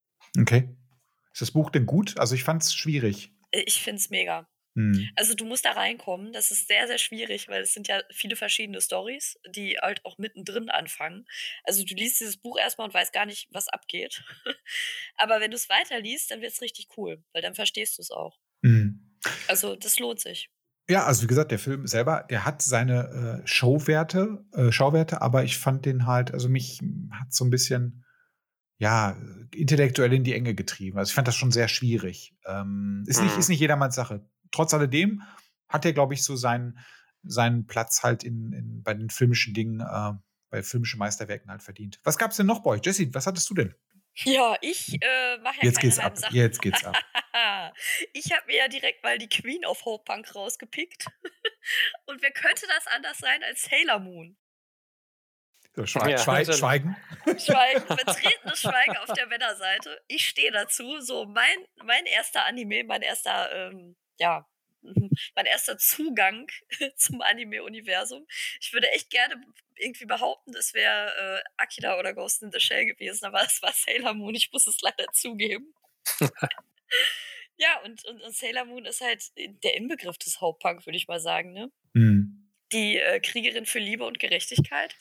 Okay. 0.40 0.74
Ist 1.34 1.40
das 1.40 1.50
Buch 1.50 1.70
denn 1.70 1.84
gut? 1.84 2.16
Also 2.18 2.36
ich 2.36 2.44
fand 2.44 2.62
es 2.62 2.72
schwierig. 2.72 3.32
Ich 3.50 3.82
finde 3.82 3.98
es 3.98 4.08
mega. 4.08 4.48
Mhm. 4.74 5.10
Also 5.16 5.34
du 5.34 5.44
musst 5.44 5.64
da 5.64 5.72
reinkommen. 5.72 6.32
Das 6.32 6.52
ist 6.52 6.68
sehr, 6.68 6.86
sehr 6.86 6.98
schwierig, 6.98 7.48
weil 7.48 7.62
es 7.62 7.74
sind 7.74 7.88
ja 7.88 8.02
viele 8.12 8.36
verschiedene 8.36 8.80
Stories, 8.80 9.36
die 9.48 9.76
halt 9.82 10.04
auch 10.04 10.16
mittendrin 10.16 10.70
anfangen. 10.70 11.26
Also 11.64 11.84
du 11.84 11.94
liest 11.94 12.20
dieses 12.20 12.36
Buch 12.36 12.56
erstmal 12.56 12.86
und 12.86 12.94
weißt 12.94 13.12
gar 13.12 13.26
nicht, 13.26 13.48
was 13.50 13.68
abgeht. 13.68 14.22
Aber 15.16 15.40
wenn 15.40 15.50
du 15.50 15.56
es 15.56 15.68
weiterliest, 15.68 16.30
dann 16.30 16.40
wird 16.40 16.52
es 16.52 16.60
richtig 16.60 16.86
cool, 16.96 17.24
weil 17.32 17.42
dann 17.42 17.56
verstehst 17.56 17.98
du 17.98 18.02
es 18.02 18.12
auch. 18.12 18.38
Mhm. 18.62 19.18
Also 19.48 19.74
das 19.74 19.98
lohnt 19.98 20.20
sich. 20.20 20.50
Ja, 20.88 21.04
also 21.04 21.24
wie 21.24 21.26
gesagt, 21.26 21.50
der 21.50 21.58
Film 21.58 21.88
selber, 21.88 22.26
der 22.30 22.44
hat 22.44 22.62
seine 22.62 23.42
äh, 23.42 23.46
Showwerte, 23.46 24.44
äh, 24.52 24.70
Schauwerte, 24.70 25.20
aber 25.20 25.42
ich 25.42 25.58
fand 25.58 25.84
den 25.84 26.06
halt, 26.06 26.32
also 26.32 26.48
mich 26.48 26.80
hat 27.10 27.32
so 27.32 27.44
ein 27.44 27.50
bisschen, 27.50 28.03
ja, 28.78 29.16
intellektuell 29.54 30.12
in 30.12 30.24
die 30.24 30.34
Enge 30.34 30.54
getrieben. 30.54 30.98
Also 30.98 31.10
ich 31.10 31.14
fand 31.14 31.28
das 31.28 31.36
schon 31.36 31.52
sehr 31.52 31.68
schwierig. 31.68 32.34
Ähm, 32.46 33.04
ist, 33.06 33.22
nicht, 33.22 33.36
ist 33.36 33.48
mhm. 33.48 33.52
nicht 33.52 33.60
jedermanns 33.60 33.94
Sache. 33.94 34.28
Trotz 34.50 34.74
alledem 34.74 35.22
hat 35.68 35.84
er, 35.84 35.92
glaube 35.92 36.14
ich, 36.14 36.24
so 36.24 36.36
seinen, 36.36 36.78
seinen 37.22 37.66
Platz 37.66 38.02
halt 38.02 38.24
in, 38.24 38.52
in, 38.52 38.82
bei 38.82 38.94
den 38.94 39.10
filmischen 39.10 39.54
Dingen, 39.54 39.80
äh, 39.80 40.12
bei 40.50 40.62
filmischen 40.62 40.98
Meisterwerken 40.98 41.50
halt 41.50 41.62
verdient. 41.62 42.00
Was 42.04 42.18
gab's 42.18 42.36
denn 42.36 42.46
noch 42.46 42.62
bei 42.62 42.70
euch? 42.70 42.80
Jesse, 42.84 43.12
was 43.14 43.26
hattest 43.26 43.48
du 43.50 43.54
denn? 43.54 43.74
Ja, 44.22 44.56
ich 44.60 44.94
äh, 45.02 45.38
mache 45.38 45.56
ja 45.56 45.64
Jetzt 45.64 45.80
geht's 45.80 45.98
ab. 45.98 46.16
Sachen. 46.16 46.36
Jetzt 46.36 46.62
geht's 46.62 46.84
ab. 46.84 46.96
ich 48.12 48.32
habe 48.32 48.46
mir 48.46 48.58
ja 48.58 48.68
direkt 48.68 49.02
mal 49.02 49.18
die 49.18 49.28
Queen 49.28 49.64
of 49.64 49.84
Hope 49.84 50.04
Punk 50.04 50.34
rausgepickt. 50.34 51.06
Und 52.06 52.22
wer 52.22 52.30
könnte 52.30 52.66
das 52.68 52.86
anders 52.94 53.18
sein 53.18 53.42
als 53.42 53.62
Sailor 53.62 53.98
Moon? 53.98 54.36
So, 55.76 55.86
Schwe 55.86 56.10
ja, 56.10 56.18
Schwe 56.18 56.52
Schweigen. 56.52 56.96
Schweigen, 57.26 57.86
betretenes 57.88 58.60
Schweigen 58.60 58.96
auf 58.98 59.12
der 59.12 59.26
Männerseite. 59.26 60.00
Ich 60.06 60.28
stehe 60.28 60.52
dazu. 60.52 61.00
So, 61.00 61.26
mein, 61.26 61.66
mein 61.82 62.06
erster 62.06 62.44
Anime, 62.46 62.84
mein 62.84 63.02
erster, 63.02 63.70
ähm, 63.70 63.96
ja, 64.18 64.46
mein 65.34 65.46
erster 65.46 65.76
Zugang 65.78 66.46
zum 66.96 67.20
Anime-Universum. 67.22 68.26
Ich 68.60 68.72
würde 68.72 68.90
echt 68.92 69.10
gerne 69.10 69.34
irgendwie 69.76 70.04
behaupten, 70.04 70.52
das 70.52 70.74
wäre 70.74 71.40
äh, 71.40 71.42
Akira 71.56 71.98
oder 71.98 72.14
Ghost 72.14 72.42
in 72.42 72.52
the 72.52 72.60
Shell 72.60 72.86
gewesen, 72.86 73.24
aber 73.24 73.42
es 73.42 73.60
war 73.60 73.72
Sailor 73.72 74.14
Moon. 74.14 74.34
Ich 74.36 74.52
muss 74.52 74.68
es 74.68 74.80
leider 74.80 75.06
zugeben. 75.12 75.74
ja, 77.56 77.80
und, 77.84 78.04
und, 78.04 78.22
und, 78.22 78.36
Sailor 78.36 78.66
Moon 78.66 78.84
ist 78.84 79.00
halt 79.00 79.32
der 79.36 79.74
Inbegriff 79.74 80.18
des 80.18 80.40
Hauptpunk, 80.40 80.86
würde 80.86 80.96
ich 80.96 81.08
mal 81.08 81.18
sagen. 81.18 81.52
Ne? 81.52 81.72
Mhm. 81.94 82.48
Die 82.72 82.98
äh, 82.98 83.18
Kriegerin 83.18 83.66
für 83.66 83.80
Liebe 83.80 84.04
und 84.04 84.20
Gerechtigkeit. 84.20 84.94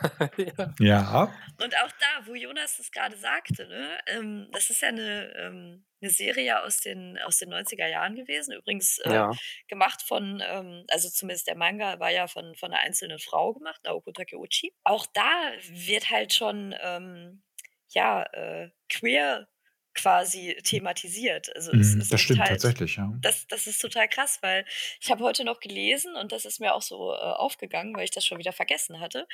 ja. 0.36 0.74
ja. 0.78 1.34
Und 1.62 1.76
auch 1.76 1.90
da, 1.98 2.26
wo 2.26 2.34
Jonas 2.34 2.76
das 2.76 2.90
gerade 2.90 3.16
sagte, 3.16 3.66
ne, 3.66 3.98
ähm, 4.06 4.48
das 4.52 4.70
ist 4.70 4.82
ja 4.82 4.88
eine, 4.88 5.32
ähm, 5.36 5.84
eine 6.00 6.10
Serie 6.10 6.62
aus 6.62 6.80
den, 6.80 7.18
aus 7.18 7.38
den 7.38 7.52
90er 7.52 7.86
Jahren 7.86 8.14
gewesen. 8.14 8.54
Übrigens 8.54 8.98
äh, 9.00 9.12
ja. 9.12 9.30
gemacht 9.68 10.02
von, 10.02 10.42
ähm, 10.44 10.84
also 10.90 11.08
zumindest 11.08 11.46
der 11.46 11.56
Manga 11.56 12.00
war 12.00 12.10
ja 12.10 12.26
von, 12.26 12.54
von 12.56 12.72
einer 12.72 12.82
einzelnen 12.82 13.18
Frau 13.18 13.52
gemacht, 13.52 13.80
Naoko 13.84 14.12
Takeuchi. 14.12 14.74
Auch 14.84 15.06
da 15.12 15.52
wird 15.68 16.10
halt 16.10 16.32
schon, 16.32 16.74
ähm, 16.80 17.42
ja, 17.88 18.22
äh, 18.32 18.70
queer 18.88 19.48
quasi 19.94 20.56
thematisiert. 20.62 21.54
Also 21.54 21.72
mm, 21.72 22.04
das 22.08 22.20
stimmt 22.20 22.40
halt, 22.40 22.50
tatsächlich, 22.50 22.96
ja. 22.96 23.12
Das, 23.20 23.46
das 23.48 23.66
ist 23.66 23.80
total 23.80 24.08
krass, 24.08 24.38
weil 24.42 24.64
ich 25.00 25.10
habe 25.10 25.24
heute 25.24 25.44
noch 25.44 25.60
gelesen 25.60 26.14
und 26.14 26.32
das 26.32 26.44
ist 26.44 26.60
mir 26.60 26.74
auch 26.74 26.82
so 26.82 27.12
äh, 27.12 27.16
aufgegangen, 27.16 27.94
weil 27.96 28.04
ich 28.04 28.10
das 28.10 28.24
schon 28.24 28.38
wieder 28.38 28.52
vergessen 28.52 29.00
hatte. 29.00 29.26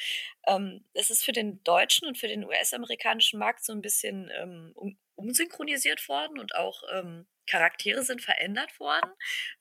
Ähm, 0.47 0.85
es 0.95 1.11
ist 1.11 1.25
für 1.25 1.33
den 1.33 1.63
deutschen 1.65 2.09
und 2.09 2.19
für 2.19 2.29
den 2.29 2.45
US-amerikanischen 2.45 3.39
Markt 3.39 3.65
so 3.65 3.73
ein 3.73 3.83
bisschen 3.83 4.31
ähm, 4.35 4.73
um, 4.75 4.97
umsynchronisiert 5.15 6.09
worden 6.09 6.39
und 6.39 6.55
auch 6.55 6.83
ähm, 6.93 7.27
Charaktere 7.47 8.03
sind 8.03 8.23
verändert 8.23 8.79
worden, 8.81 9.11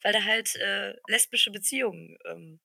weil 0.01 0.13
da 0.13 0.23
halt 0.23 0.55
äh, 0.55 0.95
lesbische 1.07 1.51
Beziehungen 1.51 2.17
ähm, 2.25 2.59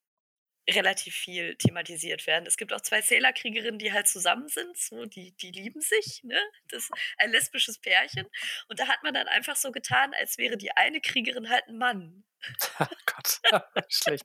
relativ 0.69 1.15
viel 1.15 1.57
thematisiert 1.57 2.27
werden. 2.27 2.47
Es 2.47 2.57
gibt 2.57 2.73
auch 2.73 2.81
zwei 2.81 3.03
Sailor-Kriegerinnen, 3.03 3.79
die 3.79 3.93
halt 3.93 4.09
zusammen 4.09 4.49
sind, 4.49 4.77
so, 4.77 5.05
die, 5.07 5.33
die 5.33 5.51
lieben 5.51 5.81
sich, 5.81 6.23
ne? 6.23 6.39
Das 6.69 6.85
ist 6.85 6.93
ein 7.19 7.31
lesbisches 7.31 7.79
Pärchen. 7.79 8.27
Und 8.69 8.79
da 8.79 8.89
hat 8.89 9.03
man 9.03 9.15
dann 9.15 9.29
einfach 9.29 9.57
so 9.57 9.73
getan, 9.73 10.13
als 10.15 10.39
wäre 10.39 10.57
die 10.57 10.73
eine 10.73 11.01
Kriegerin 11.01 11.49
halt 11.49 11.67
ein 11.69 11.79
Mann. 11.79 12.25
Oh 12.81 12.87
Gott, 13.05 13.41
schlecht. 13.91 14.25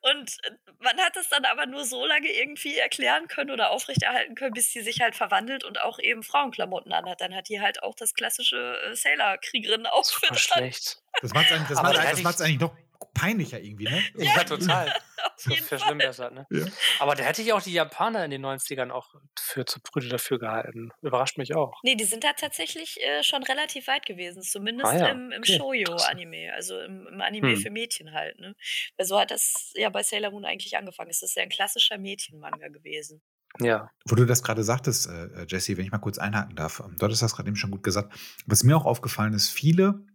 Und 0.00 0.36
äh, 0.44 0.52
man 0.78 0.98
hat 1.00 1.16
es 1.18 1.28
dann 1.28 1.44
aber 1.44 1.66
nur 1.66 1.84
so 1.84 2.06
lange 2.06 2.28
irgendwie 2.28 2.78
erklären 2.78 3.28
können 3.28 3.50
oder 3.50 3.70
aufrechterhalten 3.70 4.34
können, 4.34 4.54
bis 4.54 4.72
sie 4.72 4.80
sich 4.80 5.02
halt 5.02 5.14
verwandelt 5.14 5.62
und 5.62 5.78
auch 5.82 5.98
eben 5.98 6.22
Frauenklamotten 6.22 6.92
anhat. 6.92 7.20
Dann 7.20 7.34
hat 7.34 7.50
die 7.50 7.60
halt 7.60 7.82
auch 7.82 7.94
das 7.94 8.14
klassische 8.14 8.80
äh, 8.86 8.96
Sailor-Kriegerinnen-Outfit. 8.96 10.38
Schlecht. 10.38 11.02
Das 11.20 11.34
macht 11.34 11.50
es 11.50 11.58
das 11.68 11.82
das 11.82 12.40
eigentlich 12.40 12.60
noch 12.60 12.74
peinlicher 13.14 13.60
irgendwie, 13.60 13.84
ne? 13.84 14.02
Ja, 14.16 14.36
ja 14.36 14.44
total. 14.44 14.92
so 15.36 15.54
verschlimmbessert, 15.54 16.32
ne? 16.34 16.46
Ja. 16.50 16.66
Aber 16.98 17.14
da 17.14 17.24
hätte 17.24 17.42
ich 17.42 17.52
auch 17.52 17.62
die 17.62 17.72
Japaner 17.72 18.24
in 18.24 18.30
den 18.30 18.44
90ern 18.44 18.90
auch 18.90 19.14
für 19.38 19.64
zu 19.64 19.80
Brüde 19.80 20.08
dafür 20.08 20.38
gehalten. 20.38 20.90
Überrascht 21.02 21.38
mich 21.38 21.54
auch. 21.54 21.80
Nee, 21.82 21.94
die 21.94 22.04
sind 22.04 22.24
da 22.24 22.32
tatsächlich 22.32 23.00
äh, 23.02 23.22
schon 23.22 23.42
relativ 23.42 23.86
weit 23.86 24.06
gewesen, 24.06 24.42
zumindest 24.42 24.92
ah, 24.92 24.96
ja. 24.96 25.08
im, 25.08 25.32
im 25.32 25.38
okay. 25.38 25.56
Shoujo-Anime, 25.56 26.52
also 26.54 26.78
im, 26.80 27.06
im 27.06 27.20
Anime 27.20 27.52
hm. 27.52 27.56
für 27.56 27.70
Mädchen 27.70 28.12
halt, 28.12 28.38
ne? 28.38 28.54
Weil 28.96 29.06
so 29.06 29.18
hat 29.18 29.30
das 29.30 29.72
ja 29.74 29.88
bei 29.90 30.02
Sailor 30.02 30.30
Moon 30.30 30.44
eigentlich 30.44 30.76
angefangen. 30.76 31.10
Es 31.10 31.22
ist 31.22 31.36
ja 31.36 31.42
ein 31.42 31.48
klassischer 31.48 31.98
Mädchenmanga 31.98 32.68
gewesen. 32.68 33.22
Ja. 33.58 33.90
Wo 34.06 34.14
du 34.14 34.26
das 34.26 34.42
gerade 34.42 34.62
sagtest, 34.62 35.08
äh, 35.08 35.24
äh, 35.24 35.46
Jesse, 35.48 35.76
wenn 35.76 35.84
ich 35.84 35.90
mal 35.90 35.98
kurz 35.98 36.18
einhaken 36.18 36.54
darf, 36.54 36.80
ähm, 36.80 36.96
du 36.96 37.04
hattest 37.04 37.22
das 37.22 37.34
gerade 37.34 37.48
eben 37.48 37.56
schon 37.56 37.70
gut 37.70 37.82
gesagt. 37.82 38.14
Was 38.46 38.62
mir 38.62 38.76
auch 38.76 38.84
aufgefallen 38.84 39.32
ist, 39.32 39.50
viele 39.50 40.06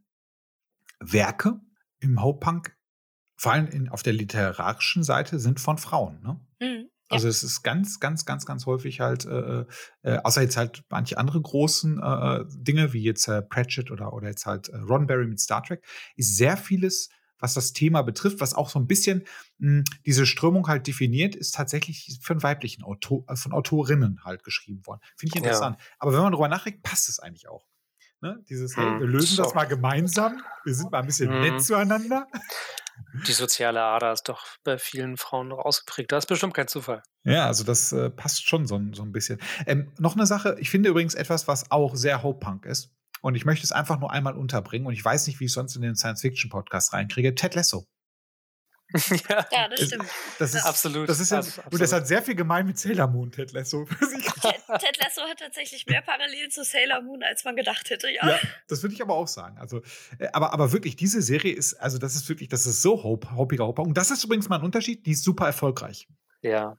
Werke 0.99 1.59
im 2.05 2.21
Hauptpunk 2.21 2.75
vor 3.37 3.51
allem 3.51 3.67
in, 3.67 3.89
auf 3.89 4.03
der 4.03 4.13
literarischen 4.13 5.03
Seite 5.03 5.39
sind 5.39 5.59
von 5.59 5.77
Frauen. 5.77 6.21
Ne? 6.21 6.39
Mhm. 6.61 6.89
Also 7.09 7.27
es 7.27 7.43
ist 7.43 7.61
ganz, 7.61 7.99
ganz, 7.99 8.25
ganz, 8.25 8.45
ganz 8.45 8.65
häufig 8.65 8.99
halt, 8.99 9.25
äh, 9.25 9.29
äh, 9.29 9.65
äh 10.03 10.17
außer 10.23 10.41
jetzt 10.41 10.57
halt 10.57 10.83
manche 10.89 11.17
andere 11.17 11.39
großen 11.39 12.01
äh, 12.01 12.37
äh, 12.37 12.45
Dinge, 12.49 12.93
wie 12.93 13.03
jetzt 13.03 13.27
äh, 13.27 13.41
Pratchett 13.41 13.91
oder, 13.91 14.13
oder 14.13 14.29
jetzt 14.29 14.45
halt 14.45 14.69
Roddenberry 14.69 15.27
mit 15.27 15.39
Star 15.39 15.61
Trek, 15.61 15.85
ist 16.15 16.35
sehr 16.35 16.57
vieles, 16.57 17.09
was 17.37 17.53
das 17.53 17.73
Thema 17.73 18.01
betrifft, 18.01 18.39
was 18.39 18.55
auch 18.55 18.69
so 18.69 18.79
ein 18.79 18.87
bisschen 18.87 19.23
mh, 19.59 19.69
hm, 19.69 19.83
diese 20.05 20.25
Strömung 20.25 20.67
halt 20.67 20.87
definiert, 20.87 21.35
ist 21.35 21.53
tatsächlich 21.53 22.17
von 22.21 22.41
weiblichen 22.41 22.83
Autor, 22.83 23.23
von 23.35 23.51
Autorinnen 23.51 24.23
halt 24.23 24.43
geschrieben 24.43 24.85
worden. 24.87 25.01
Finde 25.15 25.35
ich 25.35 25.43
interessant. 25.43 25.77
Ja. 25.77 25.85
Aber 25.99 26.13
wenn 26.13 26.21
man 26.21 26.31
darüber 26.31 26.47
nachdenkt, 26.47 26.81
passt 26.81 27.09
es 27.09 27.19
eigentlich 27.19 27.47
auch. 27.47 27.67
Ne? 28.25 28.43
Dieses, 28.49 28.75
hey, 28.75 28.85
hm, 28.85 29.01
wir 29.01 29.07
lösen 29.07 29.35
so. 29.35 29.43
das 29.43 29.53
mal 29.53 29.65
gemeinsam, 29.65 30.41
wir 30.63 30.73
sind 30.73 30.91
mal 30.91 31.01
ein 31.01 31.05
bisschen 31.05 31.31
hm. 31.31 31.41
nett 31.41 31.63
zueinander. 31.63 32.25
Die 33.27 33.33
soziale 33.33 33.83
Ader 33.83 34.13
ist 34.13 34.23
doch 34.23 34.47
bei 34.63 34.79
vielen 34.79 35.15
Frauen 35.15 35.49
noch 35.49 35.59
ausgeprägt. 35.59 36.11
Das 36.11 36.23
ist 36.23 36.27
bestimmt 36.27 36.55
kein 36.55 36.67
Zufall. 36.67 37.03
Ja, 37.23 37.45
also 37.45 37.63
das 37.63 37.91
äh, 37.91 38.09
passt 38.09 38.49
schon 38.49 38.65
so, 38.65 38.81
so 38.93 39.03
ein 39.03 39.11
bisschen. 39.11 39.39
Ähm, 39.67 39.91
noch 39.99 40.15
eine 40.15 40.25
Sache, 40.25 40.55
ich 40.59 40.71
finde 40.71 40.89
übrigens 40.89 41.13
etwas, 41.13 41.47
was 41.47 41.69
auch 41.69 41.95
sehr 41.95 42.23
Hope-Punk 42.23 42.65
ist. 42.65 42.89
Und 43.21 43.35
ich 43.35 43.45
möchte 43.45 43.63
es 43.63 43.71
einfach 43.71 43.99
nur 43.99 44.11
einmal 44.11 44.35
unterbringen. 44.35 44.87
Und 44.87 44.93
ich 44.93 45.05
weiß 45.05 45.27
nicht, 45.27 45.39
wie 45.39 45.45
ich 45.45 45.53
sonst 45.53 45.75
in 45.75 45.83
den 45.83 45.95
Science-Fiction-Podcast 45.95 46.93
reinkriege. 46.93 47.35
Ted 47.35 47.53
Lasso. 47.53 47.85
ja. 49.29 49.47
ja, 49.51 49.67
das 49.67 49.81
stimmt. 49.87 50.05
Das 50.39 50.53
ist, 50.53 50.65
absolut. 50.65 51.09
Das 51.09 51.19
ist 51.19 51.31
ja, 51.31 51.39
absolut. 51.39 51.73
Und 51.73 51.81
das 51.81 51.91
hat 51.91 52.07
sehr 52.07 52.21
viel 52.21 52.35
gemein 52.35 52.65
mit 52.65 52.77
Sailor 52.77 53.07
Moon, 53.07 53.31
Ted 53.31 53.51
Lasso. 53.51 53.85
Ted, 54.41 54.97
Lasso 54.99 55.21
hat 55.23 55.39
tatsächlich 55.39 55.85
mehr 55.87 56.01
Parallelen 56.01 56.51
zu 56.51 56.63
Sailor 56.63 57.01
Moon, 57.01 57.23
als 57.23 57.43
man 57.43 57.55
gedacht 57.55 57.89
hätte, 57.89 58.09
ja. 58.09 58.27
ja 58.27 58.39
das 58.67 58.83
würde 58.83 58.93
ich 58.93 59.01
aber 59.01 59.15
auch 59.15 59.27
sagen. 59.27 59.57
Also, 59.57 59.81
äh, 60.19 60.27
aber, 60.33 60.53
aber 60.53 60.71
wirklich, 60.71 60.95
diese 60.95 61.21
Serie 61.21 61.53
ist, 61.53 61.73
also 61.75 61.97
das 61.97 62.15
ist 62.15 62.29
wirklich, 62.29 62.49
das 62.49 62.65
ist 62.65 62.81
so 62.81 63.03
hope, 63.03 63.35
hopiger 63.35 63.65
Hope. 63.65 63.81
Und 63.81 63.97
das 63.97 64.11
ist 64.11 64.23
übrigens 64.23 64.49
mal 64.49 64.57
ein 64.57 64.65
Unterschied, 64.65 65.05
die 65.05 65.11
ist 65.11 65.23
super 65.23 65.47
erfolgreich. 65.47 66.07
Ja. 66.41 66.77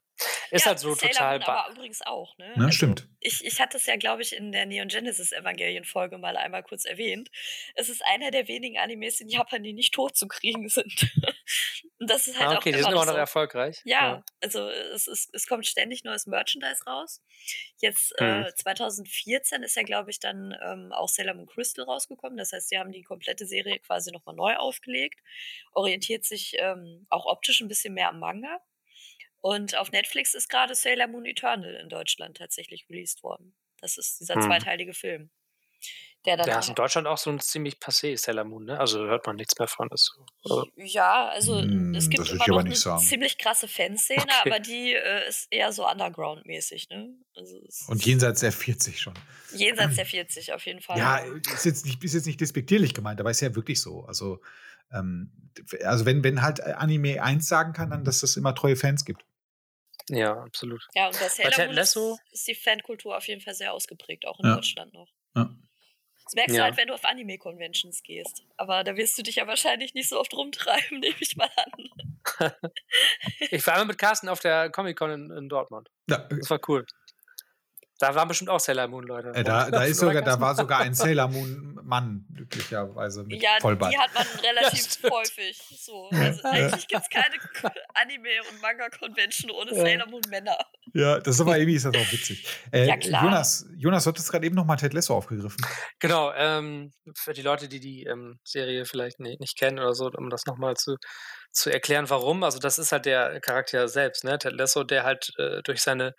Ist 0.51 0.65
ja, 0.65 0.71
halt 0.71 0.79
so 0.79 0.95
Sailor 0.95 1.13
total. 1.13 1.39
Moon 1.39 1.49
aber 1.49 1.73
übrigens 1.73 2.03
auch, 2.03 2.39
ne? 2.39 2.47
Ja, 2.49 2.55
also, 2.57 2.71
stimmt. 2.71 3.09
Ich, 3.21 3.45
ich 3.45 3.61
hatte 3.61 3.77
es 3.77 3.87
ja, 3.87 3.97
glaube 3.97 4.23
ich, 4.23 4.35
in 4.35 4.53
der 4.53 4.65
Neon 4.65 4.89
Genesis 4.89 5.33
Evangelien-Folge 5.33 6.17
mal 6.19 6.37
einmal 6.37 6.63
kurz 6.63 6.85
erwähnt. 6.85 7.31
Es 7.75 7.89
ist 7.89 8.03
einer 8.07 8.31
der 8.31 8.49
wenigen 8.49 8.79
Animes 8.79 9.21
in 9.21 9.29
Japan, 9.29 9.63
die 9.63 9.73
nicht 9.73 9.93
tot 9.93 10.17
zu 10.17 10.27
kriegen 10.27 10.69
sind. 10.69 11.13
Und 11.99 12.11
das 12.11 12.27
ist 12.27 12.39
halt 12.39 12.49
ah, 12.49 12.57
okay, 12.57 12.71
auch 12.71 12.77
die 12.77 12.83
sind 12.83 12.93
immer 12.93 13.07
noch 13.07 13.13
so. 13.13 13.19
erfolgreich. 13.19 13.81
Ja, 13.85 13.99
ja, 13.99 14.25
also 14.43 14.69
es, 14.69 15.07
es, 15.07 15.29
es 15.33 15.47
kommt 15.47 15.67
ständig 15.67 16.05
neues 16.05 16.27
Merchandise 16.27 16.85
raus. 16.87 17.23
Jetzt 17.79 18.15
hm. 18.19 18.45
äh, 18.45 18.55
2014 18.55 19.63
ist 19.63 19.77
ja, 19.77 19.83
glaube 19.83 20.11
ich, 20.11 20.21
dann 20.21 20.57
ähm, 20.63 20.93
auch 20.93 21.09
Sailor 21.09 21.35
Moon 21.35 21.47
Crystal 21.47 21.85
rausgekommen. 21.85 22.37
Das 22.37 22.53
heißt, 22.53 22.69
sie 22.69 22.79
haben 22.79 22.93
die 22.93 23.03
komplette 23.03 23.47
Serie 23.47 23.79
quasi 23.81 24.13
nochmal 24.13 24.35
neu 24.35 24.57
aufgelegt. 24.57 25.21
Orientiert 25.73 26.25
sich 26.25 26.57
ähm, 26.59 27.07
auch 27.11 27.27
optisch 27.27 27.61
ein 27.61 27.69
bisschen 27.69 27.95
mehr 27.95 28.09
am 28.09 28.21
Manga. 28.21 28.61
Und 29.47 29.77
auf 29.77 29.93
Netflix 29.93 30.35
ist 30.35 30.49
gerade 30.49 30.75
Sailor 30.75 31.07
Moon 31.07 31.25
Eternal 31.25 31.73
in 31.77 31.89
Deutschland 31.89 32.37
tatsächlich 32.37 32.85
released 32.91 33.23
worden. 33.23 33.55
Das 33.81 33.97
ist 33.97 34.19
dieser 34.19 34.35
hm. 34.35 34.43
zweiteilige 34.43 34.93
Film. 34.93 35.31
Der 36.25 36.37
dann 36.37 36.47
Der 36.47 36.57
auch 36.57 36.63
ist 36.63 36.69
in 36.71 36.75
Deutschland 36.75 37.07
auch 37.07 37.17
so 37.17 37.31
ein 37.31 37.39
ziemlich 37.39 37.77
passé 37.77 38.19
Sailor 38.19 38.43
Moon, 38.43 38.65
ne? 38.65 38.81
Also 38.81 39.07
hört 39.07 39.25
man 39.25 39.37
nichts 39.37 39.57
mehr 39.57 39.69
von. 39.69 39.89
Also, 39.89 40.67
Ja, 40.75 41.29
also 41.29 41.61
Hm, 41.61 41.95
es 41.95 42.11
gibt 42.11 42.29
immer 42.29 42.49
noch 42.49 42.63
nicht 42.65 42.67
eine 42.67 42.75
sagen. 42.75 43.05
ziemlich 43.05 43.39
krasse 43.39 43.69
Fanszene, 43.69 44.23
Okay. 44.23 44.51
aber 44.51 44.59
die 44.59 44.95
äh, 44.95 45.29
ist 45.29 45.47
eher 45.53 45.71
so 45.71 45.89
Underground-mäßig, 45.89 46.89
ne? 46.89 47.15
Also 47.37 47.61
Und 47.87 48.05
jenseits 48.05 48.41
der 48.41 48.51
40 48.51 49.01
schon. 49.01 49.15
jenseits 49.55 49.95
der 49.95 50.07
40 50.07 50.55
auf 50.55 50.67
jeden 50.67 50.81
Fall. 50.81 50.99
Ja, 50.99 51.19
ist 51.19 51.65
jetzt 51.65 51.87
nicht, 51.87 52.03
ist 52.03 52.15
jetzt 52.15 52.27
nicht 52.27 52.41
despektierlich 52.41 52.95
gemeint, 52.95 53.21
aber 53.21 53.31
ist 53.31 53.43
ja 53.43 53.55
wirklich 53.55 53.81
so. 53.81 54.05
Also, 54.07 54.41
ähm, 54.93 55.31
also 55.85 56.05
wenn, 56.05 56.25
wenn 56.25 56.43
halt 56.43 56.61
Anime 56.61 57.23
eins 57.23 57.47
sagen 57.47 57.73
kann, 57.73 57.91
dann, 57.91 58.03
dass 58.03 58.25
es 58.25 58.37
immer 58.37 58.53
treue 58.57 58.75
Fans 58.75 59.05
gibt. 59.05 59.25
Ja, 60.11 60.33
absolut. 60.43 60.87
Ja, 60.95 61.07
und 61.09 61.19
bei 61.19 61.29
Sailor 61.29 61.51
Ted 61.53 61.67
Moon 61.67 61.77
Lasso- 61.77 62.19
ist, 62.31 62.33
ist 62.41 62.49
die 62.49 62.55
Fankultur 62.55 63.17
auf 63.17 63.27
jeden 63.29 63.41
Fall 63.41 63.55
sehr 63.55 63.73
ausgeprägt, 63.73 64.27
auch 64.27 64.39
in 64.41 64.47
Ja. 64.47 64.55
Deutschland 64.57 64.93
noch. 64.95 65.09
Ja. 65.35 65.51
Das 66.25 66.35
merkst 66.35 66.55
du 66.55 66.59
Ja. 66.59 66.65
halt, 66.65 66.77
wenn 66.77 66.89
du 66.89 66.95
auf 66.95 67.05
Anime-Conventions 67.05 68.03
gehst. 68.03 68.43
Aber 68.57 68.83
da 68.83 68.97
wirst 68.97 69.17
du 69.17 69.23
dich 69.23 69.37
ja 69.37 69.47
wahrscheinlich 69.47 69.95
nicht 69.95 70.09
so 70.09 70.19
oft 70.19 70.35
rumtreiben, 70.35 70.99
nehme 71.01 71.15
ich 71.21 71.37
mal 71.37 71.51
an. 71.57 71.91
Ich 73.51 73.65
war 73.67 73.75
einmal 73.75 73.87
mit 73.87 73.99
Carsten 73.99 74.29
auf 74.29 74.41
der 74.41 74.71
Comic-Con 74.71 75.11
in, 75.11 75.31
in 75.31 75.49
Dortmund. 75.49 75.89
Ja, 76.09 76.19
Das 76.29 76.51
war 76.51 76.59
cool. 76.69 76.85
Da 77.99 78.15
waren 78.15 78.29
bestimmt 78.29 78.51
auch 78.51 78.61
Sailor 78.61 78.89
Moon 78.89 79.05
Leute. 79.07 79.29
äh, 79.35 79.43
da, 79.43 79.71
da, 79.71 79.85
ist 79.85 79.99
sogar, 79.99 80.21
da 80.23 80.39
war 80.41 80.55
sogar 80.55 80.81
ein 80.81 80.95
Sailor 80.95 81.29
Moon 81.29 81.79
Mann, 81.83 82.27
glücklicherweise 82.35 83.23
mit 83.25 83.41
Ja, 83.43 83.51
Vollbart. 83.61 83.93
die 83.93 83.99
hat 83.99 84.13
man 84.13 84.27
relativ 84.45 84.81
stimmt. 84.93 85.13
häufig. 85.13 85.57
So. 85.81 86.09
Also 86.13 86.43
eigentlich 86.45 86.89
gibt 86.89 87.03
es 87.03 87.09
keine 87.09 87.35
Anime- 87.95 88.43
und 88.51 88.61
Manga-Convention 88.61 89.51
ohne 89.53 89.71
Ja. 89.75 89.81
Sailor 89.81 90.07
Moon 90.09 90.23
Männer. 90.29 90.59
Ja, 90.95 91.21
das 91.21 91.37
ist 91.37 91.41
aber 91.41 91.57
irgendwie 91.59 91.77
ist 91.77 91.85
das 91.87 91.95
auch 91.95 92.13
witzig. 92.13 92.47
Äh, 92.73 92.87
Ja, 92.87 92.97
klar. 92.97 93.23
Jonas, 93.25 93.67
Jonas, 93.77 94.05
du 94.05 94.11
hattest 94.11 94.31
gerade 94.31 94.47
eben 94.47 94.57
noch 94.57 94.65
mal 94.67 94.77
Ted 94.77 94.93
Lasso 94.95 95.15
aufgegriffen. 95.17 95.65
Genau, 96.01 96.33
ähm, 96.35 96.93
für 97.17 97.33
die 97.33 97.43
Leute, 97.43 97.69
die 97.69 97.81
die 97.81 98.05
ähm, 98.05 98.39
Serie 98.45 98.85
vielleicht 98.85 99.21
nicht, 99.21 99.41
nicht 99.41 99.57
kennen 99.59 99.79
oder 99.79 99.95
so, 99.95 100.11
um 100.11 100.29
das 100.29 100.45
nochmal 100.47 100.75
zu, 100.77 100.97
zu 101.53 101.71
erklären, 101.71 102.11
warum. 102.11 102.43
Also 102.43 102.59
das 102.59 102.79
ist 102.79 102.93
halt 102.93 103.07
der 103.07 103.41
Charakter 103.41 103.89
selbst, 103.89 104.25
ne? 104.25 104.39
Ted 104.39 104.53
Lasso, 104.53 104.85
der 104.85 105.05
halt 105.05 105.31
äh, 105.39 105.63
durch 105.63 105.81
seine 105.83 106.15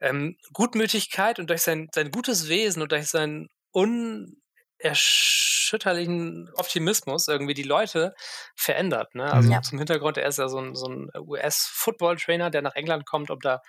ähm, 0.00 0.36
Gutmütigkeit 0.52 1.38
und 1.38 1.48
durch 1.50 1.62
sein, 1.62 1.88
sein 1.94 2.10
gutes 2.10 2.48
Wesen 2.48 2.82
und 2.82 2.90
durch 2.92 3.08
seinen 3.08 3.48
unerschütterlichen 3.72 6.50
Optimismus 6.54 7.28
irgendwie 7.28 7.54
die 7.54 7.62
Leute 7.62 8.14
verändert. 8.56 9.14
Ne? 9.14 9.32
Also 9.32 9.46
Mhm. 9.48 9.52
Ja. 9.52 9.62
zum 9.62 9.78
Hintergrund, 9.78 10.18
er 10.18 10.28
ist 10.28 10.38
ja 10.38 10.48
so 10.48 10.58
ein, 10.58 10.74
so 10.74 10.86
ein 10.86 11.08
US-Football-Trainer, 11.16 12.50
der 12.50 12.62
nach 12.62 12.74
England 12.74 13.06
kommt, 13.06 13.30
um 13.30 13.38
da 13.40 13.60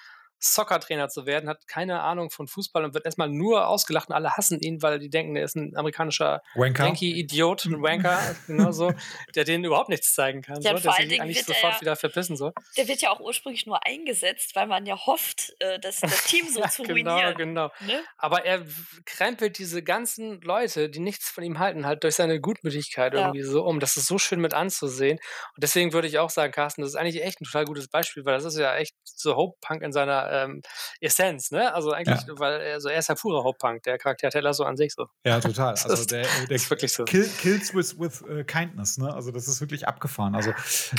Soccer-Trainer 0.53 1.09
zu 1.09 1.25
werden, 1.25 1.49
hat 1.49 1.67
keine 1.67 2.01
Ahnung 2.01 2.29
von 2.29 2.47
Fußball 2.47 2.83
und 2.85 2.93
wird 2.93 3.05
erstmal 3.05 3.29
nur 3.29 3.67
ausgelacht 3.67 4.09
und 4.09 4.15
alle 4.15 4.31
hassen 4.37 4.59
ihn, 4.59 4.81
weil 4.81 4.99
die 4.99 5.09
denken, 5.09 5.35
er 5.35 5.43
ist 5.45 5.55
ein 5.55 5.75
amerikanischer 5.75 6.41
Wanker. 6.55 6.85
Yankee-Idiot, 6.85 7.65
ein 7.65 7.81
Wanker, 7.81 8.19
genau 8.47 8.71
so, 8.71 8.93
der 9.35 9.43
denen 9.43 9.63
überhaupt 9.63 9.89
nichts 9.89 10.13
zeigen 10.13 10.41
kann, 10.41 10.61
Ja, 10.61 10.75
so, 10.77 10.83
der 10.83 10.93
sich 10.93 11.21
eigentlich 11.21 11.37
wird 11.37 11.49
er 11.49 11.53
sofort 11.55 11.73
ja- 11.75 11.81
wieder 11.81 11.95
verpissen 11.95 12.37
soll. 12.37 12.53
Der 12.77 12.87
wird 12.87 13.01
ja 13.01 13.09
auch 13.11 13.19
ursprünglich 13.19 13.65
nur 13.65 13.85
eingesetzt, 13.85 14.55
weil 14.55 14.67
man 14.67 14.85
ja 14.85 14.95
hofft, 15.05 15.53
äh, 15.59 15.79
das, 15.79 15.99
das 16.01 16.23
Team 16.25 16.47
so 16.49 16.59
Ja, 16.65 16.69
zu 16.69 16.83
genau, 16.83 17.13
ruinieren. 17.13 17.37
genau. 17.37 17.71
Ne? 17.81 18.01
Aber 18.17 18.45
er 18.45 18.65
krempelt 19.05 19.57
diese 19.57 19.83
ganzen 19.83 20.41
Leute, 20.41 20.89
die 20.89 20.99
nichts 20.99 21.29
von 21.29 21.43
ihm 21.43 21.59
halten, 21.59 21.85
halt 21.85 22.03
durch 22.03 22.15
seine 22.15 22.39
Gutmütigkeit 22.39 23.13
Ja. 23.13 23.21
irgendwie 23.27 23.43
so 23.43 23.63
um. 23.63 23.79
Das 23.79 23.97
ist 23.97 24.07
so 24.07 24.17
schön 24.17 24.39
mit 24.39 24.53
anzusehen. 24.53 25.17
Und 25.55 25.63
deswegen 25.63 25.93
würde 25.93 26.07
ich 26.07 26.19
auch 26.19 26.29
sagen, 26.29 26.51
Carsten, 26.51 26.81
das 26.81 26.91
ist 26.91 26.95
eigentlich 26.95 27.23
echt 27.23 27.41
ein 27.41 27.45
total 27.45 27.65
gutes 27.65 27.87
Beispiel, 27.87 28.25
weil 28.25 28.33
das 28.35 28.45
ist 28.45 28.57
ja 28.57 28.75
echt 28.75 28.95
so 29.03 29.35
Hope 29.35 29.57
Punk 29.61 29.81
in 29.81 29.91
seiner 29.91 30.29
ähm, 30.43 30.61
Essenz, 31.01 31.51
ne? 31.51 31.73
Also 31.73 31.91
eigentlich, 31.91 32.19
weil 32.39 32.61
er, 32.61 32.73
also 32.75 32.89
er 32.89 32.99
ist 32.99 33.09
ja 33.09 33.15
purer 33.15 33.43
Hope 33.43 33.57
Punk, 33.57 33.83
der 33.83 33.97
Charakter 33.97 34.29
Teller 34.29 34.53
so 34.53 34.63
an 34.63 34.77
sich 34.77 34.93
so. 34.93 35.07
Ja, 35.25 35.39
total. 35.39 35.75
Also 35.85 35.93
ist- 35.93 36.11
der, 36.11 36.21
der 36.23 36.47
Das 36.47 36.63
ist 36.63 36.69
wirklich 36.69 36.91
so. 36.93 37.05
kill, 37.05 37.29
kills 37.41 37.73
with, 37.73 37.99
with 37.99 38.21
äh, 38.29 38.43
kindness, 38.43 38.97
ne? 38.97 39.13
Also 39.13 39.31
das 39.31 39.47
ist 39.47 39.61
wirklich 39.61 39.87
abgefahren. 39.87 40.35
Also 40.35 40.51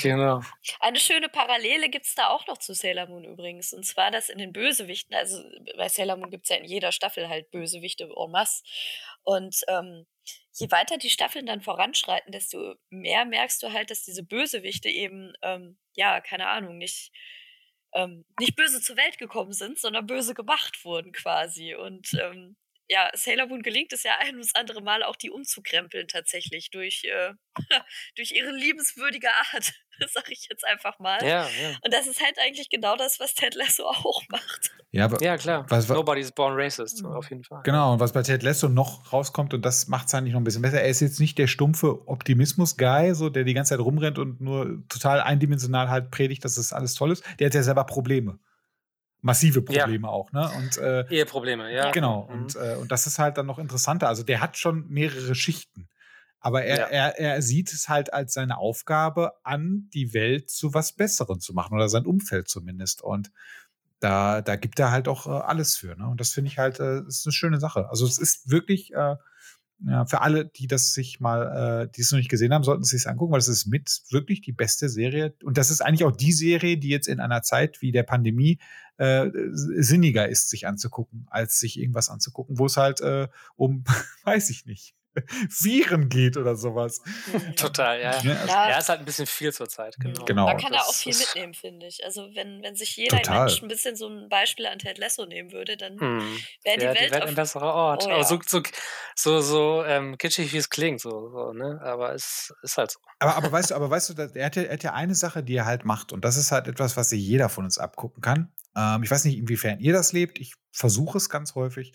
Genau. 0.03 0.41
Eine 0.81 0.99
schöne 0.99 1.29
Parallele 1.29 1.89
gibt 1.89 2.07
es 2.07 2.15
da 2.15 2.29
auch 2.29 2.47
noch 2.47 2.59
zu 2.59 2.75
Sailor 2.75 3.07
Moon 3.07 3.25
übrigens. 3.25 3.73
Und 3.73 3.85
zwar, 3.85 4.11
dass 4.11 4.29
in 4.29 4.39
den 4.39 4.53
Bösewichten, 4.53 5.15
also 5.17 5.43
bei 5.77 5.89
Sailor 5.89 6.17
Moon 6.17 6.31
gibt 6.31 6.45
es 6.45 6.51
ja 6.51 6.57
in 6.57 6.65
jeder 6.65 6.93
Staffel 6.93 7.29
halt 7.29 7.51
Bösewichte 7.51 8.05
en 8.05 8.31
masse. 8.31 8.63
Und 9.23 9.61
ähm, 9.69 10.07
je 10.53 10.71
weiter 10.71 10.99
die 10.99 11.11
Staffeln 11.11 11.47
dann 11.47 11.61
voranschreiten, 11.61 12.33
desto 12.33 12.75
mehr 12.91 13.25
merkst 13.25 13.63
du 13.63 13.73
halt, 13.73 13.91
dass 13.91 14.05
diese 14.05 14.23
Bösewichte 14.23 14.89
eben, 14.89 15.33
ähm, 15.43 15.79
ja, 15.95 16.21
keine 16.21 16.49
Ahnung, 16.49 16.79
nicht, 16.79 17.13
ähm, 17.93 18.25
nicht 18.39 18.57
böse 18.57 18.81
zur 18.81 18.97
Welt 18.97 19.19
gekommen 19.19 19.53
sind, 19.53 19.79
sondern 19.79 20.07
böse 20.07 20.35
gemacht 20.35 20.85
wurden 20.85 21.13
quasi. 21.13 21.75
Und 21.75 22.15
ähm, 22.15 22.57
ja, 22.89 23.11
Sailor 23.15 23.47
Moon 23.47 23.63
gelingt 23.63 23.93
es 23.93 24.03
ja 24.05 24.13
ein 24.21 24.37
und 24.37 24.45
das 24.45 24.55
andere 24.55 24.81
Mal 24.83 25.03
auch, 25.03 25.17
die 25.17 25.31
umzukrempeln 25.31 26.09
tatsächlich 26.09 26.71
durch, 26.71 27.05
äh, 27.05 27.33
durch 28.17 28.33
ihre 28.33 28.53
liebenswürdige 28.53 29.29
Art, 29.53 29.73
sag 30.13 30.31
ich 30.31 30.47
jetzt 30.51 30.65
einfach 30.65 30.99
mal. 30.99 31.19
Ja, 31.23 31.49
ja. 31.49 31.77
Und 31.83 31.93
das 31.93 32.07
ist 32.07 32.23
halt 32.23 32.39
eigentlich 32.39 32.69
genau 32.71 32.97
das, 32.97 33.19
was 33.19 33.35
Ted 33.35 33.55
Lasso 33.55 33.85
auch 33.89 34.23
macht. 34.29 34.71
ja, 34.93 35.05
aber 35.07 35.21
Ja, 35.23 35.37
klar. 35.37 35.65
Was- 35.69 35.89
was- 35.89 35.97
Nobody's 35.97 36.31
born 36.33 36.55
racist, 36.55 36.99
so 36.99 37.09
auf 37.09 37.29
jeden 37.31 37.43
Fall. 37.45 37.63
Genau, 37.65 37.95
und 37.95 38.01
was 38.01 38.13
bei 38.13 38.23
Ted 38.23 38.43
Lasso 38.43 38.69
noch 38.69 39.13
rauskommt, 39.13 39.53
und 39.55 39.63
das 39.63 39.89
macht 39.89 40.09
es 40.09 40.15
eigentlich 40.15 40.33
noch 40.35 40.41
ein 40.41 40.45
bisschen 40.45 40.63
besser, 40.63 40.81
er 40.81 40.89
ist 40.89 41.01
jetzt 41.01 41.19
nicht 41.21 41.39
der 41.39 41.47
stumpfe 41.49 42.07
Optimismus-Guy, 42.09 43.15
so, 43.15 43.31
der 43.31 43.45
die 43.45 43.55
ganze 43.55 43.71
Zeit 43.71 43.81
rumrennt 43.85 44.19
und 44.19 44.41
nur 44.41 44.83
total 44.89 45.21
eindimensional 45.21 45.89
halt 45.89 46.11
predigt, 46.11 46.45
dass 46.45 46.55
das 46.57 46.73
alles 46.73 46.95
toll 46.95 47.13
ist. 47.13 47.25
Der 47.39 47.47
hat 47.47 47.55
ja 47.55 47.63
selber 47.63 47.85
Probleme. 47.85 48.39
Massive 49.23 49.61
Ja. 49.71 49.83
Probleme 49.83 50.09
auch, 50.09 50.31
ne? 50.33 50.49
Und 50.57 50.77
äh, 50.79 51.05
Eheprobleme, 51.09 51.73
ja. 51.75 51.91
genau, 51.91 52.29
Mhm. 52.31 52.43
und, 52.43 52.57
äh, 52.57 52.77
und 52.77 52.93
das 52.93 53.07
ist 53.07 53.19
halt 53.19 53.37
dann 53.39 53.47
noch 53.47 53.59
interessanter. 53.59 54.09
Also 54.09 54.23
der 54.23 54.41
hat 54.41 54.57
schon 54.57 54.87
mehrere 54.89 55.35
Schichten. 55.35 55.89
Aber 56.39 56.63
er, 56.65 56.79
Ja. 56.79 56.87
er, 56.87 57.19
er 57.19 57.43
sieht 57.43 57.73
es 57.73 57.89
halt 57.89 58.13
als 58.13 58.35
seine 58.35 58.59
Aufgabe 58.59 59.33
an, 59.43 59.89
die 59.95 60.13
Welt 60.15 60.49
zu 60.51 60.75
was 60.75 60.93
Besserem 60.93 61.41
zu 61.41 61.55
machen 61.55 61.75
oder 61.75 61.89
sein 61.89 62.07
Umfeld 62.07 62.49
zumindest. 62.49 63.03
Und 63.03 63.33
da, 63.99 64.43
da 64.43 64.57
gibt 64.57 64.79
er 64.79 64.91
halt 64.93 65.09
auch 65.09 65.27
äh, 65.27 65.31
alles 65.31 65.77
für. 65.77 65.97
Ne? 65.97 66.07
Und 66.07 66.21
das 66.21 66.31
finde 66.31 66.51
ich 66.51 66.59
halt, 66.59 66.79
äh, 66.79 67.01
ist 67.09 67.27
eine 67.27 67.33
schöne 67.33 67.59
Sache. 67.59 67.89
Also 67.89 68.07
es 68.07 68.19
ist 68.19 68.51
wirklich, 68.51 68.93
äh, 68.93 69.17
ja, 69.85 70.07
für 70.07 70.23
alle, 70.23 70.47
die 70.47 70.67
das 70.67 70.95
sich 70.95 71.21
mal, 71.21 71.85
äh, 71.85 71.93
die 71.95 72.01
es 72.01 72.11
noch 72.11 72.19
nicht 72.19 72.31
gesehen 72.31 72.55
haben, 72.55 72.65
sollten 72.65 72.85
sie 72.85 72.97
es 72.97 73.07
angucken, 73.07 73.33
weil 73.33 73.41
es 73.41 73.49
ist 73.49 73.67
mit 73.67 74.03
wirklich 74.11 74.41
die 74.41 74.53
beste 74.53 74.89
Serie. 74.89 75.35
Und 75.45 75.59
das 75.59 75.71
ist 75.71 75.83
eigentlich 75.83 76.05
auch 76.05 76.17
die 76.17 76.33
Serie, 76.33 76.79
die 76.79 76.89
jetzt 76.89 77.09
in 77.09 77.21
einer 77.21 77.43
Zeit 77.43 77.83
wie 77.83 77.93
der 77.93 78.03
Pandemie 78.03 78.59
äh, 78.97 79.29
sinniger 79.53 80.29
ist, 80.29 80.49
sich 80.49 80.67
anzugucken, 80.67 81.27
als 81.31 81.61
sich 81.61 81.79
irgendwas 81.79 82.09
anzugucken, 82.09 82.59
wo 82.59 82.67
es 82.67 82.79
halt 82.79 83.01
äh, 83.03 83.29
um, 83.57 83.85
weiß 84.25 84.49
ich 84.49 84.65
nicht, 84.65 84.96
Viren 85.49 86.09
geht 86.09 86.37
oder 86.37 86.57
sowas. 86.57 87.01
Total, 87.57 88.01
ja. 88.01 88.21
Ja, 88.21 88.47
Ja, 88.47 88.79
ist 88.79 88.89
halt 88.89 89.01
ein 89.01 89.05
bisschen 89.05 89.27
viel 89.27 89.53
zur 89.53 89.69
Zeit, 89.69 89.97
genau. 89.99 90.25
Genau. 90.25 90.47
man 90.47 90.57
kann 90.59 90.73
da 90.73 90.81
auch 90.81 90.95
viel 90.95 91.17
mitnehmen, 91.17 91.55
finde 91.55 91.87
ich. 91.87 92.05
Also 92.05 92.29
wenn, 92.35 92.63
wenn 92.63 92.77
sich 92.77 92.97
jeder 92.97 93.19
Total. 93.19 93.41
Mensch 93.47 93.63
ein 93.63 93.69
bisschen 93.69 93.97
so 93.97 94.09
ein 94.09 94.29
Beispiel 94.29 94.67
an 94.67 94.79
Ted 94.79 94.99
Lasso 94.99 95.27
nehmen 95.27 95.53
würde, 95.53 95.77
dann 95.77 95.99
Hm. 95.99 96.21
wäre 96.65 96.79
die 96.79 96.85
ja, 96.85 96.95
Welt, 96.95 97.13
ein 97.15 97.23
auf, 97.31 97.35
besserer 97.35 97.73
Ort. 97.75 98.05
Oh, 98.07 98.11
Aber 98.11 98.19
ja. 98.19 98.25
so, 98.25 98.39
so, 98.47 98.63
so, 99.15 99.41
so 99.41 99.85
ähm, 99.85 100.19
kitschig, 100.19 100.53
wie 100.53 100.59
es 100.59 100.71
klingt, 100.71 101.01
so, 101.01 101.31
so, 101.31 101.53
ne? 101.53 101.81
Aber 101.83 102.15
es 102.15 102.53
ist 102.63 102.77
halt 102.79 102.91
so. 102.91 102.99
Aber, 103.19 103.37
aber 103.37 103.53
weißt 103.53 103.71
du, 103.71 103.75
aber 103.75 103.91
weißt 103.91 104.11
du, 104.11 104.15
er 104.35 104.47
hat, 104.47 104.57
ja, 104.57 104.63
er 104.63 104.73
hat 104.73 104.83
ja 104.83 104.93
eine 104.93 105.15
Sache, 105.15 105.43
die 105.43 105.55
er 105.57 105.65
halt 105.67 105.85
macht, 105.85 106.13
und 106.13 106.25
das 106.25 106.37
ist 106.37 106.53
halt 106.53 106.69
etwas, 106.69 106.97
was 106.97 107.11
sich 107.11 107.21
jeder 107.23 107.49
von 107.49 107.65
uns 107.65 107.79
abgucken 107.79 108.21
kann. 108.23 108.53
Ähm, 108.77 109.03
ich 109.03 109.11
weiß 109.11 109.25
nicht, 109.25 109.39
inwiefern 109.39 109.81
ihr 109.81 109.93
das 109.93 110.13
lebt. 110.13 110.39
Ich 110.39 110.55
versuche 110.71 111.17
es 111.19 111.31
ganz 111.31 111.55
häufig. 111.55 111.93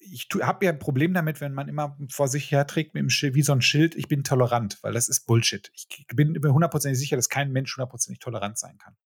Ich 0.00 0.28
habe 0.42 0.66
ja 0.66 0.72
ein 0.72 0.78
Problem 0.78 1.14
damit, 1.14 1.40
wenn 1.40 1.54
man 1.54 1.68
immer 1.68 1.96
vor 2.10 2.28
sich 2.28 2.50
herträgt 2.50 2.92
mit 2.94 3.00
dem 3.02 3.08
Schild, 3.10 3.34
wie 3.34 3.42
so 3.42 3.52
ein 3.52 3.62
Schild, 3.62 3.94
ich 3.94 4.08
bin 4.08 4.22
tolerant, 4.24 4.78
weil 4.82 4.92
das 4.92 5.08
ist 5.08 5.26
Bullshit. 5.26 5.70
Ich 5.74 5.86
bin 6.14 6.32
mir 6.32 6.52
hundertprozentig 6.52 6.98
sicher, 6.98 7.16
dass 7.16 7.28
kein 7.28 7.52
Mensch 7.52 7.74
hundertprozentig 7.76 8.18
tolerant 8.18 8.58
sein 8.58 8.76
kann. 8.78 8.96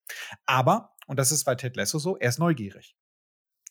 Aber, 0.47 0.97
und 1.07 1.19
das 1.19 1.31
ist 1.31 1.45
bei 1.45 1.55
Ted 1.55 1.77
Lasso 1.77 1.99
so, 1.99 2.17
er 2.17 2.31
ist 2.31 2.38
neugierig. 2.38 2.97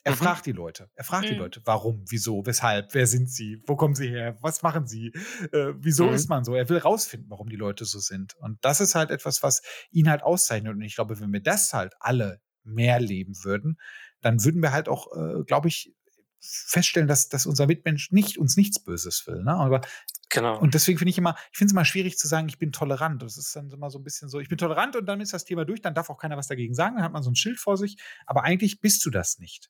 Er 0.03 0.13
Mhm. 0.13 0.17
fragt 0.17 0.45
die 0.45 0.53
Leute. 0.53 0.89
Er 0.95 1.03
fragt 1.03 1.27
die 1.29 1.33
Mhm. 1.33 1.39
Leute, 1.39 1.61
warum, 1.65 2.05
wieso, 2.07 2.45
weshalb, 2.45 2.93
wer 2.93 3.07
sind 3.07 3.29
sie, 3.29 3.61
wo 3.67 3.75
kommen 3.75 3.93
sie 3.95 4.07
her, 4.07 4.37
was 4.41 4.61
machen 4.61 4.87
sie, 4.87 5.07
äh, 5.51 5.73
wieso 5.75 6.07
Mhm. 6.07 6.13
ist 6.13 6.29
man 6.29 6.45
so. 6.45 6.53
Er 6.55 6.69
will 6.69 6.77
rausfinden, 6.77 7.29
warum 7.29 7.49
die 7.49 7.57
Leute 7.57 7.83
so 7.83 7.99
sind. 7.99 8.35
Und 8.35 8.63
das 8.63 8.79
ist 8.79 8.95
halt 8.95 9.11
etwas, 9.11 9.43
was 9.43 9.63
ihn 9.91 10.09
halt 10.09 10.23
auszeichnet. 10.23 10.73
Und 10.75 10.81
ich 10.81 10.95
glaube, 10.95 11.19
wenn 11.19 11.33
wir 11.33 11.41
das 11.41 11.73
halt 11.73 11.93
alle 11.99 12.39
mehr 12.67 12.99
leben 12.99 13.33
würden, 13.43 13.79
dann 14.21 14.43
würden 14.43 14.61
wir 14.61 14.71
halt 14.71 14.89
auch, 14.89 15.07
äh, 15.15 15.43
glaube 15.43 15.67
ich, 15.67 15.93
feststellen, 16.39 17.07
dass, 17.07 17.29
dass 17.29 17.45
unser 17.45 17.67
Mitmensch 17.67 18.11
nicht 18.11 18.37
uns 18.37 18.57
nichts 18.57 18.83
Böses 18.83 19.25
will. 19.27 19.43
Ne? 19.43 19.53
Aber 19.53 19.81
Genau. 20.29 20.59
und 20.59 20.73
deswegen 20.73 20.97
finde 20.97 21.11
ich 21.11 21.17
immer, 21.17 21.35
ich 21.51 21.57
finde 21.57 21.69
es 21.69 21.73
immer 21.73 21.85
schwierig 21.85 22.17
zu 22.17 22.27
sagen, 22.27 22.49
ich 22.49 22.57
bin 22.57 22.71
tolerant. 22.71 23.21
Das 23.21 23.37
ist 23.37 23.55
dann 23.55 23.69
immer 23.69 23.89
so 23.89 23.97
ein 23.97 24.03
bisschen 24.03 24.29
so, 24.29 24.39
ich 24.39 24.49
bin 24.49 24.57
tolerant 24.57 24.95
und 24.95 25.05
dann 25.05 25.21
ist 25.21 25.33
das 25.33 25.45
Thema 25.45 25.63
durch, 25.63 25.81
dann 25.81 25.93
darf 25.93 26.09
auch 26.09 26.17
keiner 26.17 26.37
was 26.37 26.47
dagegen 26.47 26.73
sagen, 26.73 26.95
dann 26.95 27.05
hat 27.05 27.13
man 27.13 27.23
so 27.23 27.31
ein 27.31 27.35
Schild 27.35 27.59
vor 27.59 27.77
sich, 27.77 27.97
aber 28.25 28.43
eigentlich 28.43 28.81
bist 28.81 29.05
du 29.05 29.09
das 29.09 29.39
nicht. 29.39 29.69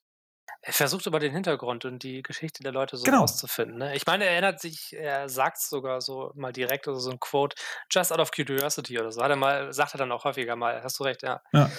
Er 0.62 0.74
versucht 0.74 1.06
über 1.06 1.20
den 1.20 1.32
Hintergrund 1.32 1.86
und 1.86 2.04
die 2.04 2.24
Geschichte 2.24 2.64
der 2.64 2.72
Leute 2.72 2.98
so 2.98 3.04
Genau. 3.04 3.22
rauszufinden. 3.22 3.78
Ne? 3.78 3.96
Ich 3.96 4.06
meine, 4.06 4.26
er 4.26 4.32
erinnert 4.32 4.60
sich, 4.60 4.94
er 4.94 5.30
sagt 5.30 5.58
es 5.58 5.70
sogar 5.70 6.02
so 6.02 6.32
mal 6.36 6.52
direkt 6.52 6.88
oder 6.88 7.00
so 7.00 7.12
ein 7.12 7.20
Quote, 7.20 7.56
just 7.90 8.12
out 8.12 8.20
of 8.20 8.32
curiosity 8.32 9.00
oder 9.00 9.12
so. 9.12 9.22
Hat 9.22 9.30
er 9.30 9.36
mal, 9.36 9.72
sagt 9.74 9.96
er 9.96 9.98
dann 10.00 10.12
auch 10.12 10.24
häufiger 10.26 10.56
mal, 10.56 10.84
hast 10.84 11.00
du 11.00 11.04
recht, 11.04 11.24
ja. 11.24 11.42
Ja. 11.54 11.70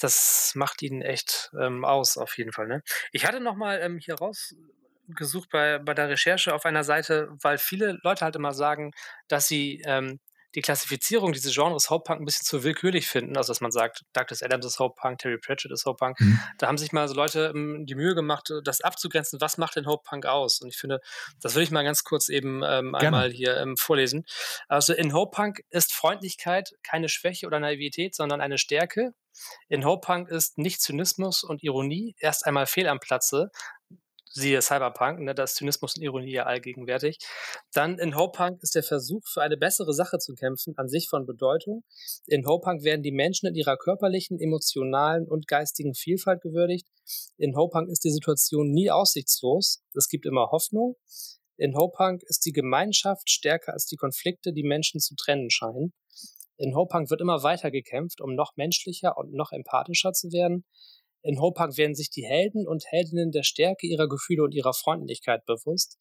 Das 0.00 0.52
macht 0.54 0.82
ihn 0.82 1.02
echt 1.02 1.50
ähm, 1.60 1.84
aus, 1.84 2.16
auf 2.16 2.36
jeden 2.38 2.52
Fall. 2.52 2.66
Ne? 2.66 2.82
Ich 3.12 3.26
hatte 3.26 3.40
noch 3.40 3.56
mal 3.56 3.80
ähm, 3.80 3.98
hier 3.98 4.16
gesucht 5.08 5.50
bei, 5.50 5.78
bei 5.78 5.94
der 5.94 6.08
Recherche 6.08 6.54
auf 6.54 6.64
einer 6.64 6.84
Seite, 6.84 7.28
weil 7.42 7.58
viele 7.58 7.98
Leute 8.02 8.24
halt 8.24 8.36
immer 8.36 8.52
sagen, 8.52 8.92
dass 9.28 9.48
sie 9.48 9.82
ähm, 9.84 10.20
die 10.54 10.62
Klassifizierung 10.62 11.32
dieses 11.32 11.54
Genres 11.54 11.90
Hauptpunk 11.90 12.20
ein 12.20 12.24
bisschen 12.24 12.44
zu 12.44 12.64
willkürlich 12.64 13.06
finden, 13.06 13.36
also 13.36 13.52
dass 13.52 13.60
man 13.60 13.70
sagt, 13.70 14.02
Douglas 14.12 14.42
Adams 14.42 14.66
ist 14.66 14.78
Hauptpunk, 14.78 15.18
Terry 15.18 15.38
Pratchett 15.38 15.72
ist 15.72 15.86
Hauptpunk. 15.86 16.18
Mhm. 16.20 16.40
Da 16.58 16.66
haben 16.66 16.78
sich 16.78 16.92
mal 16.92 17.06
so 17.08 17.14
Leute 17.14 17.52
ähm, 17.54 17.86
die 17.86 17.94
Mühe 17.94 18.14
gemacht, 18.14 18.50
das 18.64 18.80
abzugrenzen, 18.80 19.40
was 19.40 19.58
macht 19.58 19.76
denn 19.76 19.86
Hauptpunk 19.86 20.26
aus? 20.26 20.60
Und 20.60 20.68
ich 20.68 20.76
finde, 20.76 21.00
das 21.40 21.54
würde 21.54 21.64
ich 21.64 21.70
mal 21.70 21.84
ganz 21.84 22.04
kurz 22.04 22.28
eben 22.28 22.62
ähm, 22.64 22.94
einmal 22.94 23.30
hier 23.30 23.56
ähm, 23.56 23.76
vorlesen. 23.76 24.24
Also 24.68 24.92
in 24.92 25.12
Hauptpunk 25.12 25.60
ist 25.70 25.92
Freundlichkeit 25.92 26.72
keine 26.82 27.08
Schwäche 27.08 27.46
oder 27.46 27.60
Naivität, 27.60 28.14
sondern 28.14 28.40
eine 28.40 28.58
Stärke. 28.58 29.14
In 29.68 29.84
Hauptpunk 29.84 30.28
ist 30.28 30.58
nicht 30.58 30.80
Zynismus 30.82 31.44
und 31.44 31.62
Ironie 31.62 32.14
erst 32.18 32.46
einmal 32.46 32.66
fehl 32.66 32.88
am 32.88 33.00
Platze, 33.00 33.50
siehe 34.32 34.62
Cyberpunk, 34.62 35.20
ne, 35.20 35.34
da 35.34 35.44
ist 35.44 35.56
Zynismus 35.56 35.96
und 35.96 36.02
Ironie 36.02 36.32
ja 36.32 36.44
allgegenwärtig. 36.44 37.18
Dann 37.72 37.98
in 37.98 38.16
Hopunk 38.16 38.62
ist 38.62 38.74
der 38.74 38.82
Versuch, 38.82 39.26
für 39.26 39.42
eine 39.42 39.56
bessere 39.56 39.92
Sache 39.92 40.18
zu 40.18 40.34
kämpfen, 40.34 40.74
an 40.76 40.88
sich 40.88 41.08
von 41.08 41.26
Bedeutung. 41.26 41.84
In 42.26 42.46
Hopunk 42.46 42.84
werden 42.84 43.02
die 43.02 43.12
Menschen 43.12 43.46
in 43.46 43.54
ihrer 43.54 43.76
körperlichen, 43.76 44.40
emotionalen 44.40 45.26
und 45.26 45.46
geistigen 45.48 45.94
Vielfalt 45.94 46.42
gewürdigt. 46.42 46.86
In 47.36 47.56
Hopunk 47.56 47.90
ist 47.90 48.04
die 48.04 48.10
Situation 48.10 48.70
nie 48.70 48.90
aussichtslos. 48.90 49.82
Es 49.94 50.08
gibt 50.08 50.26
immer 50.26 50.50
Hoffnung. 50.50 50.96
In 51.56 51.74
Hopunk 51.76 52.22
ist 52.22 52.46
die 52.46 52.52
Gemeinschaft 52.52 53.28
stärker 53.28 53.72
als 53.72 53.86
die 53.86 53.96
Konflikte, 53.96 54.52
die 54.52 54.62
Menschen 54.62 55.00
zu 55.00 55.14
trennen 55.14 55.50
scheinen. 55.50 55.92
In 56.56 56.74
Hopunk 56.74 57.10
wird 57.10 57.20
immer 57.20 57.42
weiter 57.42 57.70
gekämpft, 57.70 58.20
um 58.20 58.34
noch 58.34 58.56
menschlicher 58.56 59.16
und 59.16 59.32
noch 59.32 59.50
empathischer 59.50 60.12
zu 60.12 60.30
werden. 60.30 60.64
In 61.22 61.40
Hopak 61.40 61.76
werden 61.76 61.94
sich 61.94 62.10
die 62.10 62.24
Helden 62.24 62.66
und 62.66 62.84
Heldinnen 62.88 63.30
der 63.30 63.42
Stärke 63.42 63.86
ihrer 63.86 64.08
Gefühle 64.08 64.42
und 64.42 64.54
ihrer 64.54 64.72
Freundlichkeit 64.72 65.44
bewusst. 65.44 65.98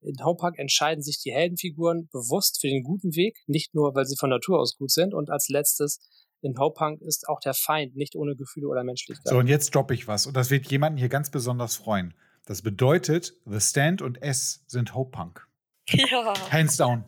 In 0.00 0.22
Hopak 0.22 0.58
entscheiden 0.58 1.02
sich 1.02 1.18
die 1.20 1.32
Heldenfiguren 1.32 2.08
bewusst 2.12 2.60
für 2.60 2.68
den 2.68 2.82
guten 2.82 3.16
Weg, 3.16 3.38
nicht 3.46 3.74
nur, 3.74 3.94
weil 3.94 4.04
sie 4.04 4.16
von 4.16 4.30
Natur 4.30 4.60
aus 4.60 4.76
gut 4.76 4.90
sind. 4.90 5.14
Und 5.14 5.30
als 5.30 5.48
letztes, 5.48 5.98
in 6.40 6.56
Hopunk 6.58 7.00
ist 7.02 7.28
auch 7.28 7.40
der 7.40 7.54
Feind 7.54 7.96
nicht 7.96 8.14
ohne 8.14 8.36
Gefühle 8.36 8.68
oder 8.68 8.84
Menschlichkeit. 8.84 9.28
So, 9.28 9.38
und 9.38 9.48
jetzt 9.48 9.74
droppe 9.74 9.94
ich 9.94 10.06
was. 10.06 10.26
Und 10.26 10.36
das 10.36 10.50
wird 10.50 10.70
jemanden 10.70 10.98
hier 10.98 11.08
ganz 11.08 11.30
besonders 11.30 11.76
freuen. 11.76 12.14
Das 12.46 12.62
bedeutet, 12.62 13.34
The 13.44 13.60
Stand 13.60 14.02
und 14.02 14.22
S 14.22 14.64
sind 14.66 14.94
Hopunk. 14.94 15.46
Ja. 15.90 16.34
Hands 16.52 16.76
down. 16.76 17.04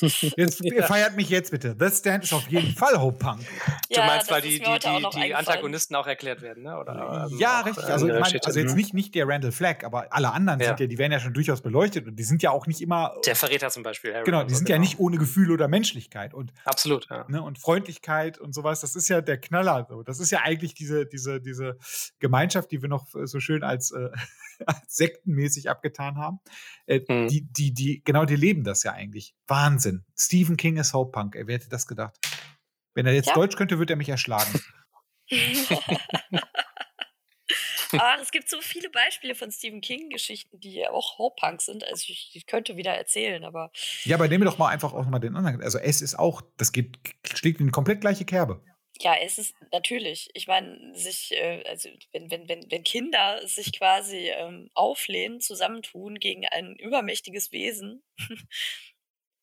Jetzt 0.36 0.60
ja. 0.64 0.86
feiert 0.86 1.16
mich 1.16 1.28
jetzt 1.28 1.50
bitte. 1.50 1.76
The 1.78 1.90
Stand 1.90 2.24
ist 2.24 2.32
auf 2.32 2.46
jeden 2.48 2.74
Fall 2.74 3.00
Hope 3.00 3.18
Punk. 3.18 3.40
Du 3.90 3.96
ja, 3.96 4.06
meinst, 4.06 4.30
weil 4.30 4.40
die, 4.40 4.58
die, 4.58 4.78
die, 4.78 5.20
die 5.20 5.34
Antagonisten 5.34 5.94
auch 5.94 6.06
erklärt 6.06 6.42
werden, 6.42 6.62
ne? 6.62 6.78
Oder, 6.78 7.28
ähm, 7.30 7.38
ja, 7.38 7.60
richtig. 7.60 7.84
Also, 7.84 8.06
ich 8.06 8.12
mein, 8.12 8.40
also 8.44 8.60
jetzt 8.60 8.74
nicht, 8.74 8.94
nicht 8.94 9.14
der 9.14 9.28
Randall 9.28 9.52
Flagg, 9.52 9.84
aber 9.84 10.06
alle 10.10 10.32
anderen 10.32 10.60
ja. 10.60 10.68
sind 10.68 10.80
ja, 10.80 10.86
die 10.86 10.98
werden 10.98 11.12
ja 11.12 11.20
schon 11.20 11.34
durchaus 11.34 11.60
beleuchtet 11.60 12.06
und 12.06 12.16
die 12.16 12.22
sind 12.22 12.42
ja 12.42 12.50
auch 12.50 12.66
nicht 12.66 12.80
immer. 12.80 13.14
Der 13.26 13.36
Verräter 13.36 13.70
zum 13.70 13.82
Beispiel. 13.82 14.14
Harry 14.14 14.24
genau, 14.24 14.44
die 14.44 14.54
sind 14.54 14.66
genau. 14.66 14.76
ja 14.76 14.80
nicht 14.80 14.98
ohne 14.98 15.18
Gefühl 15.18 15.50
oder 15.50 15.68
Menschlichkeit. 15.68 16.34
Und, 16.34 16.52
Absolut, 16.64 17.08
ja. 17.10 17.26
Ne, 17.28 17.42
und 17.42 17.58
Freundlichkeit 17.58 18.38
und 18.38 18.54
sowas, 18.54 18.80
das 18.80 18.96
ist 18.96 19.08
ja 19.08 19.20
der 19.20 19.38
Knaller. 19.38 19.86
So. 19.88 20.02
Das 20.02 20.20
ist 20.20 20.30
ja 20.30 20.40
eigentlich 20.42 20.74
diese, 20.74 21.06
diese, 21.06 21.40
diese 21.40 21.76
Gemeinschaft, 22.18 22.70
die 22.70 22.82
wir 22.82 22.88
noch 22.88 23.06
so 23.12 23.40
schön 23.40 23.62
als, 23.62 23.90
äh, 23.90 24.10
als 24.66 24.94
sektenmäßig 24.94 25.68
abgetan 25.70 26.16
haben. 26.16 26.40
Äh, 26.86 27.00
mhm. 27.08 27.28
die, 27.28 27.42
die, 27.42 27.74
die, 27.74 28.02
genau, 28.04 28.24
die 28.24 28.36
leben 28.36 28.64
das 28.64 28.82
ja 28.82 28.92
eigentlich. 28.92 29.34
Wahnsinn. 29.52 30.02
Stephen 30.16 30.56
King 30.56 30.78
ist 30.78 30.94
Hope 30.94 31.12
Punk. 31.12 31.36
Ey, 31.36 31.46
wer 31.46 31.56
hätte 31.56 31.68
das 31.68 31.86
gedacht? 31.86 32.16
Wenn 32.94 33.04
er 33.04 33.12
jetzt 33.12 33.28
ja. 33.28 33.34
Deutsch 33.34 33.54
könnte, 33.54 33.78
würde 33.78 33.92
er 33.92 33.96
mich 33.96 34.08
erschlagen. 34.08 34.50
Aber 37.92 38.22
es 38.22 38.30
gibt 38.30 38.48
so 38.48 38.62
viele 38.62 38.88
Beispiele 38.88 39.34
von 39.34 39.52
Stephen 39.52 39.82
King-Geschichten, 39.82 40.58
die 40.58 40.88
auch 40.88 41.18
Hope-Punk 41.18 41.60
sind. 41.60 41.86
Also 41.86 42.04
ich, 42.08 42.30
ich, 42.32 42.46
könnte 42.46 42.78
wieder 42.78 42.92
erzählen, 42.92 43.44
aber. 43.44 43.70
Ja, 44.04 44.16
aber 44.16 44.26
nehmen 44.26 44.44
wir 44.44 44.50
doch 44.50 44.56
mal 44.56 44.68
einfach 44.68 44.94
auch 44.94 45.04
mal 45.04 45.18
den 45.18 45.36
anderen. 45.36 45.60
Also 45.60 45.76
es 45.76 46.00
ist 46.00 46.18
auch, 46.18 46.40
das 46.56 46.72
geht, 46.72 46.96
schlägt 47.34 47.60
in 47.60 47.72
komplett 47.72 48.00
gleiche 48.00 48.24
Kerbe. 48.24 48.64
Ja, 49.00 49.16
es 49.20 49.36
ist 49.36 49.54
natürlich. 49.70 50.30
Ich 50.32 50.46
meine, 50.46 50.94
sich, 50.94 51.32
äh, 51.32 51.62
also 51.68 51.90
wenn, 52.12 52.30
wenn, 52.30 52.48
wenn, 52.48 52.70
wenn 52.70 52.84
Kinder 52.84 53.46
sich 53.46 53.76
quasi 53.76 54.30
ähm, 54.30 54.70
auflehnen, 54.72 55.40
zusammentun 55.40 56.14
gegen 56.14 56.46
ein 56.46 56.76
übermächtiges 56.76 57.52
Wesen 57.52 58.02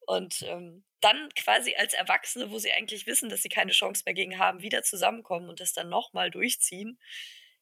und 0.10 0.42
ähm, 0.42 0.84
dann 1.02 1.30
quasi 1.36 1.76
als 1.78 1.94
Erwachsene, 1.94 2.50
wo 2.50 2.58
sie 2.58 2.72
eigentlich 2.72 3.06
wissen, 3.06 3.30
dass 3.30 3.44
sie 3.44 3.50
keine 3.50 3.72
Chance 3.72 4.02
mehr 4.08 4.16
gegen 4.16 4.40
haben, 4.40 4.64
wieder 4.64 4.82
zusammenkommen 4.82 5.50
und 5.50 5.60
das 5.60 5.74
dann 5.74 5.88
nochmal 5.88 6.32
durchziehen. 6.32 7.00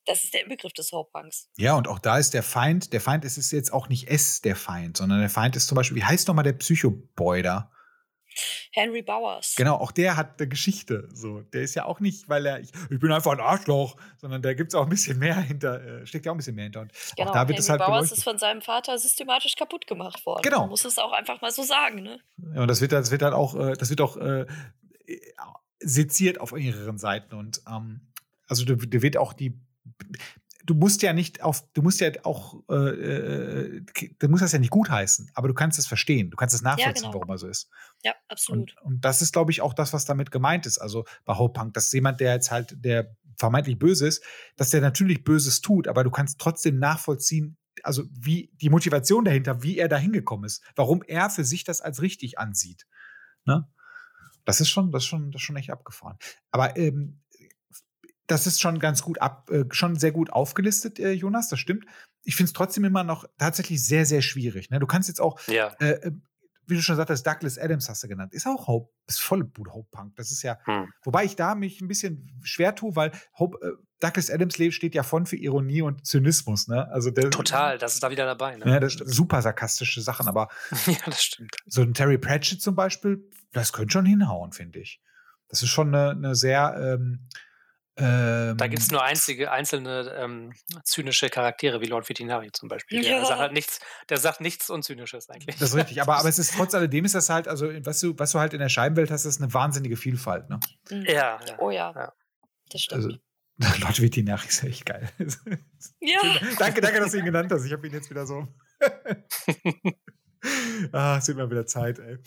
Das 0.05 0.23
ist 0.23 0.33
der 0.33 0.43
Inbegriff 0.43 0.71
des 0.71 0.93
Hauptbanks. 0.93 1.49
Ja, 1.57 1.75
und 1.75 1.89
auch 1.89 1.99
da 1.99 2.17
ist 2.17 2.33
der 2.33 2.43
Feind, 2.43 2.93
der 2.93 3.01
Feind 3.01 3.25
ist 3.25 3.38
es 3.38 3.51
jetzt 3.51 3.73
auch 3.73 3.89
nicht 3.89 4.07
S, 4.07 4.39
der 4.39 4.55
Feind, 4.55 4.95
sondern 4.95 5.19
der 5.19 5.29
Feind 5.29 5.57
ist 5.57 5.67
zum 5.67 5.75
Beispiel, 5.75 5.97
wie 5.97 6.05
heißt 6.05 6.29
nochmal 6.29 6.45
der 6.45 6.53
Psychoboy 6.53 7.41
da? 7.41 7.69
Henry 8.71 9.02
Bowers. 9.02 9.56
Genau, 9.56 9.76
auch 9.76 9.91
der 9.91 10.17
hat 10.17 10.39
eine 10.39 10.47
Geschichte. 10.47 11.08
So, 11.13 11.41
der 11.41 11.62
ist 11.62 11.76
ja 11.76 11.86
auch 11.86 12.00
nicht, 12.00 12.30
weil 12.30 12.45
er, 12.45 12.60
ich, 12.60 12.71
ich 12.89 13.00
bin 13.00 13.12
einfach 13.12 13.32
ein 13.32 13.39
Arschloch, 13.39 13.95
sondern 14.17 14.41
da 14.41 14.54
gibt 14.54 14.71
es 14.71 14.76
auch 14.76 14.84
ein 14.84 14.89
bisschen 14.89 15.19
mehr 15.19 15.36
hinter, 15.39 16.02
äh, 16.02 16.06
steckt 16.06 16.26
ja 16.26 16.32
auch 16.32 16.36
ein 16.36 16.38
bisschen 16.38 16.56
mehr 16.56 16.65
hinter. 16.65 16.82
Und 16.82 16.91
genau, 17.15 17.30
auch 17.30 17.34
da 17.34 17.39
wird 17.41 17.50
Henry 17.50 17.60
es 17.60 17.69
halt 17.69 17.80
Bowers 17.80 17.89
beleuchtet. 17.89 18.17
ist 18.17 18.23
von 18.23 18.38
seinem 18.38 18.62
Vater 18.62 18.97
systematisch 18.97 19.56
kaputt 19.56 19.88
gemacht 19.88 20.26
worden. 20.26 20.41
Genau. 20.43 20.62
Man 20.62 20.69
muss 20.69 20.86
es 20.86 20.97
auch 20.97 21.12
einfach 21.12 21.41
mal 21.41 21.52
so 21.52 21.63
sagen, 21.63 22.02
ne? 22.04 22.19
Ja, 22.56 22.62
und 22.62 22.67
das 22.67 22.82
wird, 22.82 22.91
das 22.91 23.12
wird 23.12 23.21
halt 23.21 23.34
auch, 23.34 23.56
äh, 23.56 23.73
das 23.73 23.89
wird 23.89 24.02
auch 24.02 24.17
äh, 24.17 24.45
seziert 25.80 26.39
auf 26.41 26.52
mehreren 26.52 26.97
Seiten. 26.97 27.36
Und 27.36 27.62
ähm, 27.67 28.02
also 28.47 28.65
da 28.65 29.02
wird 29.02 29.17
auch 29.17 29.34
die 29.34 29.60
du 30.67 30.75
musst 30.75 31.01
ja 31.01 31.13
nicht 31.13 31.41
auf, 31.41 31.65
du 31.73 31.82
musst 31.82 31.99
ja 32.01 32.12
auch, 32.23 32.62
äh, 32.69 32.75
äh, 32.75 33.86
du 34.19 34.27
musst 34.27 34.43
das 34.43 34.51
ja 34.51 34.60
nicht 34.60 34.69
gutheißen, 34.69 35.32
aber 35.34 35.47
du 35.47 35.53
kannst 35.53 35.80
es 35.80 35.88
verstehen, 35.88 36.30
du 36.30 36.38
kannst 36.38 36.53
es 36.53 36.62
nachvollziehen, 36.62 37.06
ja, 37.06 37.10
genau. 37.10 37.13
warum 37.13 37.30
er 37.30 37.38
so 37.38 37.47
ist. 37.47 37.69
Ja, 38.03 38.13
absolut. 38.27 38.75
Und, 38.77 38.86
und 38.86 39.06
das 39.06 39.21
ist, 39.21 39.34
glaube 39.34 39.51
ich, 39.51 39.62
auch 39.62 39.73
das, 39.73 39.93
was 39.93 40.06
damit 40.06 40.30
gemeint 40.30 40.65
ist. 40.65 40.77
Also 40.77 41.06
bei 41.25 41.36
Hope 41.36 41.60
Punk, 41.60 41.73
dass 41.73 41.91
jemand, 41.91 42.19
der 42.19 42.34
jetzt 42.34 42.51
halt, 42.51 42.75
der 42.77 43.15
vermeintlich 43.38 43.80
böse 43.80 44.08
ist, 44.08 44.23
dass 44.58 44.69
der 44.69 44.82
natürlich 44.82 45.23
Böses 45.23 45.62
tut, 45.62 45.88
aber 45.88 46.03
du 46.03 46.12
kannst 46.12 46.39
trotzdem 46.39 46.80
nachvollziehen, 46.80 47.58
also 47.84 48.03
wie 48.12 48.51
die 48.60 48.69
Motivation 48.69 49.23
dahinter, 49.23 49.63
wie 49.63 49.77
er 49.77 49.88
da 49.88 49.97
hingekommen 49.97 50.45
ist, 50.45 50.63
warum 50.75 51.01
er 51.08 51.30
für 51.30 51.45
sich 51.45 51.63
das 51.63 51.80
als 51.80 52.01
richtig 52.01 52.39
ansieht. 52.39 52.86
Ne? 53.45 53.67
Das 54.43 54.60
ist 54.60 54.69
schon, 54.69 54.91
das 54.91 55.03
ist 55.03 55.08
schon, 55.08 55.32
das 55.32 55.41
ist 55.41 55.45
schon 55.45 55.56
echt 55.56 55.69
abgefahren. 55.69 56.17
Aber 56.51 56.75
ähm, 56.77 57.21
das 58.28 58.46
ist 58.46 58.62
schon 58.62 58.80
ganz 58.80 59.02
gut 59.02 59.22
ab, 59.22 59.50
äh, 59.50 59.66
schon 59.72 59.96
sehr 59.96 60.12
gut 60.12 60.32
aufgelistet, 60.32 61.00
äh, 61.00 61.12
Jonas, 61.12 61.50
das 61.50 61.60
stimmt. 61.60 61.86
Ich 62.24 62.36
finde 62.36 62.50
es 62.50 62.54
trotzdem 62.54 62.84
immer 62.84 63.04
noch 63.04 63.26
tatsächlich 63.38 63.84
sehr, 63.84 64.06
sehr 64.06 64.22
schwierig. 64.22 64.70
Ne? 64.70 64.80
Du 64.80 64.86
kannst 64.86 65.08
jetzt 65.08 65.22
auch, 65.22 65.40
ja. 65.48 65.76
äh, 65.80 65.94
äh 65.94 66.12
wie 66.70 66.76
du 66.76 66.82
schon 66.82 66.98
sagtest, 66.98 67.26
Douglas 67.26 67.58
Adams 67.58 67.88
hast 67.88 68.04
du 68.04 68.10
genannt, 68.10 68.34
ist 68.34 68.46
auch 68.46 68.68
Hope, 68.68 68.92
ist 69.08 69.22
volle 69.22 69.46
Boot 69.46 69.70
Hope 69.70 69.88
Punk. 69.90 70.18
Das 70.18 70.32
ist 70.32 70.44
ja, 70.44 70.58
hm. 70.66 70.92
wobei 71.06 71.24
ich 71.24 71.38
da 71.38 71.56
mich 71.56 71.80
ein 71.80 71.88
bisschen 71.88 72.42
schwer 72.44 72.76
tue, 72.76 72.94
weil 72.96 73.12
Hope, 73.40 73.58
äh, 73.66 73.72
Douglas 74.02 74.30
Adams 74.30 74.56
steht 74.56 74.94
ja 74.94 75.04
von 75.04 75.26
für 75.26 75.38
Ironie 75.38 75.82
und 75.82 76.06
Zynismus, 76.06 76.68
ne? 76.68 76.88
Also 76.92 77.10
der, 77.10 77.30
Total, 77.30 77.78
das 77.78 77.94
ist 77.94 78.04
da 78.04 78.12
wieder 78.12 78.26
dabei. 78.26 78.58
Ne? 78.58 78.70
Ja, 78.70 78.80
das 78.82 78.96
super 78.96 79.42
sarkastische 79.42 80.02
Sachen, 80.02 80.28
aber 80.28 80.50
ja, 80.88 80.98
das 81.06 81.24
stimmt. 81.24 81.56
So 81.66 81.84
ein 81.84 81.94
Terry 81.94 82.18
Pratchett 82.18 82.62
zum 82.62 82.76
Beispiel, 82.76 83.24
das 83.54 83.72
könnte 83.72 83.94
schon 83.94 84.06
hinhauen, 84.06 84.52
finde 84.52 84.80
ich. 84.80 85.02
Das 85.48 85.63
ist 85.63 85.70
schon 85.70 85.96
eine, 85.96 86.12
eine 86.12 86.36
sehr 86.36 86.76
ähm, 86.78 87.30
ähm, 87.99 88.55
da 88.57 88.67
gibt 88.67 88.81
es 88.83 88.91
nur 88.91 89.03
einzige, 89.03 89.51
einzelne 89.51 90.13
ähm, 90.17 90.53
zynische 90.83 91.29
Charaktere, 91.29 91.81
wie 91.81 91.88
Lord 91.88 92.07
Vitinari 92.07 92.51
zum 92.51 92.69
Beispiel. 92.69 93.03
Ja. 93.03 93.17
Der, 93.17 93.25
sagt 93.25 93.39
halt 93.39 93.53
nichts, 93.53 93.79
der 94.10 94.17
sagt 94.17 94.39
nichts 94.39 94.69
Unzynisches 94.69 95.29
eigentlich. 95.29 95.57
Das 95.57 95.69
ist 95.69 95.75
richtig, 95.75 95.99
aber, 96.01 96.17
aber 96.17 96.29
es 96.29 96.38
ist 96.38 96.53
trotz 96.57 96.75
alledem 96.75 97.05
ist 97.05 97.15
das 97.15 97.29
halt, 97.29 97.47
also 97.47 97.67
was 97.86 97.99
du, 97.99 98.13
was 98.19 98.31
du 98.33 98.39
halt 98.39 98.53
in 98.53 98.60
der 98.60 98.69
Scheibenwelt 98.69 99.10
hast, 99.10 99.25
ist 99.25 99.41
eine 99.41 99.51
wahnsinnige 99.51 99.97
Vielfalt. 99.97 100.47
Ne? 100.47 100.60
Mhm. 100.91 101.05
Ja, 101.05 101.39
ja, 101.43 101.55
Oh 101.57 101.71
ja, 101.71 101.91
ja. 101.95 102.13
das 102.69 102.81
stimmt. 102.81 103.05
Also, 103.05 103.17
Lord 103.81 103.99
Vitinari 103.99 104.47
ist 104.47 104.63
echt 104.63 104.86
geil. 104.86 105.10
Ja. 105.99 106.19
danke, 106.57 106.81
danke, 106.81 106.99
dass 106.99 107.12
du 107.12 107.17
ihn 107.19 107.25
genannt 107.25 107.51
hast. 107.51 107.65
Ich 107.65 107.71
habe 107.71 107.86
ihn 107.86 107.93
jetzt 107.93 108.10
wieder 108.10 108.25
so. 108.25 108.47
ah, 110.91 111.17
es 111.17 111.27
wird 111.27 111.38
mal 111.38 111.49
wieder 111.49 111.65
Zeit, 111.65 111.99
ey. 111.99 112.17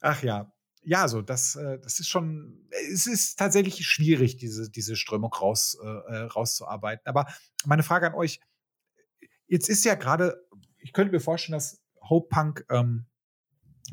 Ach 0.00 0.22
ja 0.22 0.52
ja, 0.88 1.06
so 1.06 1.20
das, 1.20 1.54
äh, 1.54 1.78
das 1.80 2.00
ist 2.00 2.08
schon, 2.08 2.66
es 2.90 3.06
ist 3.06 3.38
tatsächlich 3.38 3.86
schwierig, 3.86 4.38
diese, 4.38 4.70
diese 4.70 4.96
Strömung 4.96 5.32
raus, 5.32 5.76
äh, 5.82 5.86
äh, 5.86 6.16
rauszuarbeiten. 6.24 7.06
Aber 7.06 7.26
meine 7.66 7.82
Frage 7.82 8.06
an 8.06 8.14
euch, 8.14 8.40
jetzt 9.46 9.68
ist 9.68 9.84
ja 9.84 9.96
gerade, 9.96 10.42
ich 10.78 10.94
könnte 10.94 11.12
mir 11.12 11.20
vorstellen, 11.20 11.52
dass 11.52 11.82
Hope 12.00 12.28
Punk 12.30 12.64
ähm, 12.70 13.04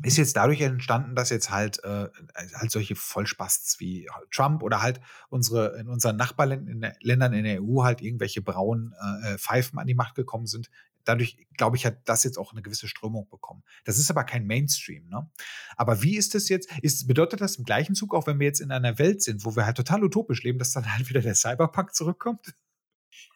ist 0.02 0.16
jetzt 0.16 0.36
dadurch 0.36 0.62
entstanden, 0.62 1.14
dass 1.14 1.28
jetzt 1.28 1.50
halt, 1.50 1.84
äh, 1.84 2.08
halt 2.54 2.70
solche 2.70 2.96
Vollspasts 2.96 3.78
wie 3.78 4.08
Trump 4.30 4.62
oder 4.62 4.80
halt 4.80 5.00
unsere 5.28 5.78
in 5.78 5.88
unseren 5.88 6.16
Nachbarländern 6.16 6.68
in 6.68 6.80
der, 6.80 6.96
Ländern 7.00 7.34
in 7.34 7.44
der 7.44 7.62
EU 7.62 7.82
halt 7.82 8.00
irgendwelche 8.00 8.40
braunen 8.40 8.94
äh, 9.22 9.36
Pfeifen 9.36 9.78
an 9.78 9.86
die 9.86 9.94
Macht 9.94 10.14
gekommen 10.14 10.46
sind, 10.46 10.70
dadurch, 11.06 11.38
glaube 11.56 11.76
ich, 11.76 11.86
hat 11.86 12.08
das 12.08 12.24
jetzt 12.24 12.36
auch 12.36 12.52
eine 12.52 12.62
gewisse 12.62 12.88
Strömung 12.88 13.28
bekommen. 13.28 13.62
Das 13.84 13.98
ist 13.98 14.10
aber 14.10 14.24
kein 14.24 14.46
Mainstream. 14.46 15.08
Ne? 15.08 15.30
Aber 15.76 16.02
wie 16.02 16.16
ist 16.16 16.34
das 16.34 16.48
jetzt? 16.48 16.70
Ist, 16.82 17.06
bedeutet 17.06 17.40
das 17.40 17.56
im 17.56 17.64
gleichen 17.64 17.94
Zug, 17.94 18.14
auch 18.14 18.26
wenn 18.26 18.38
wir 18.38 18.46
jetzt 18.46 18.60
in 18.60 18.70
einer 18.70 18.98
Welt 18.98 19.22
sind, 19.22 19.44
wo 19.44 19.56
wir 19.56 19.64
halt 19.64 19.76
total 19.76 20.04
utopisch 20.04 20.42
leben, 20.42 20.58
dass 20.58 20.72
dann 20.72 20.92
halt 20.92 21.08
wieder 21.08 21.20
der 21.20 21.34
Cyberpunk 21.34 21.94
zurückkommt? 21.94 22.54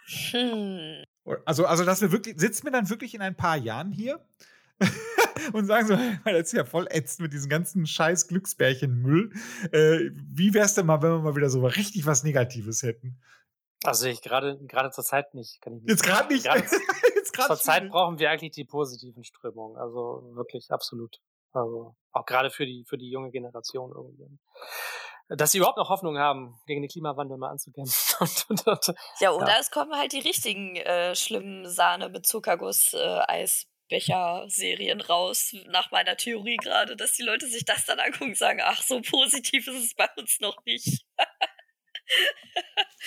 Hm. 0.07 1.05
Also, 1.45 1.67
also, 1.67 1.85
dass 1.85 2.01
wir 2.01 2.13
wirklich, 2.13 2.39
sitzen 2.39 2.65
wir 2.65 2.73
dann 2.73 2.91
wirklich 2.91 3.15
in 3.15 3.23
ein 3.23 3.37
paar 3.37 3.57
Jahren 3.57 3.93
hier 3.93 4.25
und 5.53 5.67
sagen 5.67 5.87
so, 5.87 5.97
das 6.25 6.47
ist 6.47 6.53
ja 6.53 6.65
voll 6.65 6.87
ätzend 6.91 7.21
mit 7.21 7.33
diesem 7.33 7.49
ganzen 7.49 7.87
scheiß 7.87 8.27
Glücksbärchen-Müll. 8.29 9.33
Äh, 9.71 10.11
wie 10.15 10.55
wär's 10.55 10.75
denn 10.75 10.87
mal, 10.87 11.03
wenn 11.03 11.11
wir 11.11 11.21
mal 11.21 11.37
wieder 11.37 11.51
so 11.51 11.65
richtig 11.65 12.07
was 12.07 12.25
Negatives 12.25 12.83
hätten? 12.83 13.21
Also 13.85 14.07
ich 14.07 14.21
gerade 14.21 14.59
gerade 14.67 14.91
zur 14.91 15.05
Zeit 15.05 15.35
nicht. 15.35 15.61
Kann 15.63 15.75
ich 15.75 15.83
nicht 15.83 15.91
Jetzt 15.91 16.03
gerade 16.03 16.33
nicht. 16.33 16.47
Jetzt 17.41 17.47
zur 17.47 17.57
Zeit 17.59 17.85
nicht. 17.85 17.93
brauchen 17.93 18.19
wir 18.19 18.31
eigentlich 18.31 18.53
die 18.53 18.65
positiven 18.65 19.25
Strömungen. 19.25 19.77
Also 19.77 20.23
wirklich 20.35 20.71
absolut. 20.71 21.19
Also 21.53 21.95
auch 22.13 22.27
gerade 22.27 22.51
für 22.51 22.67
die 22.67 22.85
für 22.89 22.99
die 22.99 23.11
junge 23.11 23.31
Generation 23.31 23.93
irgendwie. 23.95 24.39
Dass 25.29 25.53
sie 25.53 25.59
überhaupt 25.59 25.79
noch 25.79 25.91
Hoffnung 25.91 26.19
haben, 26.19 26.61
gegen 26.67 26.83
den 26.83 26.91
Klimawandel 26.91 27.39
mal 27.39 27.51
anzukämpfen. 27.51 28.17
Und, 28.21 28.47
und, 28.51 28.67
und, 28.67 28.95
ja, 29.21 29.31
oder 29.31 29.49
ja. 29.49 29.59
es 29.61 29.71
kommen 29.71 29.97
halt 29.97 30.13
die 30.13 30.19
richtigen 30.19 30.77
äh, 30.77 31.15
schlimmen 31.15 31.67
Sahne 31.67 32.11
mit 32.11 32.27
Zuckerguss 32.27 32.93
äh, 32.93 33.21
Eisbecher-Serien 33.29 35.01
raus, 35.01 35.55
nach 35.69 35.91
meiner 35.91 36.17
Theorie 36.17 36.57
gerade, 36.57 36.97
dass 36.97 37.13
die 37.13 37.23
Leute 37.23 37.47
sich 37.47 37.65
das 37.65 37.87
dann 37.87 37.99
angucken 37.99 38.31
und 38.31 38.37
sagen, 38.37 38.61
ach, 38.63 38.83
so 38.83 39.01
positiv 39.01 39.69
ist 39.69 39.85
es 39.85 39.95
bei 39.95 40.09
uns 40.19 40.41
noch 40.41 40.63
nicht. 40.67 41.07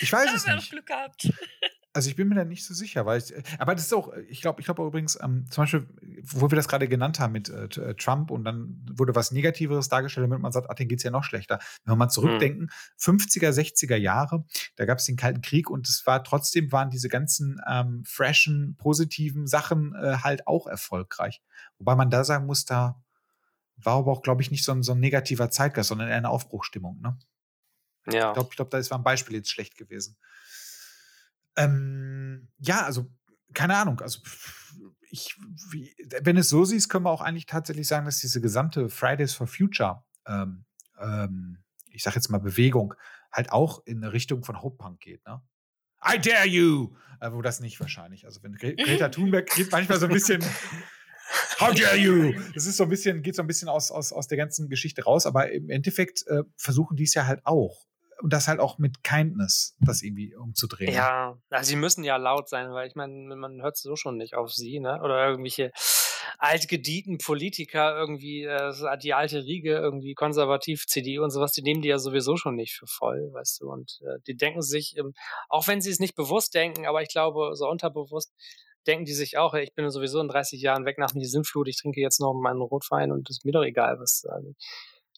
Ich 0.00 0.12
weiß 0.12 0.32
es 0.34 0.46
haben 0.46 0.56
nicht. 0.56 0.70
Glück 0.70 0.86
gehabt. 0.86 1.28
Also 1.96 2.10
ich 2.10 2.16
bin 2.16 2.28
mir 2.28 2.34
da 2.34 2.44
nicht 2.44 2.64
so 2.64 2.74
sicher, 2.74 3.06
weil 3.06 3.20
ich, 3.20 3.32
aber 3.60 3.76
das 3.76 3.84
ist 3.84 3.94
auch, 3.94 4.12
ich 4.28 4.42
glaube, 4.42 4.60
ich 4.60 4.64
glaube 4.64 4.84
übrigens, 4.84 5.16
ähm, 5.22 5.46
zum 5.48 5.62
Beispiel, 5.62 5.86
wo 6.24 6.50
wir 6.50 6.56
das 6.56 6.66
gerade 6.66 6.88
genannt 6.88 7.20
haben 7.20 7.32
mit 7.32 7.48
äh, 7.48 7.66
äh, 7.66 7.94
Trump 7.94 8.32
und 8.32 8.44
dann 8.44 8.84
wurde 8.92 9.14
was 9.14 9.30
Negativeres 9.30 9.88
dargestellt, 9.88 10.24
damit 10.24 10.40
man 10.40 10.50
sagt, 10.50 10.68
ach, 10.68 10.74
den 10.74 10.88
geht 10.88 10.98
es 10.98 11.04
ja 11.04 11.12
noch 11.12 11.22
schlechter. 11.22 11.60
Wenn 11.84 11.92
wir 11.92 11.96
mal 11.96 12.08
zurückdenken, 12.08 12.64
mhm. 12.64 12.98
50er, 12.98 13.50
60er 13.50 13.94
Jahre, 13.94 14.44
da 14.74 14.86
gab 14.86 14.98
es 14.98 15.04
den 15.04 15.16
Kalten 15.16 15.40
Krieg 15.40 15.70
und 15.70 15.88
es 15.88 16.04
war 16.04 16.24
trotzdem 16.24 16.72
waren 16.72 16.90
diese 16.90 17.08
ganzen 17.08 17.60
ähm, 17.70 18.02
freshen, 18.04 18.76
positiven 18.76 19.46
Sachen 19.46 19.94
äh, 19.94 20.16
halt 20.16 20.48
auch 20.48 20.66
erfolgreich. 20.66 21.42
Wobei 21.78 21.94
man 21.94 22.10
da 22.10 22.24
sagen 22.24 22.46
muss, 22.46 22.64
da 22.64 23.00
war 23.76 23.98
aber 23.98 24.10
auch, 24.10 24.22
glaube 24.22 24.42
ich, 24.42 24.50
nicht 24.50 24.64
so 24.64 24.72
ein, 24.72 24.82
so 24.82 24.92
ein 24.92 25.00
negativer 25.00 25.48
Zeitgeist, 25.48 25.90
sondern 25.90 26.08
eher 26.08 26.16
eine 26.16 26.30
Aufbruchstimmung, 26.30 27.00
ne? 27.00 27.16
Ja. 28.06 28.28
Ich 28.28 28.34
glaube, 28.34 28.48
ich 28.50 28.56
glaub, 28.56 28.70
da 28.70 28.78
ist 28.78 28.90
war 28.90 28.98
ein 28.98 29.04
Beispiel 29.04 29.36
jetzt 29.36 29.50
schlecht 29.50 29.76
gewesen. 29.76 30.16
Ähm, 31.56 32.48
ja, 32.58 32.84
also 32.84 33.10
keine 33.52 33.76
Ahnung. 33.76 34.00
Also 34.00 34.20
ich, 35.10 35.36
wie, 35.70 35.94
wenn 36.22 36.36
es 36.36 36.48
so 36.48 36.64
siehst, 36.64 36.88
können 36.88 37.04
wir 37.04 37.10
auch 37.10 37.20
eigentlich 37.20 37.46
tatsächlich 37.46 37.86
sagen, 37.86 38.06
dass 38.06 38.18
diese 38.18 38.40
gesamte 38.40 38.88
Fridays 38.88 39.34
for 39.34 39.46
Future, 39.46 40.04
ähm, 40.26 40.64
ähm, 40.98 41.62
ich 41.90 42.02
sag 42.02 42.14
jetzt 42.16 42.30
mal 42.30 42.38
Bewegung, 42.38 42.94
halt 43.30 43.52
auch 43.52 43.84
in 43.86 43.98
eine 43.98 44.12
Richtung 44.12 44.42
von 44.44 44.60
Hope 44.62 44.76
Punk 44.76 45.00
geht. 45.00 45.24
Ne? 45.26 45.40
I 46.04 46.18
dare 46.18 46.46
you! 46.46 46.96
Äh, 47.20 47.32
wo 47.32 47.42
das 47.42 47.60
nicht 47.60 47.78
wahrscheinlich. 47.80 48.26
Also 48.26 48.42
wenn 48.42 48.54
Gre 48.54 48.74
Greta 48.74 49.08
Thunberg 49.08 49.48
geht 49.54 49.70
manchmal 49.70 50.00
so 50.00 50.06
ein 50.06 50.12
bisschen 50.12 50.44
How 51.60 51.72
dare 51.72 51.96
you? 51.96 52.34
Das 52.54 52.66
ist 52.66 52.76
so 52.76 52.84
ein 52.84 52.88
bisschen, 52.88 53.22
geht 53.22 53.36
so 53.36 53.42
ein 53.42 53.46
bisschen 53.46 53.68
aus, 53.68 53.90
aus, 53.90 54.12
aus 54.12 54.26
der 54.26 54.38
ganzen 54.38 54.68
Geschichte 54.68 55.04
raus, 55.04 55.26
aber 55.26 55.50
im 55.52 55.70
Endeffekt 55.70 56.26
äh, 56.26 56.42
versuchen 56.56 56.96
die 56.96 57.04
es 57.04 57.14
ja 57.14 57.26
halt 57.26 57.40
auch 57.44 57.86
und 58.24 58.32
das 58.32 58.48
halt 58.48 58.58
auch 58.58 58.78
mit 58.78 59.04
Kindness, 59.04 59.76
das 59.80 60.00
irgendwie 60.00 60.34
umzudrehen. 60.34 60.94
Ja, 60.94 61.36
also 61.50 61.68
sie 61.68 61.76
müssen 61.76 62.04
ja 62.04 62.16
laut 62.16 62.48
sein, 62.48 62.72
weil 62.72 62.88
ich 62.88 62.94
meine, 62.94 63.36
man 63.36 63.60
hört 63.60 63.76
so 63.76 63.96
schon 63.96 64.16
nicht 64.16 64.34
auf 64.34 64.50
sie, 64.50 64.80
ne? 64.80 64.98
Oder 65.02 65.28
irgendwelche 65.28 65.72
altgedienten 66.38 67.18
Politiker 67.18 67.94
irgendwie, 67.94 68.44
äh, 68.44 68.72
die 69.02 69.12
alte 69.12 69.44
Riege, 69.44 69.74
irgendwie 69.74 70.14
konservativ, 70.14 70.86
CDU 70.86 71.22
und 71.22 71.32
sowas, 71.32 71.52
die 71.52 71.60
nehmen 71.60 71.82
die 71.82 71.88
ja 71.88 71.98
sowieso 71.98 72.38
schon 72.38 72.54
nicht 72.54 72.72
für 72.72 72.86
voll, 72.86 73.28
weißt 73.34 73.60
du. 73.60 73.70
Und 73.70 74.00
äh, 74.00 74.18
die 74.26 74.38
denken 74.38 74.62
sich, 74.62 74.96
ähm, 74.96 75.12
auch 75.50 75.68
wenn 75.68 75.82
sie 75.82 75.90
es 75.90 76.00
nicht 76.00 76.14
bewusst 76.14 76.54
denken, 76.54 76.86
aber 76.86 77.02
ich 77.02 77.10
glaube, 77.10 77.50
so 77.56 77.68
unterbewusst, 77.68 78.32
denken 78.86 79.04
die 79.04 79.12
sich 79.12 79.36
auch, 79.36 79.52
ich 79.52 79.74
bin 79.74 79.90
sowieso 79.90 80.18
in 80.22 80.28
30 80.28 80.62
Jahren 80.62 80.86
weg 80.86 80.96
nach 80.96 81.12
der 81.12 81.28
Sinnflut, 81.28 81.68
ich 81.68 81.76
trinke 81.76 82.00
jetzt 82.00 82.20
noch 82.20 82.32
meinen 82.32 82.62
Rotwein 82.62 83.12
und 83.12 83.28
ist 83.28 83.44
mir 83.44 83.52
doch 83.52 83.64
egal, 83.64 83.98
was. 84.00 84.24
Äh, 84.24 84.54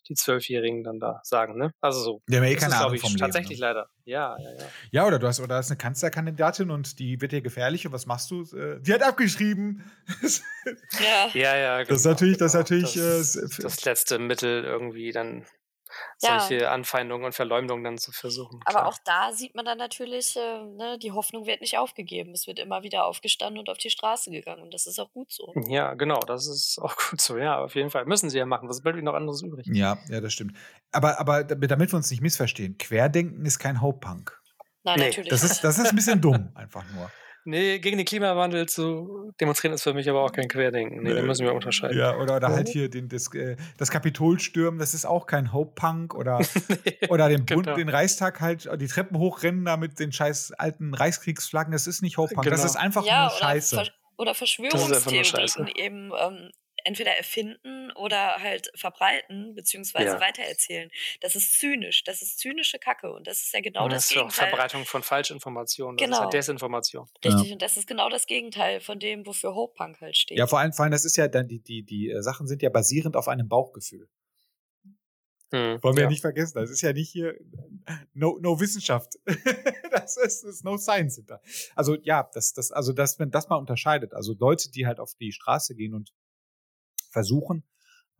die 0.08 0.14
Zwölfjährigen 0.14 0.84
dann 0.84 1.00
da 1.00 1.20
sagen, 1.22 1.56
ne? 1.58 1.72
Also 1.80 2.00
so. 2.00 2.22
Die 2.28 2.36
haben 2.36 2.44
ja 2.44 2.50
eh 2.50 2.56
keine 2.56 2.76
Ahnung 2.76 2.98
vom 2.98 3.10
Leben. 3.10 3.18
Tatsächlich 3.18 3.58
ne? 3.60 3.66
leider. 3.66 3.88
Ja, 4.04 4.36
ja, 4.38 4.50
ja. 4.50 4.66
Ja, 4.90 5.06
oder 5.06 5.18
du 5.18 5.26
hast, 5.26 5.40
oder 5.40 5.56
hast 5.56 5.70
eine 5.70 5.78
Kanzlerkandidatin 5.78 6.70
und 6.70 6.98
die 6.98 7.20
wird 7.20 7.32
dir 7.32 7.42
gefährlich 7.42 7.86
und 7.86 7.92
was 7.92 8.06
machst 8.06 8.30
du? 8.30 8.42
Äh, 8.56 8.80
die 8.80 8.92
hat 8.92 9.02
abgeschrieben. 9.02 9.84
ja. 10.22 11.28
Ja, 11.34 11.56
ja, 11.56 11.82
genau, 11.82 11.88
Das 11.88 11.98
ist 11.98 12.02
genau, 12.04 12.12
natürlich, 12.12 12.38
das, 12.38 12.54
ist 12.54 12.68
genau. 12.68 12.78
natürlich 12.78 12.94
das, 12.94 13.36
äh, 13.36 13.62
das 13.62 13.84
letzte 13.84 14.18
Mittel 14.18 14.64
irgendwie 14.64 15.12
dann 15.12 15.44
ja. 16.22 16.40
solche 16.40 16.70
Anfeindungen 16.70 17.26
und 17.26 17.32
Verleumdungen 17.32 17.84
dann 17.84 17.98
zu 17.98 18.12
versuchen. 18.12 18.60
Aber 18.64 18.80
klar. 18.80 18.88
auch 18.88 18.98
da 19.04 19.32
sieht 19.32 19.54
man 19.54 19.64
dann 19.64 19.78
natürlich, 19.78 20.36
äh, 20.36 20.64
ne, 20.64 20.98
die 20.98 21.12
Hoffnung 21.12 21.46
wird 21.46 21.60
nicht 21.60 21.78
aufgegeben. 21.78 22.32
Es 22.32 22.46
wird 22.46 22.58
immer 22.58 22.82
wieder 22.82 23.06
aufgestanden 23.06 23.58
und 23.58 23.68
auf 23.68 23.78
die 23.78 23.90
Straße 23.90 24.30
gegangen. 24.30 24.62
Und 24.62 24.74
das 24.74 24.86
ist 24.86 24.98
auch 24.98 25.12
gut 25.12 25.32
so. 25.32 25.52
Ja, 25.68 25.94
genau, 25.94 26.20
das 26.20 26.46
ist 26.46 26.78
auch 26.80 26.96
gut 27.10 27.20
so. 27.20 27.36
Ja, 27.36 27.58
auf 27.62 27.74
jeden 27.74 27.90
Fall. 27.90 28.06
Müssen 28.06 28.30
sie 28.30 28.38
ja 28.38 28.46
machen. 28.46 28.68
Was 28.68 28.82
bleibt 28.82 28.96
ihnen 28.96 29.06
noch 29.06 29.14
anderes 29.14 29.42
übrig? 29.42 29.66
Ja, 29.72 29.98
ja, 30.08 30.20
das 30.20 30.32
stimmt. 30.32 30.56
Aber, 30.92 31.18
aber 31.20 31.44
damit 31.44 31.92
wir 31.92 31.96
uns 31.96 32.10
nicht 32.10 32.22
missverstehen, 32.22 32.78
Querdenken 32.78 33.44
ist 33.44 33.58
kein 33.58 33.80
Hope-Punk. 33.80 34.40
Nein, 34.84 34.98
nee. 34.98 35.06
natürlich. 35.06 35.30
Das 35.30 35.42
ist, 35.42 35.64
das 35.64 35.78
ist 35.78 35.88
ein 35.88 35.96
bisschen 35.96 36.20
dumm, 36.20 36.50
einfach 36.54 36.84
nur. 36.94 37.10
Nee, 37.46 37.78
gegen 37.78 37.96
den 37.96 38.04
Klimawandel 38.04 38.66
zu 38.66 39.32
demonstrieren 39.40 39.72
ist 39.72 39.84
für 39.84 39.94
mich 39.94 40.10
aber 40.10 40.24
auch 40.24 40.32
kein 40.32 40.48
Querdenken. 40.48 41.04
Nee, 41.04 41.14
da 41.14 41.22
müssen 41.22 41.46
wir 41.46 41.54
unterscheiden. 41.54 41.96
Ja, 41.96 42.16
oder, 42.16 42.36
oder 42.36 42.48
halt 42.48 42.68
hier 42.68 42.90
den, 42.90 43.08
das, 43.08 43.32
äh, 43.34 43.54
das 43.78 43.92
Kapitol 43.92 44.40
stürmen, 44.40 44.80
das 44.80 44.94
ist 44.94 45.06
auch 45.06 45.26
kein 45.26 45.52
Hope-Punk. 45.52 46.16
Oder, 46.16 46.40
nee, 46.68 47.08
oder 47.08 47.28
den, 47.28 47.46
Bund, 47.46 47.66
genau. 47.66 47.76
den 47.76 47.88
Reichstag 47.88 48.40
halt, 48.40 48.68
die 48.80 48.88
Treppen 48.88 49.16
hochrennen 49.18 49.64
da 49.64 49.76
mit 49.76 50.00
den 50.00 50.10
scheiß 50.10 50.54
alten 50.58 50.92
Reichskriegsflaggen, 50.92 51.70
das 51.70 51.86
ist 51.86 52.02
nicht 52.02 52.16
Hope-Punk. 52.16 52.42
Genau. 52.42 52.56
Das 52.56 52.64
ist 52.64 52.74
einfach 52.74 53.06
ja, 53.06 53.22
nur 53.22 53.30
Scheiße. 53.30 53.76
Ver 53.76 53.86
oder 54.18 54.34
Verschwörungstheorien 54.34 55.68
eben 55.76 56.10
ähm, 56.18 56.50
entweder 56.86 57.12
erfinden 57.12 57.90
oder 57.92 58.36
halt 58.36 58.70
verbreiten 58.74 59.54
beziehungsweise 59.54 60.06
ja. 60.06 60.20
weitererzählen. 60.20 60.90
Das 61.20 61.34
ist 61.34 61.58
zynisch. 61.58 62.04
Das 62.04 62.22
ist 62.22 62.38
zynische 62.38 62.78
Kacke 62.78 63.12
und 63.12 63.26
das 63.26 63.42
ist 63.42 63.52
ja 63.52 63.60
genau 63.60 63.84
und 63.84 63.92
das, 63.92 64.04
das 64.04 64.10
ist 64.10 64.14
Gegenteil. 64.14 64.48
Verbreitung 64.48 64.84
von 64.84 65.02
Falschinformationen. 65.02 65.96
Genau. 65.96 66.10
Das 66.10 66.18
ist 66.18 66.22
halt 66.22 66.34
Desinformation. 66.34 67.08
Richtig. 67.24 67.48
Ja. 67.48 67.52
Und 67.54 67.62
das 67.62 67.76
ist 67.76 67.86
genau 67.86 68.08
das 68.08 68.26
Gegenteil 68.26 68.80
von 68.80 68.98
dem, 69.00 69.26
wofür 69.26 69.54
Hope 69.54 69.74
Punk 69.76 70.00
halt 70.00 70.16
steht. 70.16 70.38
Ja, 70.38 70.46
vor 70.46 70.60
allem, 70.60 70.72
vor 70.72 70.84
allem, 70.84 70.92
das 70.92 71.04
ist 71.04 71.16
ja 71.16 71.28
dann 71.28 71.48
die 71.48 71.60
die 71.60 71.82
die 71.82 72.10
äh, 72.10 72.22
Sachen 72.22 72.46
sind 72.46 72.62
ja 72.62 72.70
basierend 72.70 73.16
auf 73.16 73.28
einem 73.28 73.48
Bauchgefühl. 73.48 74.08
Hm, 75.52 75.80
Wollen 75.82 75.96
wir 75.96 76.04
ja. 76.04 76.08
nicht 76.08 76.22
vergessen, 76.22 76.58
das 76.58 76.70
ist 76.70 76.80
ja 76.82 76.92
nicht 76.92 77.10
hier 77.10 77.36
no, 78.14 78.38
no 78.40 78.58
Wissenschaft. 78.58 79.14
das 79.92 80.16
ist, 80.16 80.44
ist 80.44 80.64
no 80.64 80.76
science 80.76 81.16
hinter. 81.16 81.40
Also 81.76 81.96
ja, 82.02 82.28
das, 82.34 82.52
das, 82.52 82.72
also 82.72 82.92
dass 82.92 83.18
wenn 83.20 83.30
das 83.30 83.48
mal 83.48 83.56
unterscheidet, 83.56 84.12
also 84.12 84.34
Leute, 84.38 84.70
die 84.70 84.86
halt 84.86 84.98
auf 84.98 85.14
die 85.14 85.30
Straße 85.30 85.76
gehen 85.76 85.94
und 85.94 86.12
versuchen, 87.16 87.64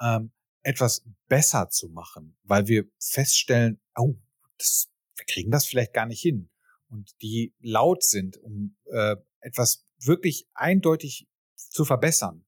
ähm, 0.01 0.33
etwas 0.63 1.05
besser 1.29 1.69
zu 1.69 1.91
machen, 1.91 2.35
weil 2.45 2.67
wir 2.67 2.87
feststellen, 2.99 3.79
oh, 3.95 4.15
das, 4.57 4.89
wir 5.17 5.27
kriegen 5.27 5.51
das 5.51 5.67
vielleicht 5.67 5.93
gar 5.93 6.07
nicht 6.07 6.23
hin. 6.23 6.49
Und 6.89 7.15
die 7.21 7.55
laut 7.61 8.03
sind, 8.03 8.39
um 8.39 8.75
äh, 8.87 9.17
etwas 9.41 9.85
wirklich 9.99 10.49
eindeutig 10.55 11.29
zu 11.57 11.85
verbessern. 11.85 12.47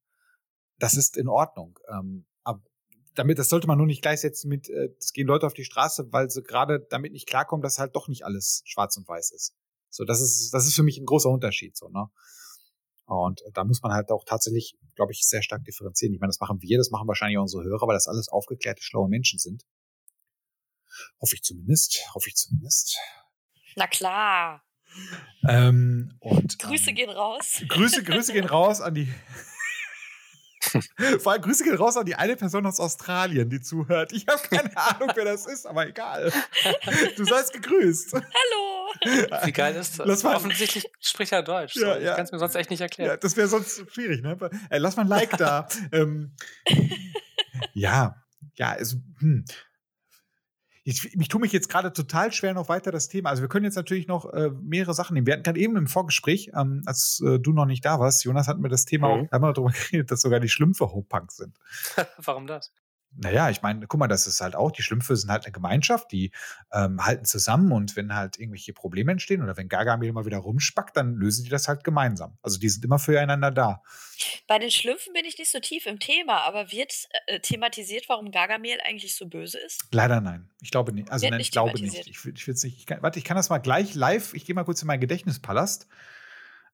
Das 0.79 0.95
ist 0.95 1.19
in 1.19 1.29
Ordnung. 1.29 1.79
Ähm, 1.89 2.25
aber 2.45 2.63
damit, 3.15 3.39
das 3.39 3.51
sollte 3.51 3.67
man 3.67 3.77
nur 3.77 3.87
nicht 3.87 4.01
gleichsetzen 4.01 4.49
mit, 4.49 4.71
äh, 4.71 4.89
es 4.99 5.13
gehen 5.13 5.27
Leute 5.27 5.47
auf 5.47 5.55
die 5.55 5.65
Straße, 5.65 6.11
weil 6.11 6.31
sie 6.31 6.43
gerade 6.43 6.81
damit 6.89 7.13
nicht 7.13 7.27
klarkommen, 7.27 7.63
dass 7.63 7.79
halt 7.79 7.95
doch 7.95 8.09
nicht 8.09 8.25
alles 8.25 8.63
schwarz 8.65 8.97
und 8.97 9.07
weiß 9.07 9.33
ist. 9.33 9.55
So, 9.91 10.05
das 10.05 10.23
ist, 10.23 10.55
das 10.55 10.67
ist 10.67 10.75
für 10.75 10.83
mich 10.83 10.99
ein 10.99 11.07
großer 11.07 11.29
Unterschied, 11.29 11.77
so, 11.77 11.89
ne? 11.91 12.09
Und 13.09 13.43
da 13.55 13.65
muss 13.65 13.83
man 13.83 13.93
halt 13.93 14.11
auch 14.11 14.25
tatsächlich, 14.25 14.77
glaube 14.95 15.13
ich, 15.13 15.27
sehr 15.27 15.43
stark 15.43 15.65
differenzieren. 15.65 16.15
Ich 16.15 16.21
meine, 16.21 16.29
das 16.29 16.41
machen 16.41 16.61
wir, 16.61 16.77
das 16.77 16.91
machen 16.91 17.09
wahrscheinlich 17.09 17.39
auch 17.39 17.43
unsere 17.43 17.65
Hörer, 17.65 17.87
weil 17.87 17.97
das 17.97 18.07
alles 18.07 18.29
aufgeklärte, 18.29 18.83
schlaue 18.83 19.09
Menschen 19.09 19.39
sind. 19.39 19.65
Hoffe 21.21 21.35
ich 21.37 21.43
zumindest. 21.43 22.05
Hoffe 22.15 22.29
ich 22.29 22.37
zumindest. 22.37 22.99
Na 23.77 23.87
klar. 23.87 24.63
Ähm, 25.49 26.17
und, 26.21 26.59
Grüße 26.59 26.91
ähm, 26.91 26.97
gehen 26.97 27.11
raus. 27.11 27.63
Grüße, 27.69 28.03
Grüße 28.03 28.33
gehen 28.33 28.47
raus 28.47 28.81
an 28.81 28.95
die 28.95 29.09
Vor 31.21 31.33
allem 31.33 31.43
Grüße 31.43 31.65
gehen 31.65 31.77
raus 31.77 31.97
an 31.97 32.05
die 32.05 32.15
eine 32.15 32.37
Person 32.37 32.67
aus 32.67 32.81
Australien, 32.81 33.49
die 33.49 33.61
zuhört. 33.61 34.13
Ich 34.13 34.27
habe 34.27 34.43
keine 34.43 34.77
Ahnung, 34.77 35.11
wer 35.15 35.25
das 35.25 35.47
ist, 35.47 35.67
aber 35.67 35.89
egal. 35.89 36.33
Du 37.17 37.25
seist 37.25 37.53
gegrüßt. 37.53 38.13
Hallo. 38.15 38.78
Wie 39.45 39.53
geil 39.53 39.75
ist 39.75 39.99
das? 39.99 40.23
Mal, 40.23 40.37
Offensichtlich 40.37 40.91
spricht 41.01 41.33
er 41.33 41.43
Deutsch. 41.43 41.77
Ja, 41.77 41.81
so. 41.81 41.87
ja. 41.87 42.11
Ich 42.11 42.17
kann 42.17 42.25
es 42.25 42.33
mir 42.33 42.39
sonst 42.39 42.55
echt 42.55 42.71
nicht 42.71 42.81
erklären. 42.81 43.11
Ja, 43.11 43.17
das 43.17 43.37
wäre 43.37 43.49
sonst 43.49 43.85
schwierig, 43.93 44.23
ne? 44.23 44.37
Ey, 44.71 44.79
lass 44.79 44.97
mal 44.97 45.03
ein 45.03 45.09
Like 45.09 45.37
da. 45.37 45.69
ähm, 45.93 46.35
ja, 47.75 48.23
ja, 48.55 48.71
also, 48.71 48.97
hm 49.21 49.45
ich, 50.89 51.15
ich 51.21 51.29
tue 51.29 51.41
mich 51.41 51.53
jetzt 51.53 51.69
gerade 51.69 51.93
total 51.93 52.33
schwer 52.33 52.55
noch 52.55 52.71
weiter 52.71 52.91
das 52.91 53.09
Thema. 53.09 53.29
Also 53.29 53.43
wir 53.43 53.51
können 53.51 53.67
jetzt 53.67 53.75
natürlich 53.75 54.07
noch 54.07 54.33
äh, 54.33 54.49
mehrere 54.63 54.95
Sachen 54.95 55.13
nehmen. 55.13 55.27
Wir 55.27 55.35
hatten 55.35 55.43
gerade 55.43 55.61
eben 55.61 55.77
im 55.77 55.87
Vorgespräch, 55.87 56.53
ähm, 56.57 56.83
als 56.87 57.23
äh, 57.23 57.39
du 57.39 57.53
noch 57.53 57.67
nicht 57.67 57.85
da 57.85 58.01
warst, 58.01 58.25
Jonas, 58.25 58.49
hatten 58.49 58.63
wir 58.63 58.71
das 58.71 58.87
Thema 58.87 59.09
mhm. 59.09 59.27
auch, 59.27 59.33
haben 59.33 59.43
wir 59.43 59.53
darüber 59.53 59.73
geredet, 59.73 60.11
dass 60.11 60.23
sogar 60.23 60.41
die 60.41 60.49
Schlümpfe 60.49 60.91
Hope-Punk 60.91 61.31
sind. 61.31 61.59
Warum 62.17 62.47
das? 62.47 62.73
Naja, 63.17 63.51
ich 63.51 63.63
meine, 63.63 63.87
guck 63.87 63.99
mal, 63.99 64.07
das 64.07 64.27
ist 64.27 64.41
halt 64.41 64.55
auch, 64.55 64.71
die 64.71 64.83
Schlümpfe 64.83 65.17
sind 65.17 65.31
halt 65.31 65.45
eine 65.45 65.53
Gemeinschaft, 65.53 66.13
die 66.13 66.31
ähm, 66.73 67.05
halten 67.05 67.25
zusammen 67.25 67.73
und 67.73 67.97
wenn 67.97 68.15
halt 68.15 68.39
irgendwelche 68.39 68.73
Probleme 68.73 69.13
entstehen 69.13 69.43
oder 69.43 69.57
wenn 69.57 69.69
Gargamel 69.69 70.13
mal 70.13 70.25
wieder 70.27 70.39
rumspackt, 70.39 70.97
dann 70.97 71.15
lösen 71.15 71.45
die 71.45 71.51
das 71.51 71.69
halt 71.69 71.85
gemeinsam. 71.85 72.39
Also 72.43 72.59
die 72.59 72.69
sind 72.69 72.85
immer 72.85 72.99
füreinander 72.99 73.51
da. 73.51 73.83
Bei 74.47 74.59
den 74.59 74.71
Schlümpfen 74.71 75.13
bin 75.15 75.25
ich 75.25 75.39
nicht 75.39 75.51
so 75.51 75.59
tief 75.59 75.87
im 75.87 75.99
Thema, 75.99 76.43
aber 76.43 76.71
wird 76.71 76.93
äh, 77.27 77.41
thematisiert, 77.41 78.09
warum 78.09 78.31
Gargamel 78.31 78.79
eigentlich 78.85 79.17
so 79.17 79.27
böse 79.27 79.59
ist? 79.59 79.85
Leider 79.91 80.21
nein. 80.21 80.49
Ich 80.61 80.71
glaube 80.71 80.93
nicht. 80.93 81.11
Also 81.11 81.29
nein, 81.29 81.41
ich 81.41 81.51
glaube 81.51 81.81
nicht. 81.81 82.07
Ich, 82.07 82.25
ich 82.25 82.47
nicht. 82.47 82.65
Ich 82.65 82.87
kann, 82.87 83.03
warte, 83.03 83.19
ich 83.19 83.25
kann 83.25 83.37
das 83.37 83.49
mal 83.49 83.59
gleich 83.59 83.95
live. 83.95 84.35
Ich 84.35 84.45
gehe 84.45 84.55
mal 84.55 84.65
kurz 84.65 84.83
in 84.83 84.87
meinen 84.87 85.01
Gedächtnispalast. 85.01 85.89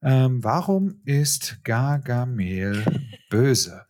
Ähm, 0.03 0.45
warum 0.45 1.01
ist 1.05 1.65
Gargamel 1.65 2.85
böse? 3.31 3.87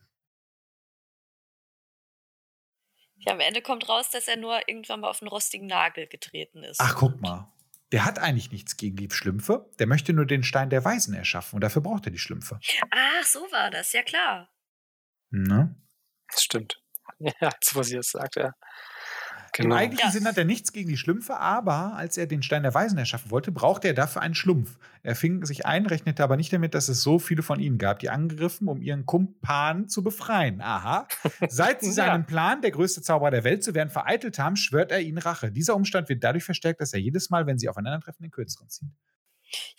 Ja, 3.25 3.33
am 3.33 3.39
Ende 3.39 3.61
kommt 3.61 3.89
raus, 3.89 4.09
dass 4.09 4.27
er 4.27 4.37
nur 4.37 4.67
irgendwann 4.67 5.01
mal 5.01 5.09
auf 5.09 5.21
einen 5.21 5.29
rostigen 5.29 5.67
Nagel 5.67 6.07
getreten 6.07 6.63
ist. 6.63 6.79
Ach, 6.79 6.95
guck 6.95 7.21
mal. 7.21 7.51
Der 7.91 8.05
hat 8.05 8.19
eigentlich 8.19 8.51
nichts 8.51 8.77
gegen 8.77 8.95
die 8.95 9.09
Schlümpfe. 9.09 9.69
Der 9.79 9.87
möchte 9.87 10.13
nur 10.13 10.25
den 10.25 10.43
Stein 10.43 10.69
der 10.69 10.83
Weisen 10.83 11.13
erschaffen 11.13 11.55
und 11.55 11.61
dafür 11.61 11.81
braucht 11.81 12.05
er 12.05 12.11
die 12.11 12.19
Schlümpfe. 12.19 12.59
Ach, 12.91 13.23
so 13.23 13.39
war 13.51 13.71
das, 13.71 13.93
ja 13.93 14.03
klar. 14.03 14.49
Ne? 15.29 15.75
Das 16.31 16.43
stimmt. 16.43 16.81
Ja, 17.39 17.49
was 17.73 17.91
ihr 17.91 18.03
sagt, 18.03 18.35
ja. 18.35 18.51
Genau. 19.55 19.73
Im 19.73 19.79
eigentlichen 19.79 20.07
ja. 20.07 20.11
Sinn 20.11 20.27
hat 20.27 20.37
er 20.37 20.43
nichts 20.43 20.73
gegen 20.73 20.89
die 20.89 20.97
Schlümpfe, 20.97 21.37
aber 21.37 21.93
als 21.95 22.17
er 22.17 22.27
den 22.27 22.43
Stein 22.43 22.63
der 22.63 22.73
Weisen 22.73 22.97
erschaffen 22.97 23.31
wollte, 23.31 23.53
brauchte 23.53 23.87
er 23.87 23.93
dafür 23.93 24.21
einen 24.21 24.35
Schlumpf. 24.35 24.77
Er 25.01 25.15
fing 25.15 25.45
sich 25.45 25.65
ein, 25.65 25.85
rechnete 25.85 26.23
aber 26.25 26.35
nicht 26.35 26.51
damit, 26.51 26.73
dass 26.73 26.89
es 26.89 27.01
so 27.01 27.19
viele 27.19 27.41
von 27.41 27.61
ihnen 27.61 27.77
gab, 27.77 27.99
die 27.99 28.09
angegriffen, 28.09 28.67
um 28.67 28.81
ihren 28.81 29.05
Kumpan 29.05 29.87
zu 29.87 30.03
befreien. 30.03 30.59
Aha. 30.59 31.07
Seit 31.47 31.81
sie 31.81 31.91
seinen 31.93 32.21
ja. 32.23 32.27
Plan, 32.27 32.61
der 32.61 32.71
größte 32.71 33.01
Zauberer 33.01 33.31
der 33.31 33.45
Welt 33.45 33.63
zu 33.63 33.73
werden, 33.73 33.89
vereitelt 33.89 34.39
haben, 34.39 34.57
schwört 34.57 34.91
er 34.91 34.99
ihnen 34.99 35.19
Rache. 35.19 35.53
Dieser 35.53 35.77
Umstand 35.77 36.09
wird 36.09 36.21
dadurch 36.21 36.43
verstärkt, 36.43 36.81
dass 36.81 36.91
er 36.91 36.99
jedes 36.99 37.29
Mal, 37.29 37.47
wenn 37.47 37.57
sie 37.57 37.69
aufeinandertreffen, 37.69 38.23
den 38.23 38.31
Kürzeren 38.31 38.67
zieht. 38.67 38.89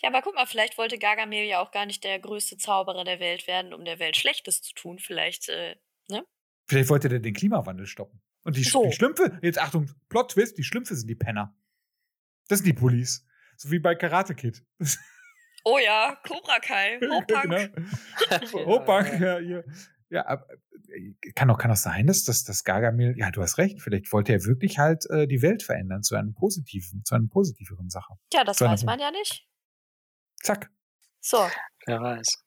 Ja, 0.01 0.09
aber 0.09 0.23
guck 0.23 0.33
mal, 0.33 0.47
vielleicht 0.47 0.79
wollte 0.79 0.97
Gargamel 0.97 1.45
ja 1.45 1.61
auch 1.61 1.69
gar 1.69 1.85
nicht 1.85 2.03
der 2.03 2.17
größte 2.17 2.57
Zauberer 2.57 3.03
der 3.03 3.19
Welt 3.19 3.45
werden, 3.45 3.75
um 3.75 3.85
der 3.85 3.99
Welt 3.99 4.17
Schlechtes 4.17 4.63
zu 4.63 4.73
tun. 4.73 4.97
Vielleicht, 4.97 5.49
äh, 5.49 5.75
ne? 6.09 6.25
Vielleicht 6.67 6.89
wollte 6.89 7.09
er 7.09 7.19
den 7.19 7.33
Klimawandel 7.35 7.85
stoppen. 7.85 8.19
Und 8.47 8.55
die, 8.55 8.63
so. 8.63 8.85
die 8.85 8.93
Schlümpfe, 8.93 9.37
jetzt 9.41 9.59
Achtung, 9.59 9.91
Plot-Twist, 10.07 10.57
die 10.57 10.63
Schlümpfe 10.63 10.95
sind 10.95 11.09
die 11.09 11.15
Penner. 11.15 11.53
Das 12.47 12.59
sind 12.59 12.65
die 12.65 12.73
Pullis. 12.73 13.27
So 13.57 13.71
wie 13.71 13.79
bei 13.79 13.93
Karate 13.93 14.35
Kid. 14.35 14.65
Oh 15.65 15.77
ja, 15.79 16.17
Cobra 16.25 16.57
Kai, 16.59 16.97
Hopunk. 17.11 17.43
genau. 17.43 18.65
Hopunk, 18.65 19.19
ja, 19.19 19.39
ja. 19.39 19.61
Ja, 20.09 20.45
äh, 20.87 21.31
kann 21.35 21.49
auch, 21.49 21.57
kann 21.57 21.71
auch 21.71 21.75
sein, 21.75 22.07
dass 22.07 22.23
das, 22.23 22.45
das 22.45 22.63
Gargamel, 22.63 23.17
ja, 23.17 23.31
du 23.31 23.41
hast 23.41 23.57
recht, 23.57 23.81
vielleicht 23.81 24.13
wollte 24.13 24.31
er 24.31 24.45
wirklich 24.45 24.79
halt 24.79 25.05
äh, 25.09 25.27
die 25.27 25.41
Welt 25.41 25.61
verändern 25.61 26.03
zu 26.03 26.15
einem 26.15 26.33
positiven, 26.33 27.03
zu 27.03 27.15
einer 27.15 27.27
positiveren 27.27 27.89
Sache. 27.89 28.13
Ja, 28.31 28.45
das 28.45 28.61
weiß 28.61 28.85
man 28.85 29.01
ja 29.01 29.11
nicht. 29.11 29.45
Zack. 30.37 30.71
So. 31.19 31.45
Wer 31.85 32.01
weiß. 32.01 32.46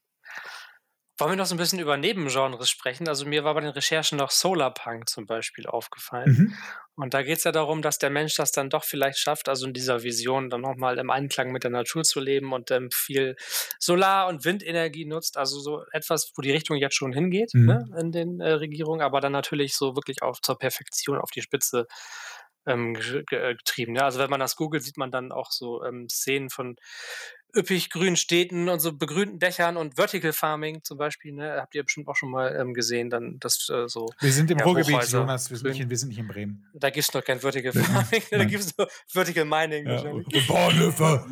Wollen 1.20 1.32
wir 1.32 1.36
noch 1.36 1.46
so 1.46 1.54
ein 1.54 1.58
bisschen 1.58 1.78
über 1.78 1.96
Nebengenres 1.96 2.70
sprechen? 2.70 3.08
Also 3.08 3.26
mir 3.26 3.44
war 3.44 3.54
bei 3.54 3.60
den 3.60 3.70
Recherchen 3.70 4.16
noch 4.16 4.30
Solarpunk 4.30 5.08
zum 5.08 5.26
Beispiel 5.26 5.66
aufgefallen. 5.66 6.30
Mhm. 6.30 6.54
Und 6.96 7.14
da 7.14 7.22
geht 7.22 7.38
es 7.38 7.44
ja 7.44 7.52
darum, 7.52 7.82
dass 7.82 7.98
der 7.98 8.10
Mensch 8.10 8.34
das 8.36 8.52
dann 8.52 8.70
doch 8.70 8.84
vielleicht 8.84 9.18
schafft, 9.18 9.48
also 9.48 9.66
in 9.66 9.72
dieser 9.72 10.02
Vision 10.02 10.50
dann 10.50 10.62
nochmal 10.62 10.98
im 10.98 11.10
Einklang 11.10 11.52
mit 11.52 11.64
der 11.64 11.70
Natur 11.70 12.04
zu 12.04 12.20
leben 12.20 12.52
und 12.52 12.70
ähm, 12.70 12.90
viel 12.90 13.36
Solar- 13.78 14.28
und 14.28 14.44
Windenergie 14.44 15.04
nutzt. 15.04 15.36
Also 15.36 15.60
so 15.60 15.84
etwas, 15.92 16.32
wo 16.36 16.42
die 16.42 16.52
Richtung 16.52 16.76
jetzt 16.76 16.96
schon 16.96 17.12
hingeht 17.12 17.52
mhm. 17.52 17.66
ne, 17.66 17.90
in 17.98 18.12
den 18.12 18.40
äh, 18.40 18.52
Regierungen, 18.52 19.02
aber 19.02 19.20
dann 19.20 19.32
natürlich 19.32 19.74
so 19.76 19.96
wirklich 19.96 20.22
auch 20.22 20.40
zur 20.40 20.58
Perfektion 20.58 21.18
auf 21.18 21.30
die 21.30 21.42
Spitze 21.42 21.86
ähm, 22.66 22.96
äh, 23.30 23.54
getrieben. 23.54 23.96
Ja, 23.96 24.04
also 24.04 24.18
wenn 24.18 24.30
man 24.30 24.40
das 24.40 24.56
googelt, 24.56 24.82
sieht 24.82 24.96
man 24.96 25.10
dann 25.10 25.32
auch 25.32 25.50
so 25.50 25.82
ähm, 25.84 26.08
Szenen 26.08 26.50
von 26.50 26.76
üppig 27.56 27.90
grünen 27.90 28.16
Städten 28.16 28.68
und 28.68 28.80
so 28.80 28.92
begrünten 28.92 29.38
Dächern 29.38 29.76
und 29.76 29.96
Vertical 29.96 30.32
Farming 30.32 30.82
zum 30.84 30.98
Beispiel, 30.98 31.32
ne, 31.32 31.56
habt 31.60 31.74
ihr 31.74 31.82
bestimmt 31.82 32.08
auch 32.08 32.16
schon 32.16 32.30
mal 32.30 32.54
ähm, 32.56 32.74
gesehen, 32.74 33.10
dann 33.10 33.38
das 33.40 33.68
äh, 33.70 33.88
so. 33.88 34.06
Wir 34.20 34.32
sind 34.32 34.50
im 34.50 34.58
ja, 34.58 34.64
Ruhrgebiet, 34.64 35.08
Jonas, 35.08 35.50
wir 35.50 35.58
sind, 35.58 35.70
nicht 35.70 35.80
in, 35.80 35.90
wir 35.90 35.96
sind 35.96 36.08
nicht 36.10 36.18
in 36.18 36.28
Bremen. 36.28 36.66
Da 36.74 36.90
gibt 36.90 37.08
es 37.08 37.14
noch 37.14 37.24
kein 37.24 37.40
Vertical 37.40 37.72
Farming, 37.82 38.22
da 38.30 38.44
gibt 38.44 38.64
es 38.64 38.76
nur 38.76 38.88
Vertical 39.06 39.44
Mining. 39.44 39.86
Ja, 39.86 40.02
und 40.10 40.46
Bahnhöfe. 40.46 41.26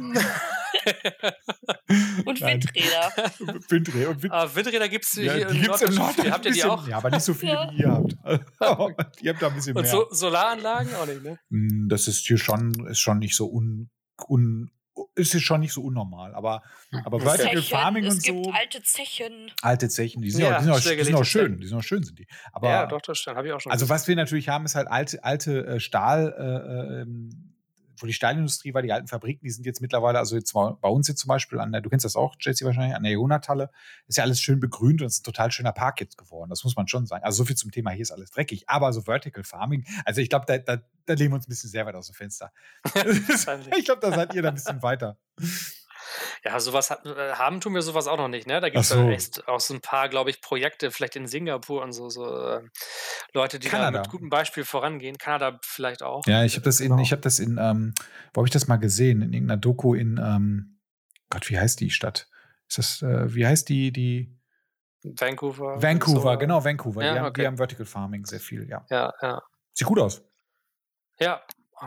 und 2.25 2.41
Windräder. 2.41 3.12
Windräder. 3.69 4.11
Und 4.11 4.23
Wind 4.23 4.33
ah, 4.33 4.49
Windräder 4.55 4.89
gibt 4.89 5.05
es 5.05 5.14
ja, 5.16 5.35
hier 5.35 5.47
die 5.47 5.61
gibt's 5.61 5.83
im 5.83 5.95
Norden. 5.95 6.31
Habt 6.31 6.47
ihr 6.47 6.53
die 6.53 6.64
auch? 6.64 6.87
Ja, 6.87 6.99
aber 6.99 7.11
nicht 7.11 7.23
so 7.23 7.35
viele, 7.35 7.53
ja. 7.53 7.71
wie 7.73 7.83
ihr 7.83 7.91
habt. 7.91 9.23
ihr 9.23 9.33
habt 9.33 9.43
da 9.43 9.49
ein 9.49 9.55
bisschen 9.55 9.77
und 9.77 9.83
mehr. 9.83 9.99
Und 9.99 10.09
so 10.11 10.14
Solaranlagen 10.14 10.95
auch 10.95 11.07
nicht, 11.07 11.23
ne? 11.23 11.39
Hm, 11.51 11.89
das 11.89 12.09
ist 12.09 12.27
hier 12.27 12.39
schon, 12.39 12.87
ist 12.87 12.99
schon 13.01 13.19
nicht 13.19 13.37
so 13.37 13.51
un, 13.51 13.91
un 14.29 14.71
ist 15.14 15.34
es 15.34 15.42
schon 15.42 15.61
nicht 15.61 15.72
so 15.72 15.82
unnormal. 15.82 16.34
Aber, 16.34 16.62
hm. 16.90 17.03
aber 17.05 17.20
Vertical 17.20 17.62
Farming 17.62 18.05
und 18.05 18.11
so. 18.11 18.16
Es 18.18 18.22
gibt 18.24 18.46
alte 18.55 18.82
Zechen. 18.82 19.53
Alte 19.62 19.88
Zechen, 19.88 20.22
die 20.22 20.30
sind, 20.30 20.42
ja, 20.42 20.57
auch, 20.57 20.59
die 20.59 20.64
sind, 20.64 20.72
auch, 20.72 20.80
die 20.80 21.05
sind 21.05 21.14
auch 21.14 21.24
schön. 21.24 21.61
Die 21.61 21.66
sind 21.66 21.78
auch 21.78 21.82
schön, 21.82 22.03
sind 22.03 22.18
die. 22.18 22.26
Aber, 22.53 22.68
ja, 22.68 22.86
doch, 22.86 23.01
das 23.01 23.24
habe 23.26 23.46
ich 23.46 23.53
auch 23.53 23.61
schon. 23.61 23.72
Also, 23.72 23.84
gesehen. 23.84 23.94
was 23.94 24.09
wir 24.09 24.16
natürlich 24.16 24.49
haben, 24.49 24.64
ist 24.64 24.74
halt 24.74 24.88
alte, 24.88 25.24
alte 25.24 25.66
äh, 25.66 25.80
Stahl. 25.80 26.34
Äh, 26.38 27.03
ähm, 27.03 27.47
wo 28.03 28.07
die 28.07 28.12
Stahlindustrie 28.12 28.74
war, 28.74 28.82
die 28.82 28.92
alten 28.92 29.09
Fabriken, 29.09 29.44
die 29.44 29.51
sind 29.51 29.66
jetzt 29.66 29.80
mittlerweile, 29.80 30.18
also 30.18 30.36
jetzt 30.36 30.53
bei 30.53 30.88
uns 30.88 31.09
jetzt 31.09 31.20
zum 31.20 31.28
Beispiel 31.28 31.59
an 31.61 31.72
der, 31.72 31.80
du 31.80 31.90
kennst 31.90 32.05
das 32.05 32.16
auch, 32.16 32.36
Jesse, 32.40 32.64
wahrscheinlich, 32.64 32.94
an 32.94 33.03
der 33.03 33.12
Jonatalle, 33.12 33.70
ist 34.07 34.16
ja 34.16 34.24
alles 34.24 34.40
schön 34.40 34.61
begrünt 34.61 35.01
und 35.01 35.07
es 35.07 35.14
ist 35.14 35.20
ein 35.20 35.24
total 35.24 35.51
schöner 35.51 35.72
Park 35.72 36.01
jetzt 36.01 36.18
geworden. 36.18 36.51
Das 36.51 36.64
muss 36.64 36.76
man 36.76 36.88
schon 36.88 37.07
sagen. 37.07 37.24
Also 37.24 37.38
so 37.38 37.44
viel 37.44 37.57
zum 37.57 37.70
Thema, 37.70 37.90
hier 37.90 38.03
ist 38.03 38.12
alles 38.12 38.30
dreckig. 38.30 38.68
Aber 38.68 38.92
so 38.92 39.03
Vertical 39.03 39.44
Farming, 39.44 39.84
also 40.05 40.20
ich 40.20 40.28
glaube, 40.28 40.46
da, 40.46 40.59
da, 40.59 40.82
da 41.07 41.14
lehnen 41.14 41.30
wir 41.30 41.36
uns 41.36 41.46
ein 41.46 41.51
bisschen 41.51 41.70
sehr 41.70 41.86
weit 41.86 41.94
aus 41.94 42.07
dem 42.07 42.14
Fenster. 42.14 42.53
ich 43.76 43.84
glaube, 43.84 44.01
da 44.01 44.12
seid 44.12 44.34
ihr 44.34 44.42
da 44.42 44.49
ein 44.49 44.55
bisschen 44.55 44.82
weiter. 44.82 45.18
Ja, 46.45 46.59
sowas 46.61 46.91
hat, 46.91 47.05
äh, 47.07 47.32
haben 47.32 47.61
tun 47.61 47.74
wir 47.74 47.82
sowas 47.82 48.07
auch 48.07 48.16
noch 48.16 48.28
nicht, 48.28 48.47
ne? 48.47 48.61
Da 48.61 48.68
gibt 48.68 48.82
es 48.82 48.89
so. 48.89 49.09
echt 49.09 49.47
auch 49.49 49.61
so 49.61 49.74
ein 49.74 49.80
paar, 49.80 50.09
glaube 50.09 50.30
ich, 50.30 50.41
Projekte, 50.41 50.91
vielleicht 50.91 51.16
in 51.16 51.26
Singapur 51.26 51.82
und 51.82 51.93
so, 51.93 52.09
so 52.09 52.26
äh, 52.26 52.62
Leute, 53.32 53.59
die 53.59 53.68
Kanada. 53.68 53.91
da 53.91 54.01
mit 54.01 54.11
gutem 54.11 54.30
Beispiel 54.30 54.64
vorangehen. 54.64 55.18
Kanada 55.18 55.59
vielleicht 55.62 56.03
auch. 56.03 56.26
Ja, 56.26 56.45
ich 56.45 56.55
habe 56.55 56.64
das 56.64 56.78
genau. 56.78 56.97
in, 56.97 57.01
ich 57.01 57.12
habe 57.12 57.22
das 57.22 57.39
in, 57.39 57.59
ähm, 57.61 57.95
wo 58.32 58.41
habe 58.41 58.49
ich 58.49 58.53
das 58.53 58.68
mal 58.68 58.76
gesehen? 58.76 59.22
In 59.22 59.32
irgendeiner 59.32 59.61
Doku 59.61 59.95
in, 59.95 60.20
ähm, 60.22 60.78
Gott, 61.30 61.49
wie 61.51 61.59
heißt 61.59 61.80
die 61.80 61.91
Stadt? 61.91 62.28
Ist 62.68 62.78
das, 62.78 63.03
äh, 63.03 63.34
wie 63.34 63.47
heißt 63.47 63.68
die, 63.68 63.93
die 63.93 64.39
Vancouver. 65.03 65.80
Vancouver, 65.80 66.32
so. 66.32 66.39
genau, 66.39 66.64
Vancouver. 66.64 67.05
Ja, 67.05 67.12
die, 67.12 67.18
haben, 67.18 67.26
okay. 67.26 67.41
die 67.43 67.47
haben 67.47 67.57
Vertical 67.57 67.86
Farming 67.86 68.26
sehr 68.26 68.41
viel, 68.41 68.68
ja. 68.68 68.84
Ja, 68.91 69.12
ja. 69.22 69.43
Sieht 69.72 69.86
gut 69.86 69.99
aus. 70.01 70.22
Ja, 71.20 71.43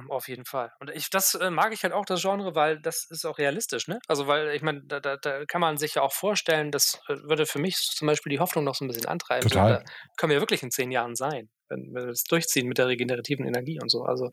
auf 0.09 0.27
jeden 0.27 0.45
Fall. 0.45 0.71
Und 0.79 0.89
ich, 0.91 1.09
das 1.09 1.35
äh, 1.35 1.49
mag 1.49 1.73
ich 1.73 1.83
halt 1.83 1.93
auch, 1.93 2.05
das 2.05 2.21
Genre, 2.21 2.55
weil 2.55 2.79
das 2.79 3.05
ist 3.09 3.25
auch 3.25 3.37
realistisch, 3.37 3.87
ne? 3.87 3.99
Also, 4.07 4.27
weil 4.27 4.49
ich 4.49 4.61
meine, 4.61 4.81
da, 4.85 4.99
da, 4.99 5.17
da, 5.17 5.45
kann 5.45 5.61
man 5.61 5.77
sich 5.77 5.95
ja 5.95 6.01
auch 6.01 6.13
vorstellen, 6.13 6.71
das 6.71 6.99
äh, 7.07 7.15
würde 7.23 7.45
für 7.45 7.59
mich 7.59 7.75
zum 7.75 8.07
Beispiel 8.07 8.31
die 8.31 8.39
Hoffnung 8.39 8.63
noch 8.63 8.75
so 8.75 8.85
ein 8.85 8.87
bisschen 8.87 9.07
antreiben. 9.07 9.47
Total. 9.47 9.83
Da 9.83 9.91
können 10.17 10.31
wir 10.31 10.39
wirklich 10.39 10.63
in 10.63 10.71
zehn 10.71 10.91
Jahren 10.91 11.15
sein, 11.15 11.49
wenn 11.69 11.93
wir 11.93 12.07
das 12.07 12.23
durchziehen 12.23 12.67
mit 12.67 12.77
der 12.77 12.87
regenerativen 12.87 13.45
Energie 13.45 13.79
und 13.81 13.89
so. 13.89 14.03
Also, 14.03 14.31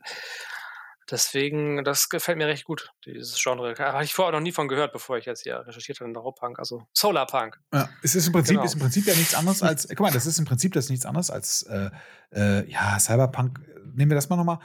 deswegen, 1.11 1.83
das 1.83 2.09
gefällt 2.09 2.37
mir 2.37 2.47
recht 2.47 2.65
gut, 2.65 2.91
dieses 3.05 3.41
Genre. 3.41 3.75
Habe 3.77 4.03
ich 4.03 4.13
vorher 4.13 4.31
noch 4.31 4.43
nie 4.43 4.51
von 4.51 4.67
gehört, 4.67 4.93
bevor 4.93 5.17
ich 5.17 5.25
jetzt 5.25 5.43
hier 5.43 5.65
recherchiert 5.65 5.99
habe 5.99 6.09
in 6.09 6.17
Europunk, 6.17 6.59
also 6.59 6.83
Solarpunk. 6.93 7.59
Ja, 7.73 7.89
es 8.03 8.15
ist 8.15 8.27
im 8.27 8.33
Prinzip, 8.33 8.55
genau. 8.55 8.65
ist 8.65 8.73
im 8.73 8.79
Prinzip 8.79 9.05
ja 9.05 9.15
nichts 9.15 9.35
anderes 9.35 9.63
als, 9.63 9.87
guck 9.87 10.01
mal, 10.01 10.11
das 10.11 10.25
ist 10.25 10.39
im 10.39 10.45
Prinzip 10.45 10.73
das 10.73 10.89
nichts 10.89 11.05
anderes 11.05 11.29
als, 11.29 11.63
äh, 11.63 11.89
äh, 12.31 12.69
ja, 12.69 12.99
Cyberpunk, 12.99 13.59
nehmen 13.93 14.11
wir 14.11 14.15
das 14.15 14.29
mal 14.29 14.35
nochmal 14.35 14.59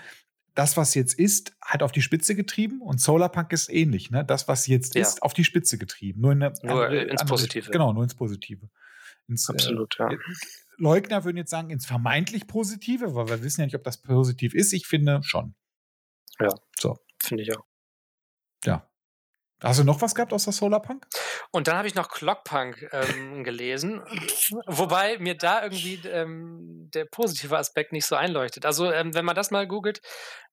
das, 0.54 0.76
was 0.76 0.94
jetzt 0.94 1.14
ist, 1.14 1.56
hat 1.60 1.82
auf 1.82 1.92
die 1.92 2.02
Spitze 2.02 2.34
getrieben 2.34 2.80
und 2.80 3.00
Solarpunk 3.00 3.52
ist 3.52 3.68
ähnlich. 3.68 4.10
Ne? 4.10 4.24
Das, 4.24 4.46
was 4.46 4.66
jetzt 4.66 4.94
ja. 4.94 5.02
ist, 5.02 5.22
auf 5.22 5.34
die 5.34 5.44
Spitze 5.44 5.78
getrieben. 5.78 6.20
Nur, 6.20 6.32
in 6.32 6.42
eine 6.42 6.54
nur 6.62 6.84
andere, 6.84 7.02
ins 7.02 7.24
Positive. 7.24 7.70
Genau, 7.70 7.92
nur 7.92 8.04
ins 8.04 8.14
Positive. 8.14 8.68
Ins, 9.26 9.48
äh, 9.48 9.52
Absolut, 9.52 9.98
äh, 9.98 10.12
ja. 10.12 10.18
Leugner 10.76 11.24
würden 11.24 11.36
jetzt 11.36 11.50
sagen, 11.50 11.70
ins 11.70 11.86
vermeintlich 11.86 12.46
Positive, 12.46 13.14
weil 13.14 13.28
wir 13.28 13.42
wissen 13.42 13.60
ja 13.60 13.66
nicht, 13.66 13.76
ob 13.76 13.84
das 13.84 14.00
positiv 14.00 14.54
ist. 14.54 14.72
Ich 14.72 14.86
finde 14.86 15.20
schon. 15.22 15.54
Ja, 16.38 16.54
so. 16.78 16.98
Finde 17.22 17.42
ich 17.42 17.56
auch. 17.56 17.64
Hast 19.62 19.78
du 19.78 19.84
noch 19.84 20.02
was 20.02 20.14
gehabt 20.14 20.32
außer 20.32 20.52
Solarpunk? 20.52 21.06
Und 21.50 21.68
dann 21.68 21.76
habe 21.76 21.88
ich 21.88 21.94
noch 21.94 22.08
Clockpunk 22.08 22.88
ähm, 22.92 23.44
gelesen, 23.44 24.02
wobei 24.66 25.18
mir 25.18 25.36
da 25.36 25.62
irgendwie 25.62 26.00
ähm, 26.06 26.90
der 26.92 27.06
positive 27.06 27.56
Aspekt 27.56 27.92
nicht 27.92 28.04
so 28.04 28.14
einleuchtet. 28.14 28.66
Also 28.66 28.92
ähm, 28.92 29.14
wenn 29.14 29.24
man 29.24 29.36
das 29.36 29.50
mal 29.50 29.66
googelt, 29.66 30.02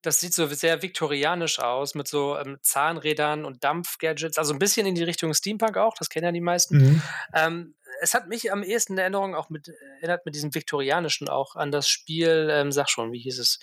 das 0.00 0.20
sieht 0.20 0.32
so 0.32 0.46
sehr 0.46 0.80
viktorianisch 0.82 1.58
aus 1.58 1.94
mit 1.94 2.08
so 2.08 2.38
ähm, 2.38 2.58
Zahnrädern 2.62 3.44
und 3.44 3.64
Dampfgadgets, 3.64 4.38
also 4.38 4.54
ein 4.54 4.58
bisschen 4.58 4.86
in 4.86 4.94
die 4.94 5.04
Richtung 5.04 5.34
Steampunk 5.34 5.76
auch, 5.76 5.94
das 5.98 6.08
kennen 6.08 6.26
ja 6.26 6.32
die 6.32 6.40
meisten. 6.40 6.76
Mhm. 6.78 7.02
Ähm, 7.34 7.74
es 8.00 8.14
hat 8.14 8.28
mich 8.28 8.50
am 8.50 8.62
ehesten 8.62 8.94
in 8.94 8.98
Erinnerung 8.98 9.34
auch 9.34 9.50
mit, 9.50 9.68
erinnert 10.00 10.24
mit 10.24 10.34
diesem 10.34 10.54
viktorianischen 10.54 11.28
auch 11.28 11.54
an 11.54 11.70
das 11.70 11.86
Spiel, 11.88 12.48
ähm, 12.50 12.72
sag 12.72 12.88
schon, 12.88 13.12
wie 13.12 13.20
hieß 13.20 13.38
es, 13.38 13.58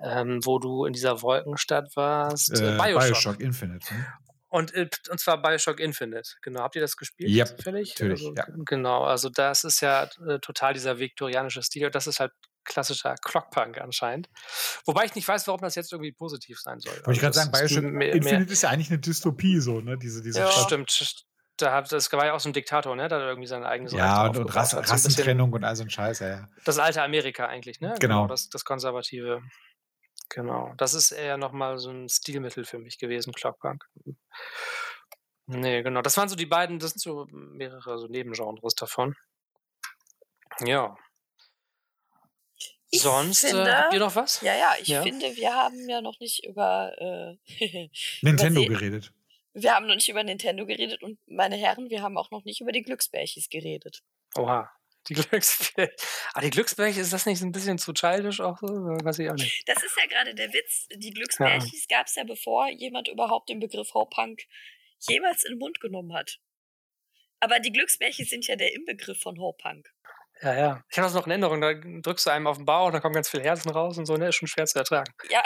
wo 0.00 0.60
du 0.60 0.84
in 0.84 0.92
dieser 0.92 1.22
Wolkenstadt 1.22 1.96
warst? 1.96 2.52
Äh, 2.52 2.76
Bioshock. 2.76 3.08
Bioshock 3.08 3.40
Infinite. 3.40 3.92
Ne? 3.92 4.06
Und, 4.50 4.74
äh, 4.74 4.88
und 5.10 5.20
zwar 5.20 5.40
Bioshock 5.42 5.78
Infinite. 5.78 6.30
Genau. 6.42 6.60
Habt 6.60 6.74
ihr 6.74 6.80
das 6.80 6.96
gespielt? 6.96 7.30
Ja, 7.30 7.44
yep, 7.44 7.58
natürlich. 7.58 7.98
Also, 8.00 8.34
ja. 8.34 8.46
Genau. 8.64 9.04
Also 9.04 9.28
das 9.28 9.64
ist 9.64 9.80
ja 9.80 10.04
äh, 10.26 10.38
total 10.40 10.72
dieser 10.72 10.98
viktorianische 10.98 11.62
Stil. 11.62 11.86
Und 11.86 11.94
das 11.94 12.06
ist 12.06 12.18
halt 12.20 12.32
klassischer 12.64 13.14
Clockpunk 13.22 13.78
anscheinend. 13.80 14.28
Wobei 14.86 15.04
ich 15.04 15.14
nicht 15.14 15.26
weiß, 15.28 15.46
warum 15.48 15.60
das 15.60 15.74
jetzt 15.74 15.92
irgendwie 15.92 16.12
positiv 16.12 16.60
sein 16.60 16.80
soll. 16.80 16.92
Wollte 16.96 17.12
ich 17.12 17.18
gerade 17.20 17.26
Also 17.28 17.40
sagen, 17.40 17.52
das 17.52 17.62
ist 17.62 17.68
Bioshock 17.74 17.92
mehr- 17.92 18.12
Infinite 18.14 18.44
mehr- 18.44 18.52
ist 18.52 18.62
ja 18.62 18.68
eigentlich 18.70 18.90
eine 18.90 18.98
Dystopie, 18.98 19.60
so, 19.60 19.80
ne? 19.80 19.96
Diese, 19.98 20.22
diese 20.22 20.40
Ja, 20.40 20.50
Stadt. 20.50 20.64
stimmt. 20.64 21.24
Da 21.60 21.72
hat, 21.72 21.90
das 21.90 22.12
war 22.12 22.24
ja 22.24 22.34
auch 22.34 22.40
so 22.40 22.48
ein 22.48 22.52
Diktator, 22.52 22.94
ne? 22.94 23.08
Der 23.08 23.18
hat 23.18 23.24
irgendwie 23.26 23.48
sein 23.48 23.64
eigenes 23.64 23.92
Reich 23.92 23.98
Ja, 23.98 24.26
und, 24.28 24.36
und 24.38 24.54
Rass, 24.54 24.56
hat. 24.56 24.70
So 24.70 24.76
ein 24.76 24.82
bisschen 24.82 24.92
Rassentrennung 25.10 25.52
und 25.52 25.64
all 25.64 25.74
so 25.76 25.82
ein 25.82 25.90
Scheiß, 25.90 26.20
ja, 26.20 26.28
ja. 26.28 26.48
Das 26.64 26.78
alte 26.78 27.02
Amerika 27.02 27.46
eigentlich, 27.46 27.80
ne? 27.80 27.94
Genau. 28.00 28.26
Das, 28.28 28.48
das 28.48 28.64
konservative. 28.64 29.42
Genau. 30.30 30.74
Das 30.76 30.94
ist 30.94 31.10
eher 31.12 31.36
nochmal 31.38 31.78
so 31.78 31.90
ein 31.90 32.08
Stilmittel 32.08 32.64
für 32.64 32.78
mich 32.78 32.98
gewesen, 32.98 33.32
Clockpunk. 33.32 33.84
Nee, 35.46 35.82
genau. 35.82 36.02
Das 36.02 36.16
waren 36.18 36.28
so 36.28 36.36
die 36.36 36.44
beiden, 36.46 36.78
das 36.78 36.90
sind 36.90 37.00
so 37.00 37.26
mehrere 37.30 37.98
so 37.98 38.06
Nebengenres 38.06 38.74
davon. 38.74 39.16
Ja. 40.60 40.96
Ich 42.90 43.02
Sonst, 43.02 43.44
äh, 43.44 43.48
finde- 43.48 43.76
habt 43.76 43.92
ihr 43.94 44.00
noch 44.00 44.14
was? 44.16 44.40
Ja, 44.40 44.54
ja, 44.56 44.74
ich 44.80 44.88
Ja. 44.88 45.02
finde, 45.02 45.34
wir 45.36 45.54
haben 45.54 45.88
ja 45.88 46.00
noch 46.00 46.18
nicht 46.20 46.44
über, 46.44 46.92
äh, 46.98 47.36
Nintendo 48.22 48.62
übersehen- 48.62 48.68
geredet. 48.90 49.12
wir 49.54 49.74
haben 49.74 49.86
noch 49.86 49.94
nicht 49.94 50.08
über 50.08 50.22
Nintendo 50.24 50.64
geredet 50.66 51.02
und 51.02 51.18
meine 51.26 51.56
Herren, 51.56 51.90
wir 51.90 52.02
haben 52.02 52.16
auch 52.18 52.30
noch 52.30 52.44
nicht 52.44 52.60
über 52.60 52.72
die 52.72 52.82
Glücksbärchis 52.82 53.48
geredet. 53.50 54.02
Oha. 54.36 54.70
Die 55.08 55.14
Glücksbärchen. 55.14 55.94
Ah, 56.34 56.40
die 56.40 56.50
Glücksbärchen, 56.50 57.02
ist 57.02 57.12
das 57.12 57.26
nicht 57.26 57.38
so 57.38 57.46
ein 57.46 57.52
bisschen 57.52 57.78
zu 57.78 57.92
childish 57.92 58.40
auch 58.40 58.58
so? 58.58 58.66
Weiß 58.66 59.18
ich 59.18 59.30
auch 59.30 59.34
nicht. 59.34 59.66
Das 59.66 59.82
ist 59.82 59.96
ja 59.96 60.06
gerade 60.06 60.34
der 60.34 60.52
Witz. 60.52 60.88
Die 60.94 61.10
Glücksbärchis 61.10 61.86
gab 61.88 62.06
es 62.06 62.14
ja, 62.14 62.24
bevor 62.24 62.68
jemand 62.68 63.08
überhaupt 63.08 63.48
den 63.48 63.60
Begriff 63.60 63.94
Ho-Punk 63.94 64.42
jemals 65.08 65.44
in 65.44 65.52
den 65.52 65.58
Mund 65.58 65.80
genommen 65.80 66.12
hat. 66.12 66.40
Aber 67.40 67.60
die 67.60 67.72
Glücksbärchis 67.72 68.30
sind 68.30 68.46
ja 68.46 68.56
der 68.56 68.74
Inbegriff 68.74 69.20
von 69.20 69.38
Ho-Punk. 69.38 69.92
Ja, 70.42 70.54
ja. 70.54 70.82
Ich 70.90 70.96
habe 70.98 71.06
das 71.06 71.14
noch 71.14 71.26
in 71.26 71.32
Erinnerung, 71.32 71.60
da 71.60 71.72
drückst 71.74 72.26
du 72.26 72.30
einem 72.30 72.46
auf 72.46 72.56
den 72.58 72.64
Bauch, 72.66 72.90
da 72.92 73.00
kommen 73.00 73.14
ganz 73.14 73.28
viele 73.28 73.42
Herzen 73.42 73.70
raus 73.70 73.98
und 73.98 74.06
so, 74.06 74.16
ne? 74.16 74.28
Ist 74.28 74.36
schon 74.36 74.46
schwer 74.48 74.66
zu 74.66 74.78
ertragen. 74.78 75.12
Ja, 75.30 75.42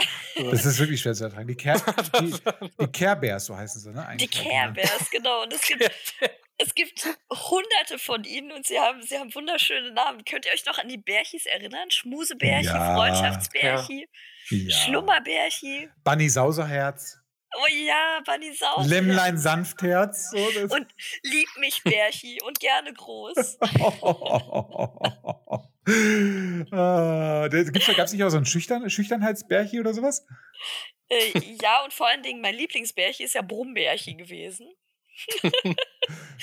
Das 0.51 0.65
ist 0.67 0.79
wirklich 0.79 1.01
schwer 1.01 1.15
zu 1.15 1.25
ertragen. 1.25 1.47
Die, 1.49 1.57
Care, 1.57 1.81
die, 2.21 2.35
die 2.81 2.87
Care 2.93 3.17
Bears, 3.17 3.47
so 3.47 3.57
heißen 3.57 3.81
sie, 3.81 3.89
ne? 3.91 4.03
die 4.03 4.25
Eigentlich 4.25 4.31
Care 4.31 4.73
Bears, 4.73 5.11
genau. 5.11 5.43
Und 5.45 5.53
es 5.55 5.63
gibt, 5.63 5.83
es 6.59 6.75
gibt 6.75 7.09
hunderte 7.31 7.99
von 7.99 8.25
ihnen 8.25 8.53
und 8.53 8.67
sie 8.67 8.79
haben, 8.79 9.03
sie 9.03 9.19
haben 9.19 9.35
wunderschöne 9.35 9.93
Namen. 9.93 10.25
Könnt 10.25 10.45
ihr 10.47 10.53
euch 10.53 10.67
noch 10.67 10.79
an 10.79 10.89
die 10.89 10.99
Bärchis 10.99 11.47
erinnern? 11.47 11.91
Schmusebärchi, 11.91 12.67
Ja. 12.67 12.95
Freundschaftsbärchi, 12.95 14.09
Ja. 14.51 14.71
Schlummerbärchi. 14.77 15.89
Bunny 16.05 16.29
Sauserherz, 16.29 17.19
Oh 17.59 17.67
ja, 17.71 18.21
Bunny 18.25 18.53
Sau. 18.55 18.83
Lämmlein 18.85 19.37
Sanftherz. 19.37 20.31
So, 20.31 20.37
Und 20.75 20.87
lieb 21.23 21.49
mich 21.59 21.83
Bärchi 21.85 22.41
und 22.43 22.59
gerne 22.61 22.93
groß. 22.93 23.59
ah, 26.73 27.49
Gab 27.49 27.99
es 27.99 28.13
nicht 28.13 28.25
auch 28.25 28.31
so 28.31 28.39
ein 28.39 28.47
Schüchtern, 28.47 28.89
Schüchternheitsbärchi 28.89 29.81
oder 29.81 29.93
sowas? 29.93 30.25
Äh, 31.09 31.33
ja, 31.61 31.85
und 31.85 31.93
vor 31.93 32.09
allen 32.09 32.23
Dingen, 32.23 32.41
mein 32.41 32.55
Lieblingsbärchi 32.55 33.25
ist 33.25 33.35
ja 33.35 33.43
Brummbärchi 33.43 34.15
gewesen. 34.15 34.73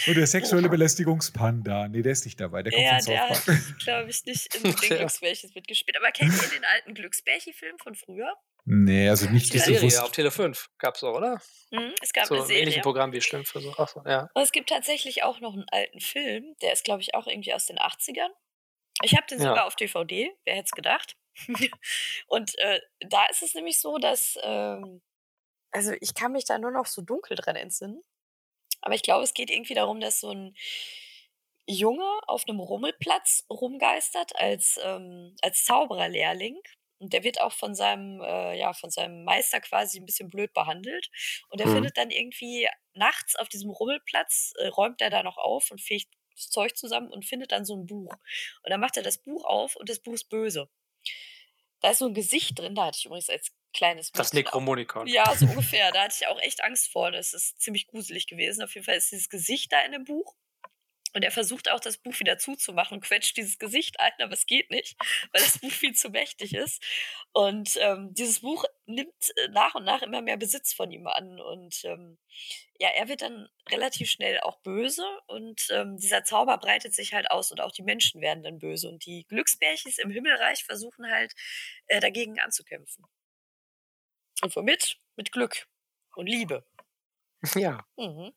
Und 0.07 0.15
der 0.15 0.27
sexuelle 0.27 0.69
Belästigungspanda. 0.69 1.87
Nee, 1.87 2.01
der 2.01 2.13
ist 2.13 2.25
nicht 2.25 2.39
dabei. 2.39 2.63
Der 2.63 2.71
kommt 2.71 2.83
Ja, 2.83 2.99
von 2.99 3.13
der 3.13 3.29
hat, 3.29 3.43
glaube 3.79 4.09
ich, 4.09 4.25
nicht 4.25 4.55
in 4.55 4.63
den. 4.63 4.75
Glücksbärchis 4.75 5.53
mitgespielt. 5.55 5.97
Aber 5.97 6.11
kennt 6.11 6.33
ihr 6.33 6.49
den 6.49 6.63
alten 6.63 6.93
Glücksbärchi-Film 6.93 7.77
von 7.79 7.95
früher? 7.95 8.33
Nee, 8.65 9.09
also 9.09 9.29
nicht 9.29 9.53
Die 9.53 9.57
Ja. 9.57 9.63
Serie 9.63 9.79
bewusst. 9.79 9.99
auf 10.01 10.11
Tele 10.11 10.31
5 10.31 10.67
gab's 10.77 11.03
auch, 11.03 11.15
oder? 11.15 11.41
Mhm, 11.71 11.93
es 12.01 12.13
gab 12.13 12.25
So 12.25 12.35
eine 12.35 12.43
ein 12.43 12.49
ähnliches 12.49 12.73
Serie. 12.75 12.81
Programm 12.83 13.11
wie 13.13 13.21
Schlimm 13.21 13.45
für 13.45 13.61
so. 13.61 13.73
Ach 13.77 13.87
so, 13.87 14.01
ja. 14.05 14.29
Und 14.33 14.41
es 14.41 14.51
gibt 14.51 14.69
tatsächlich 14.69 15.23
auch 15.23 15.39
noch 15.39 15.53
einen 15.53 15.67
alten 15.69 15.99
Film, 15.99 16.55
der 16.61 16.73
ist, 16.73 16.83
glaube 16.83 17.01
ich, 17.01 17.15
auch 17.15 17.27
irgendwie 17.27 17.53
aus 17.53 17.65
den 17.65 17.79
80ern. 17.79 18.29
Ich 19.03 19.15
habe 19.15 19.25
den 19.27 19.39
Ja. 19.39 19.49
sogar 19.49 19.65
auf 19.65 19.75
DVD, 19.75 20.31
wer 20.45 20.55
hätte 20.55 20.65
es 20.65 20.71
gedacht. 20.71 21.15
und 22.27 22.57
äh, 22.59 22.81
da 22.99 23.25
ist 23.27 23.41
es 23.43 23.53
nämlich 23.55 23.79
so, 23.79 23.97
dass, 23.97 24.37
ähm, 24.43 25.01
also 25.71 25.93
ich 26.01 26.13
kann 26.15 26.31
mich 26.33 26.45
da 26.45 26.59
nur 26.59 26.71
noch 26.71 26.85
so 26.87 27.01
dunkel 27.01 27.37
dran 27.37 27.55
entsinnen. 27.55 28.01
Aber 28.81 28.95
ich 28.95 29.03
glaube, 29.03 29.23
es 29.23 29.33
geht 29.33 29.49
irgendwie 29.51 29.73
darum, 29.75 29.99
dass 30.01 30.19
so 30.21 30.31
ein 30.31 30.55
Junge 31.67 32.19
auf 32.27 32.43
einem 32.47 32.59
Rummelplatz 32.59 33.45
rumgeistert 33.49 34.35
als, 34.35 34.79
ähm, 34.83 35.35
als 35.41 35.63
Zaubererlehrling. 35.65 36.59
Und 36.99 37.13
der 37.13 37.23
wird 37.23 37.39
auch 37.41 37.53
von 37.53 37.73
seinem, 37.75 38.21
äh, 38.21 38.57
ja, 38.57 38.73
von 38.73 38.89
seinem 38.91 39.23
Meister 39.23 39.61
quasi 39.61 39.99
ein 39.99 40.05
bisschen 40.05 40.29
blöd 40.29 40.53
behandelt. 40.53 41.09
Und 41.49 41.61
er 41.61 41.67
Mhm. 41.67 41.73
findet 41.75 41.97
dann 41.97 42.11
irgendwie 42.11 42.67
nachts 42.93 43.35
auf 43.37 43.47
diesem 43.49 43.69
Rummelplatz, 43.69 44.53
äh, 44.59 44.67
räumt 44.67 45.01
er 45.01 45.09
da 45.09 45.23
noch 45.23 45.37
auf 45.37 45.71
und 45.71 45.79
fegt 45.81 46.09
das 46.35 46.49
Zeug 46.49 46.75
zusammen 46.77 47.09
und 47.11 47.25
findet 47.25 47.51
dann 47.51 47.65
so 47.65 47.75
ein 47.75 47.85
Buch. 47.85 48.13
Und 48.63 48.69
dann 48.69 48.79
macht 48.79 48.97
er 48.97 49.03
das 49.03 49.17
Buch 49.17 49.45
auf 49.45 49.75
und 49.75 49.89
das 49.89 49.99
Buch 49.99 50.13
ist 50.13 50.29
böse. 50.29 50.69
Da 51.81 51.91
ist 51.91 51.99
so 51.99 52.07
ein 52.07 52.13
Gesicht 52.13 52.59
drin, 52.59 52.75
da 52.75 52.85
hatte 52.87 52.97
ich 52.99 53.05
übrigens 53.05 53.29
als 53.29 53.53
kleines 53.73 54.11
Das 54.11 54.33
Mädchen 54.33 54.47
auch- 54.47 54.53
Necromonicon. 54.55 55.07
ja, 55.07 55.33
so 55.35 55.45
ungefähr. 55.77 55.91
Da 55.91 56.03
hatte 56.03 56.15
ich 56.19 56.27
auch 56.27 56.39
echt 56.41 56.61
Angst 56.63 56.91
vor. 56.91 57.11
Das 57.11 57.33
ist 57.33 57.61
ziemlich 57.61 57.87
gruselig 57.87 58.27
gewesen. 58.27 58.61
Auf 58.63 58.73
jeden 58.73 58.85
Fall 58.85 58.95
ist 58.95 59.11
dieses 59.11 59.29
Gesicht 59.29 59.71
da 59.71 59.79
in 59.81 59.93
dem 59.93 60.03
Buch. 60.03 60.35
Und 61.13 61.23
er 61.23 61.31
versucht 61.31 61.69
auch, 61.69 61.79
das 61.79 61.97
Buch 61.97 62.19
wieder 62.19 62.37
zuzumachen 62.37 62.97
und 62.97 63.03
quetscht 63.03 63.35
dieses 63.37 63.57
Gesicht 63.57 63.99
ein, 63.99 64.11
aber 64.19 64.33
es 64.33 64.45
geht 64.45 64.69
nicht, 64.69 64.95
weil 65.31 65.41
das 65.41 65.57
Buch 65.57 65.71
viel 65.71 65.93
zu 65.93 66.09
mächtig 66.09 66.53
ist. 66.53 66.83
Und 67.31 67.77
ähm, 67.81 68.13
dieses 68.13 68.41
Buch 68.41 68.65
nimmt 68.85 69.29
äh, 69.35 69.47
nach 69.49 69.75
und 69.75 69.83
nach 69.83 70.01
immer 70.01 70.21
mehr 70.21 70.37
Besitz 70.37 70.73
von 70.73 70.91
ihm 70.91 71.07
an. 71.07 71.39
Und 71.39 71.83
ähm, 71.85 72.17
ja, 72.79 72.89
er 72.89 73.07
wird 73.07 73.21
dann 73.21 73.49
relativ 73.69 74.09
schnell 74.09 74.39
auch 74.39 74.57
böse 74.61 75.05
und 75.27 75.67
ähm, 75.71 75.97
dieser 75.97 76.23
Zauber 76.23 76.57
breitet 76.57 76.93
sich 76.93 77.13
halt 77.13 77.31
aus 77.31 77.51
und 77.51 77.61
auch 77.61 77.71
die 77.71 77.83
Menschen 77.83 78.21
werden 78.21 78.43
dann 78.43 78.59
böse. 78.59 78.89
Und 78.89 79.05
die 79.05 79.25
Glücksbärchis 79.27 79.97
im 79.97 80.11
Himmelreich 80.11 80.63
versuchen 80.63 81.09
halt 81.09 81.33
äh, 81.87 81.99
dagegen 81.99 82.39
anzukämpfen. 82.39 83.05
Und 84.41 84.55
womit? 84.55 84.99
Mit 85.15 85.31
Glück 85.31 85.67
und 86.15 86.27
Liebe. 86.27 86.65
Ja. 87.55 87.85
Mhm. 87.97 88.33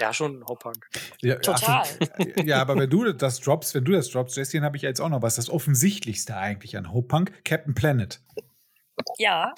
Ja, 0.00 0.12
schon 0.12 0.44
Hauptpunk. 0.46 0.86
Ja, 1.20 1.36
Total. 1.36 1.84
Ach, 1.84 2.44
ja, 2.44 2.60
aber 2.60 2.76
wenn 2.76 2.90
du 2.90 3.12
das 3.12 3.40
droppst, 3.40 3.74
wenn 3.74 3.84
du 3.84 3.92
das 3.92 4.10
droppst, 4.10 4.36
Jessie, 4.36 4.58
dann 4.58 4.64
habe 4.64 4.76
ich 4.76 4.82
jetzt 4.82 5.00
auch 5.00 5.08
noch 5.08 5.22
was. 5.22 5.36
Das 5.36 5.48
offensichtlichste 5.48 6.36
eigentlich 6.36 6.76
an 6.76 6.92
Hope 6.92 7.08
Punk, 7.08 7.44
Captain 7.44 7.74
Planet. 7.74 8.20
Ja, 9.18 9.52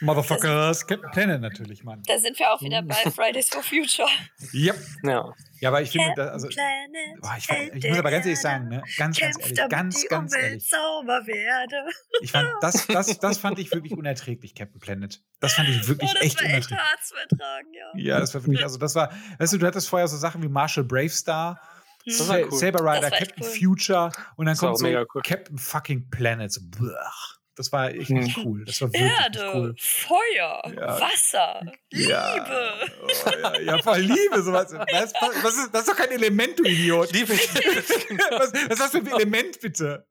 Motherfuckers, 0.00 0.86
Captain 0.86 1.10
Planet 1.12 1.40
natürlich, 1.40 1.84
Mann. 1.84 2.02
da 2.06 2.18
sind 2.18 2.38
wir 2.38 2.50
auch 2.52 2.60
wieder 2.62 2.82
bei 2.82 2.94
Fridays 2.94 3.48
for 3.50 3.62
Future. 3.62 4.08
Yep. 4.52 4.76
Ja. 5.04 5.32
Ja, 5.60 5.68
aber 5.68 5.80
ich 5.82 5.90
finde, 5.90 6.12
da, 6.16 6.28
also, 6.28 6.48
Planet, 6.48 7.20
boah, 7.20 7.34
ich, 7.38 7.48
ich 7.76 7.88
muss 7.88 7.98
aber 7.98 8.10
ganz 8.10 8.26
ehrlich 8.26 8.40
sagen, 8.40 8.68
ne, 8.68 8.82
ganz, 8.96 9.18
ganz 9.20 9.38
ehrlich, 9.38 9.68
ganz, 9.68 10.00
die 10.00 10.08
ganz 10.08 10.32
Umwelt 10.32 10.44
ehrlich. 10.50 10.68
sauber 10.68 11.26
werde. 11.26 11.84
Ich 12.20 12.32
fand, 12.32 12.48
das, 12.60 12.86
das, 12.88 13.18
das 13.20 13.38
fand 13.38 13.58
ich 13.60 13.70
wirklich 13.72 13.92
unerträglich, 13.92 14.54
Captain 14.56 14.80
Planet. 14.80 15.20
Das 15.40 15.52
fand 15.52 15.68
ich 15.68 15.86
wirklich 15.86 16.10
Oh, 16.10 16.14
das 16.14 16.22
echt 16.22 16.36
war 16.42 16.44
echt 16.50 16.70
unerträglich. 16.72 16.78
hart 16.80 17.04
zu 17.04 17.14
ertragen, 17.14 17.68
ja. 17.74 18.00
Ja, 18.14 18.18
das 18.20 18.34
war 18.34 18.44
wirklich, 18.44 18.62
also 18.64 18.78
das 18.78 18.94
war, 18.96 19.12
weißt 19.38 19.52
du, 19.52 19.58
du 19.58 19.66
hattest 19.66 19.88
vorher 19.88 20.08
so 20.08 20.16
Sachen 20.16 20.42
wie 20.42 20.48
Marshall 20.48 20.84
Bravestar, 20.84 21.60
Das 22.04 22.18
Sa 22.18 22.38
cool. 22.38 22.50
Saber 22.50 22.80
Rider, 22.80 23.12
echt 23.12 23.18
Captain 23.36 23.44
cool. 23.46 23.50
Future 23.76 24.12
und 24.36 24.46
dann 24.46 24.54
Das 24.54 24.58
kommt 24.58 24.78
so 24.78 24.86
cool. 24.86 25.06
Captain 25.22 25.58
fucking 25.58 26.10
Planet. 26.10 26.50
So, 26.50 26.60
blech. 26.64 27.38
Das 27.54 27.70
war 27.72 27.90
echt 27.90 28.08
Hm. 28.08 28.18
nicht 28.20 28.36
cool. 28.38 28.64
Das 28.64 28.80
war 28.80 28.92
wirklich 28.92 29.10
Erde, 29.12 29.50
cool. 29.54 29.74
Feuer, 29.78 30.62
Ja. 30.74 31.00
Wasser, 31.00 31.62
Ja. 31.92 32.34
Liebe. 32.34 32.92
Oh, 33.02 33.30
ja, 33.42 33.60
ja, 33.60 33.78
voll 33.82 33.98
Liebe. 34.00 34.42
Sowas. 34.42 34.72
Was, 34.72 35.12
was 35.42 35.54
ist, 35.56 35.74
das 35.74 35.82
ist 35.82 35.88
doch 35.90 35.96
kein 35.96 36.10
Element, 36.10 36.58
du 36.58 36.64
Idiot. 36.64 37.12
Liebe. 37.12 37.32
Was, 37.34 38.52
was 38.52 38.52
ist 38.70 38.80
das 38.80 38.90
für 38.90 38.98
ein 38.98 39.06
Element, 39.06 39.60
bitte? 39.60 40.06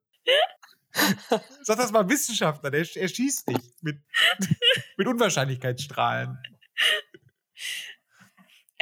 Sag 1.64 1.78
das 1.78 1.92
mal 1.92 2.08
Wissenschaftler, 2.10 2.70
der 2.70 2.82
er 2.82 3.08
schießt 3.08 3.48
dich 3.50 3.58
mit, 3.82 3.98
mit 4.98 5.08
Unwahrscheinlichkeitsstrahlen. 5.08 6.38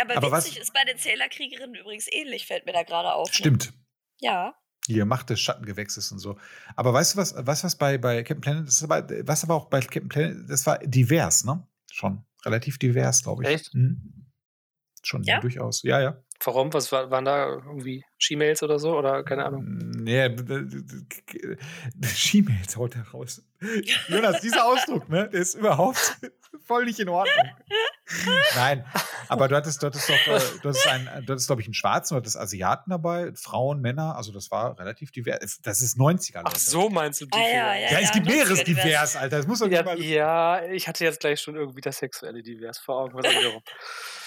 Aber, 0.01 0.17
Aber 0.17 0.31
was- 0.31 0.45
witzig 0.45 0.61
ist 0.61 0.73
bei 0.73 0.83
den 0.85 0.97
Zählerkriegerinnen 0.97 1.75
übrigens 1.75 2.07
ähnlich, 2.11 2.45
fällt 2.47 2.65
mir 2.65 2.73
da 2.73 2.83
gerade 2.83 3.13
auf. 3.13 3.27
ne? 3.29 3.33
Stimmt. 3.35 3.73
Ja. 4.19 4.55
Hier, 4.87 5.05
Macht 5.05 5.29
des 5.29 5.39
Schattengewächses 5.39 6.11
und 6.11 6.19
so. 6.19 6.37
Aber 6.75 6.93
weißt 6.93 7.13
du 7.13 7.17
was, 7.19 7.35
was, 7.37 7.63
was 7.63 7.75
bei, 7.75 7.97
bei 7.97 8.23
Captain 8.23 8.41
Planet, 8.41 8.67
das 8.67 8.83
aber, 8.83 9.07
was 9.27 9.43
aber 9.43 9.55
auch 9.55 9.65
bei 9.65 9.81
Captain 9.81 10.09
Planet, 10.09 10.49
das 10.49 10.65
war 10.65 10.79
divers, 10.79 11.43
ne? 11.45 11.65
Schon. 11.91 12.23
Relativ 12.45 12.79
divers, 12.79 13.21
glaube 13.23 13.43
ich. 13.43 13.49
Echt? 13.49 13.73
Mhm. 13.75 14.25
Schon, 15.03 15.23
Ja? 15.23 15.39
durchaus. 15.39 15.83
Ja, 15.83 16.01
ja. 16.01 16.21
Warum? 16.43 16.71
Was 16.73 16.91
war, 16.91 17.11
waren 17.11 17.25
da 17.25 17.47
irgendwie 17.49 18.05
She-Mails 18.17 18.63
oder 18.63 18.79
so? 18.79 18.97
Oder 18.97 19.23
keine 19.23 19.45
Ahnung. 19.45 19.63
Nee, 19.67 20.29
She-Mails 22.03 22.77
haut 22.77 22.95
er 22.95 23.07
raus. 23.09 23.43
Jonas, 24.07 24.41
dieser 24.41 24.65
Ausdruck, 24.65 25.09
ne, 25.09 25.29
der 25.29 25.41
ist 25.41 25.55
überhaupt 25.55 26.17
voll 26.65 26.85
nicht 26.85 26.99
in 26.99 27.09
Ordnung. 27.09 27.49
Nein, 28.55 28.85
aber 29.27 29.47
du 29.47 29.55
hattest, 29.55 29.83
du 29.83 29.87
hattest 29.87 30.09
doch, 30.09 30.15
äh, 30.27 30.39
du 30.61 30.69
hattest, 30.69 30.87
einen, 30.87 31.05
du 31.25 31.33
hattest, 31.33 31.47
glaube 31.47 31.61
ich, 31.61 31.67
einen 31.67 31.75
Schwarzen, 31.75 32.15
du 32.15 32.17
hattest 32.19 32.37
Asiaten 32.37 32.89
dabei, 32.89 33.31
Frauen, 33.35 33.81
Männer, 33.81 34.15
also 34.15 34.31
das 34.31 34.49
war 34.49 34.79
relativ 34.79 35.11
divers. 35.11 35.59
Das 35.61 35.81
ist 35.81 35.97
90er, 35.97 36.41
Ach 36.43 36.51
Leute. 36.51 36.59
so 36.59 36.89
meinst 36.89 37.21
du 37.21 37.25
die? 37.25 37.37
Ah, 37.37 37.41
ja, 37.47 37.75
ja, 37.75 37.91
Ja, 37.91 37.99
es 37.99 38.11
gibt 38.11 38.27
90er 38.27 38.31
mehreres 38.31 38.63
divers. 38.63 38.83
divers, 38.83 39.15
Alter. 39.15 39.37
Das 39.37 39.47
muss 39.47 39.59
doch 39.59 39.67
Ja, 39.67 39.83
mal, 39.83 39.99
ja, 40.01 40.63
ich 40.65 40.87
hatte 40.87 41.03
jetzt 41.03 41.19
gleich 41.19 41.39
schon 41.39 41.55
irgendwie 41.55 41.81
das 41.81 41.97
sexuelle 41.99 42.41
Divers 42.41 42.79
vor 42.79 43.03
Augen. 43.03 43.13
Was 43.13 43.25
auch 43.25 43.39
wiederum. 43.39 43.61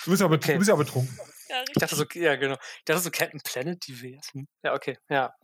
du, 0.04 0.10
bist 0.10 0.22
aber, 0.22 0.34
Okay. 0.36 0.52
du 0.52 0.58
bist 0.60 0.70
aber 0.70 0.84
betrunken. 0.84 1.18
ja 1.48 1.62
Ich 1.68 1.74
dachte 1.74 1.96
so, 1.96 2.04
ja, 2.14 2.36
genau. 2.36 2.54
Ich 2.78 2.84
dachte 2.84 3.00
so 3.02 3.10
Captain 3.10 3.40
Planet 3.42 3.84
Divers. 3.86 4.28
Hm. 4.32 4.46
Ja, 4.62 4.74
okay, 4.74 4.96
ja. 5.08 5.34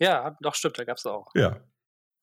Ja, 0.00 0.36
doch, 0.40 0.54
stimmt, 0.56 0.78
da 0.78 0.84
gab's 0.84 1.06
auch. 1.06 1.26
Ja. 1.34 1.56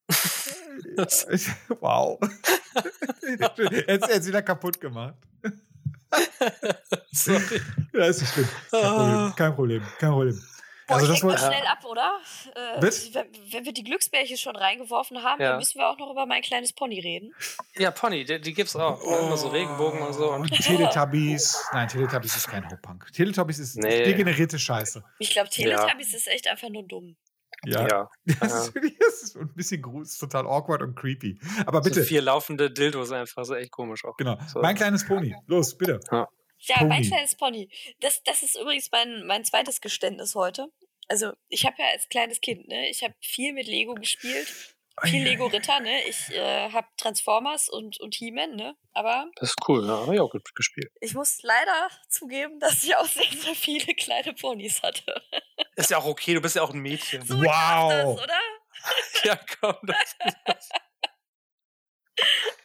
wow. 1.79 2.19
Jetzt 3.87 4.09
er 4.09 4.25
wieder 4.25 4.41
kaputt 4.41 4.79
gemacht. 4.79 5.15
Sorry. 7.11 7.61
Ja, 7.93 8.05
ist 8.05 8.21
nicht 8.21 8.33
schlimm. 8.33 8.47
Kein 8.71 8.81
Problem. 8.81 9.33
Kein 9.35 9.53
Problem. 9.55 9.83
Kein 9.99 10.09
Problem. 10.11 10.43
Boah, 10.87 10.97
Also 10.97 11.07
ich 11.13 11.19
das 11.19 11.23
mal 11.23 11.37
schnell 11.37 11.65
ab, 11.65 11.83
oder? 11.83 12.19
Äh, 12.53 12.79
wenn, 12.79 13.25
wenn 13.51 13.65
wir 13.65 13.73
die 13.73 13.83
Glücksbärchen 13.83 14.37
schon 14.37 14.55
reingeworfen 14.55 15.23
haben, 15.23 15.41
Ja. 15.41 15.49
dann 15.51 15.59
müssen 15.59 15.79
wir 15.79 15.89
auch 15.89 15.97
noch 15.97 16.11
über 16.11 16.27
mein 16.27 16.43
kleines 16.43 16.73
Pony 16.73 16.99
reden. 16.99 17.33
Ja, 17.75 17.89
Pony, 17.89 18.23
die, 18.23 18.39
die 18.39 18.53
gibt's 18.53 18.75
auch. 18.75 19.01
Immer 19.01 19.35
so 19.35 19.47
Regenbogen 19.47 19.99
und 20.03 20.13
so. 20.13 20.31
Und 20.31 20.47
Teletubbies. 20.51 21.59
Nein, 21.73 21.87
Teletubbies 21.87 22.35
ist 22.35 22.47
kein 22.47 22.69
Hopunk. 22.69 23.11
Teletubbies 23.13 23.57
ist 23.57 23.77
Nee. 23.77 24.03
degenerierte 24.03 24.59
Scheiße. 24.59 25.03
Ich 25.17 25.31
glaube, 25.31 25.49
Teletubbies 25.49 26.13
ist 26.13 26.27
echt 26.27 26.47
einfach 26.47 26.69
nur 26.69 26.83
dumm. 26.83 27.15
Ja. 27.67 27.87
ja. 27.87 28.09
Das, 28.39 28.71
das 28.73 29.23
ist 29.23 29.37
ein 29.37 29.53
bisschen 29.53 29.81
gruselig, 29.81 30.19
total 30.19 30.45
awkward 30.47 30.81
und 30.81 30.95
creepy. 30.95 31.39
Aber 31.65 31.81
bitte, 31.81 32.01
So 32.01 32.07
vier 32.07 32.21
laufende 32.21 32.71
Dildos 32.71 33.11
einfach, 33.11 33.45
so 33.45 33.55
echt 33.55 33.71
komisch 33.71 34.03
auch. 34.05 34.17
genau. 34.17 34.37
So. 34.47 34.61
Mein 34.61 34.75
kleines 34.75 35.05
Pony. 35.05 35.35
Los, 35.47 35.77
bitte. 35.77 35.99
Ja, 36.11 36.27
Pony. 36.77 36.89
mein 36.89 37.03
kleines 37.03 37.35
Pony. 37.35 37.69
Das, 37.99 38.23
das 38.23 38.43
ist 38.43 38.57
übrigens 38.59 38.89
mein, 38.91 39.25
mein 39.25 39.43
zweites 39.45 39.81
Geständnis 39.81 40.35
heute. 40.35 40.67
Also, 41.07 41.33
ich 41.49 41.65
habe 41.65 41.75
ja 41.77 41.85
als 41.93 42.09
kleines 42.09 42.41
Kind, 42.41 42.67
ne, 42.67 42.89
ich 42.89 43.03
habe 43.03 43.13
viel 43.21 43.53
mit 43.53 43.67
Lego 43.67 43.93
gespielt. 43.93 44.74
Viel 45.03 45.23
Lego 45.23 45.47
Ritter, 45.47 45.79
ne? 45.81 46.03
Ich 46.07 46.31
äh, 46.31 46.71
habe 46.71 46.87
Transformers 46.97 47.67
und, 47.69 47.99
und 47.99 48.15
He-Man, 48.15 48.55
ne? 48.55 48.75
Aber 48.93 49.29
Das 49.35 49.49
ist 49.49 49.57
cool, 49.67 49.85
ja, 49.85 49.97
habe 49.97 50.15
ich 50.15 50.21
auch 50.21 50.31
gut 50.31 50.55
gespielt. 50.55 50.91
ich 51.01 51.13
muss 51.13 51.39
leider 51.43 51.89
zugeben, 52.07 52.59
dass 52.59 52.83
ich 52.83 52.95
auch 52.95 53.05
sehr, 53.05 53.29
sehr 53.31 53.55
viele 53.55 53.93
kleine 53.93 54.33
Ponys 54.33 54.81
hatte. 54.81 55.21
Ist 55.75 55.89
ja 55.89 55.97
auch 55.97 56.05
okay, 56.05 56.33
du 56.33 56.41
bist 56.41 56.55
ja 56.55 56.61
auch 56.61 56.73
ein 56.73 56.79
Mädchen. 56.79 57.25
So 57.25 57.37
wow. 57.37 57.91
das, 57.91 58.23
oder? 58.23 58.39
Ja, 59.23 59.39
komm, 59.59 59.75
das 59.83 60.15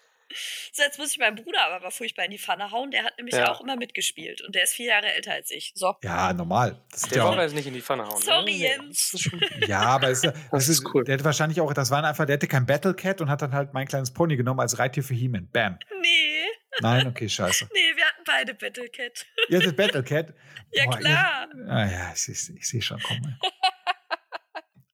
So, 0.72 0.82
jetzt 0.82 0.98
muss 0.98 1.12
ich 1.12 1.18
meinen 1.18 1.36
Bruder 1.36 1.62
aber 1.66 1.80
mal 1.80 1.90
furchtbar 1.90 2.24
in 2.24 2.30
die 2.32 2.38
Pfanne 2.38 2.70
hauen. 2.70 2.90
Der 2.90 3.04
hat 3.04 3.16
nämlich 3.18 3.34
Ja. 3.34 3.50
auch 3.52 3.60
immer 3.60 3.76
mitgespielt 3.76 4.40
und 4.42 4.54
der 4.54 4.64
ist 4.64 4.74
vier 4.74 4.86
Jahre 4.86 5.12
älter 5.14 5.32
als 5.32 5.50
ich. 5.50 5.72
So. 5.74 5.94
Ja, 6.02 6.32
normal. 6.32 6.80
Das 6.90 7.02
Der 7.02 7.24
auch, 7.24 7.36
jetzt 7.36 7.54
nicht 7.54 7.66
in 7.66 7.74
die 7.74 7.82
Pfanne 7.82 8.06
hauen. 8.06 8.20
Sorry, 8.20 8.52
ne? 8.52 8.58
Jens. 8.58 9.10
Das 9.12 9.20
ist 9.20 9.22
schon, 9.30 9.40
ja, 9.66 9.80
aber 9.82 10.10
ist, 10.10 10.24
ja- 10.24 10.32
das 10.50 10.68
ist 10.68 10.80
ist 10.80 10.94
cool. 10.94 11.04
Der 11.04 11.14
hatte 11.14 11.24
wahrscheinlich 11.24 11.60
auch, 11.60 11.72
das 11.74 11.90
war 11.90 12.02
einfach, 12.04 12.26
der 12.26 12.34
hatte 12.34 12.46
kein 12.48 12.64
Battle 12.66 12.94
Cat 12.94 13.20
und 13.20 13.28
hat 13.28 13.42
dann 13.42 13.52
halt 13.52 13.72
mein 13.74 13.86
kleines 13.86 14.12
Pony 14.12 14.36
genommen 14.36 14.60
als 14.60 14.78
Reittier 14.78 15.02
für 15.02 15.14
He-Man. 15.14 15.48
Bam. 15.50 15.78
Nee, 16.00 16.44
Nein, 16.80 17.06
okay, 17.08 17.28
scheiße. 17.28 17.68
nee, 17.74 17.96
wir 17.96 18.04
hatten 18.06 18.22
beide 18.24 18.54
Battlecat. 18.54 19.26
Ihr 19.48 19.58
hattet 19.58 19.76
Battle 19.76 20.02
Cat. 20.02 20.32
Ja, 20.72 20.84
Boah, 20.84 20.98
klar. 20.98 21.48
Ihr, 21.52 21.68
ah, 21.68 21.84
ja, 21.90 22.12
ich, 22.14 22.28
ich, 22.28 22.56
ich 22.56 22.68
sehe 22.68 22.80
schon 22.80 23.02
kommen. 23.02 23.36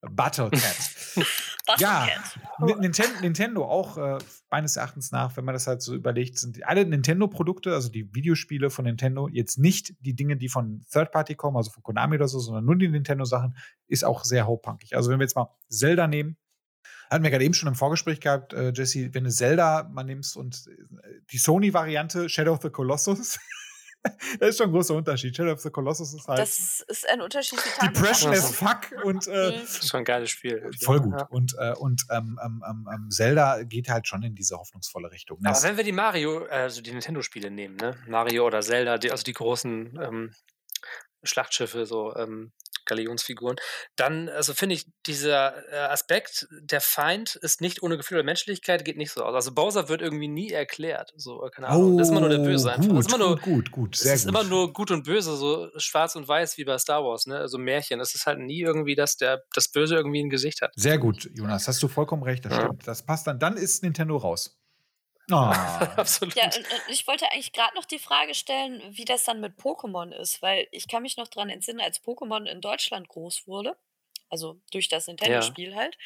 Battle 0.01 0.49
Cat. 0.51 1.27
Ja, 1.79 2.07
Battlecat. 2.59 2.81
Ni- 2.81 2.87
Ninten- 2.89 3.21
Nintendo 3.23 3.65
auch 3.65 3.97
äh, 3.99 4.19
meines 4.51 4.77
Erachtens 4.77 5.11
nach, 5.13 5.37
wenn 5.37 5.45
man 5.45 5.53
das 5.55 5.67
halt 5.67 5.83
so 5.83 5.95
überlegt, 5.95 6.39
sind 6.39 6.65
alle 6.67 6.85
Nintendo-Produkte, 6.87 7.73
also 7.75 7.89
die 7.91 8.15
Videospiele 8.15 8.71
von 8.71 8.85
Nintendo, 8.85 9.29
jetzt 9.29 9.59
nicht 9.59 9.95
die 10.01 10.15
Dinge, 10.15 10.37
die 10.37 10.49
von 10.49 10.85
Third 10.91 11.11
Party 11.13 11.35
kommen, 11.35 11.57
also 11.57 11.71
von 11.71 11.83
Konami 11.83 12.17
oder 12.17 12.29
so, 12.29 12.39
sondern 12.39 12.65
nur 12.65 12.77
die 12.77 12.89
Nintendo-Sachen, 12.89 13.57
ist 13.89 14.05
auch 14.05 14.25
sehr 14.25 14.47
hochpunkig. 14.47 14.97
Also 14.97 15.11
wenn 15.11 15.19
wir 15.19 15.25
jetzt 15.25 15.37
mal 15.37 15.49
Zelda 15.69 16.07
nehmen, 16.07 16.37
hatten 17.11 17.23
wir 17.25 17.31
gerade 17.31 17.45
eben 17.45 17.55
schon 17.55 17.69
im 17.69 17.75
Vorgespräch 17.75 18.21
gehabt, 18.21 18.53
äh, 18.53 18.73
Jesse, 18.75 19.13
wenn 19.15 19.25
du 19.25 19.31
Zelda 19.31 19.89
mal 19.93 20.05
nimmst 20.05 20.37
und 20.37 20.67
äh, 20.69 21.21
die 21.31 21.39
Sony-Variante 21.39 22.29
Shadow 22.29 22.53
of 22.53 22.63
the 22.63 22.71
Colossus, 22.71 23.39
das 24.41 24.51
ist 24.51 24.59
schon 24.59 24.69
ein 24.69 24.73
großer 24.73 24.95
Unterschied. 24.95 25.37
Shadow 25.37 25.53
of 25.53 25.61
the 25.61 25.71
Colossus 25.71 26.15
ist 26.15 26.29
halt 26.29 26.39
Das 26.39 26.81
ist 26.81 27.09
ein 27.09 27.21
Unterschied 27.21 27.59
depression 27.83 28.33
as 28.33 28.55
fuck 28.55 28.93
und 29.05 29.27
äh, 29.27 29.61
das 29.61 29.79
ist 29.79 29.89
schon 29.89 29.99
ein 29.99 30.05
geiles 30.05 30.31
Spiel. 30.31 30.71
Voll 30.83 31.01
gut. 31.01 31.15
Ja. 31.19 31.27
Und, 31.27 31.55
äh, 31.59 31.75
und 31.75 32.07
ähm, 32.11 32.39
ähm, 32.45 32.65
ähm, 32.69 32.89
ähm, 32.93 33.11
Zelda 33.11 33.63
geht 33.63 33.89
halt 33.89 34.07
schon 34.07 34.23
in 34.23 34.35
diese 34.35 34.57
hoffnungsvolle 34.57 35.11
Richtung. 35.11 35.39
Aber 35.39 35.51
Das, 35.51 35.63
wenn 35.65 35.77
wir 35.77 35.85
die 35.85 35.93
Mario, 35.93 36.45
also 36.47 36.83
die 36.83 36.91
Nintendo-Spiele 36.91 37.51
nehmen, 37.51 37.77
ne? 37.77 37.97
Mario 38.07 38.47
oder 38.47 38.61
Zelda, 38.61 38.99
die, 38.99 39.11
also 39.11 39.25
die 39.25 39.33
großen 39.33 39.99
ähm, 40.03 40.35
Schlachtschiffe, 41.23 41.87
so 41.87 42.15
ähm, 42.17 42.53
Galionsfiguren, 42.87 43.57
dann, 43.97 44.29
also 44.29 44.55
finde 44.55 44.75
ich, 44.77 44.87
dieser 45.07 45.55
äh, 45.73 45.77
Aspekt, 45.93 46.47
der 46.61 46.81
Feind 46.81 47.37
ist 47.37 47.61
nicht 47.61 47.83
ohne 47.83 47.97
Gefühl 47.97 48.17
oder 48.19 48.25
Menschlichkeit, 48.25 48.85
geht 48.85 48.97
nicht 48.97 49.13
so 49.13 49.23
aus. 49.25 49.35
Also 49.35 49.53
Bowser 49.55 49.89
wird 49.89 50.01
irgendwie 50.03 50.29
nie 50.29 50.51
erklärt. 50.51 51.13
So, 51.17 51.39
keine 51.55 51.69
Ahnung. 51.69 51.99
das 51.99 52.07
ist 52.09 52.11
immer 52.13 52.21
nur 52.21 52.31
der 52.31 52.39
Böse 52.39 52.73
einfach. 52.73 52.87
Oh, 52.89 52.95
Gut, 52.95 52.99
das 52.99 53.07
ist 53.07 53.15
immer 53.15 53.25
nur, 53.25 53.37
gut, 53.37 53.43
gut, 53.43 53.71
gut, 53.73 53.95
es 53.97 54.01
sehr 54.03 54.15
ist 54.15 54.25
gut. 54.27 54.31
immer 54.35 54.45
nur 54.45 54.73
gut 54.73 54.91
und 54.91 55.05
böse, 55.05 55.37
so 55.37 55.69
schwarz 55.77 56.17
und 56.17 56.27
weiß 56.27 56.57
wie 56.59 56.65
bei 56.65 56.79
Star 56.79 57.03
Wars, 57.05 57.27
ne? 57.27 57.37
Also 57.39 57.59
Märchen. 57.59 58.01
Es 58.01 58.15
ist 58.15 58.27
halt 58.27 58.39
nie 58.39 58.61
irgendwie, 58.63 58.95
dass 58.95 59.17
der, 59.17 59.43
das 59.55 59.69
Böse 59.71 59.95
irgendwie 59.97 60.23
ein 60.23 60.31
Gesicht 60.31 60.63
hat. 60.63 60.73
Sehr 60.77 60.99
gut, 60.99 61.29
Jonas, 61.35 61.69
hast 61.69 61.83
du 61.83 61.89
vollkommen 61.89 62.23
recht, 62.23 62.45
das 62.45 62.53
Ja. 62.53 62.65
stimmt. 62.65 62.87
Das 62.87 63.05
passt 63.05 63.27
dann. 63.27 63.39
Dann 63.39 63.57
ist 63.57 63.83
Nintendo 63.83 64.17
raus. 64.17 64.57
Ah, 65.31 65.53
Absolut. 65.97 66.35
Ja, 66.37 66.45
und, 66.45 66.57
und 66.57 66.83
ich 66.89 67.07
wollte 67.07 67.31
eigentlich 67.31 67.53
gerade 67.53 67.75
noch 67.75 67.85
die 67.85 67.99
Frage 67.99 68.35
stellen, 68.35 68.83
wie 68.97 69.05
das 69.05 69.25
dann 69.25 69.41
mit 69.41 69.59
Pokémon 69.59 70.13
ist, 70.13 70.41
weil 70.43 70.69
ich 70.71 70.87
kann 70.89 71.03
mich 71.03 71.17
noch 71.17 71.29
dran 71.29 71.49
entsinnen, 71.51 71.81
als 71.81 72.03
Pokémon 72.03 72.47
in 72.47 72.61
Deutschland 72.61 73.09
groß 73.09 73.47
wurde, 73.49 73.77
also 74.29 74.61
durch 74.71 74.89
das 74.89 75.07
Nintendo-Spiel 75.09 75.75
halt, 75.75 75.99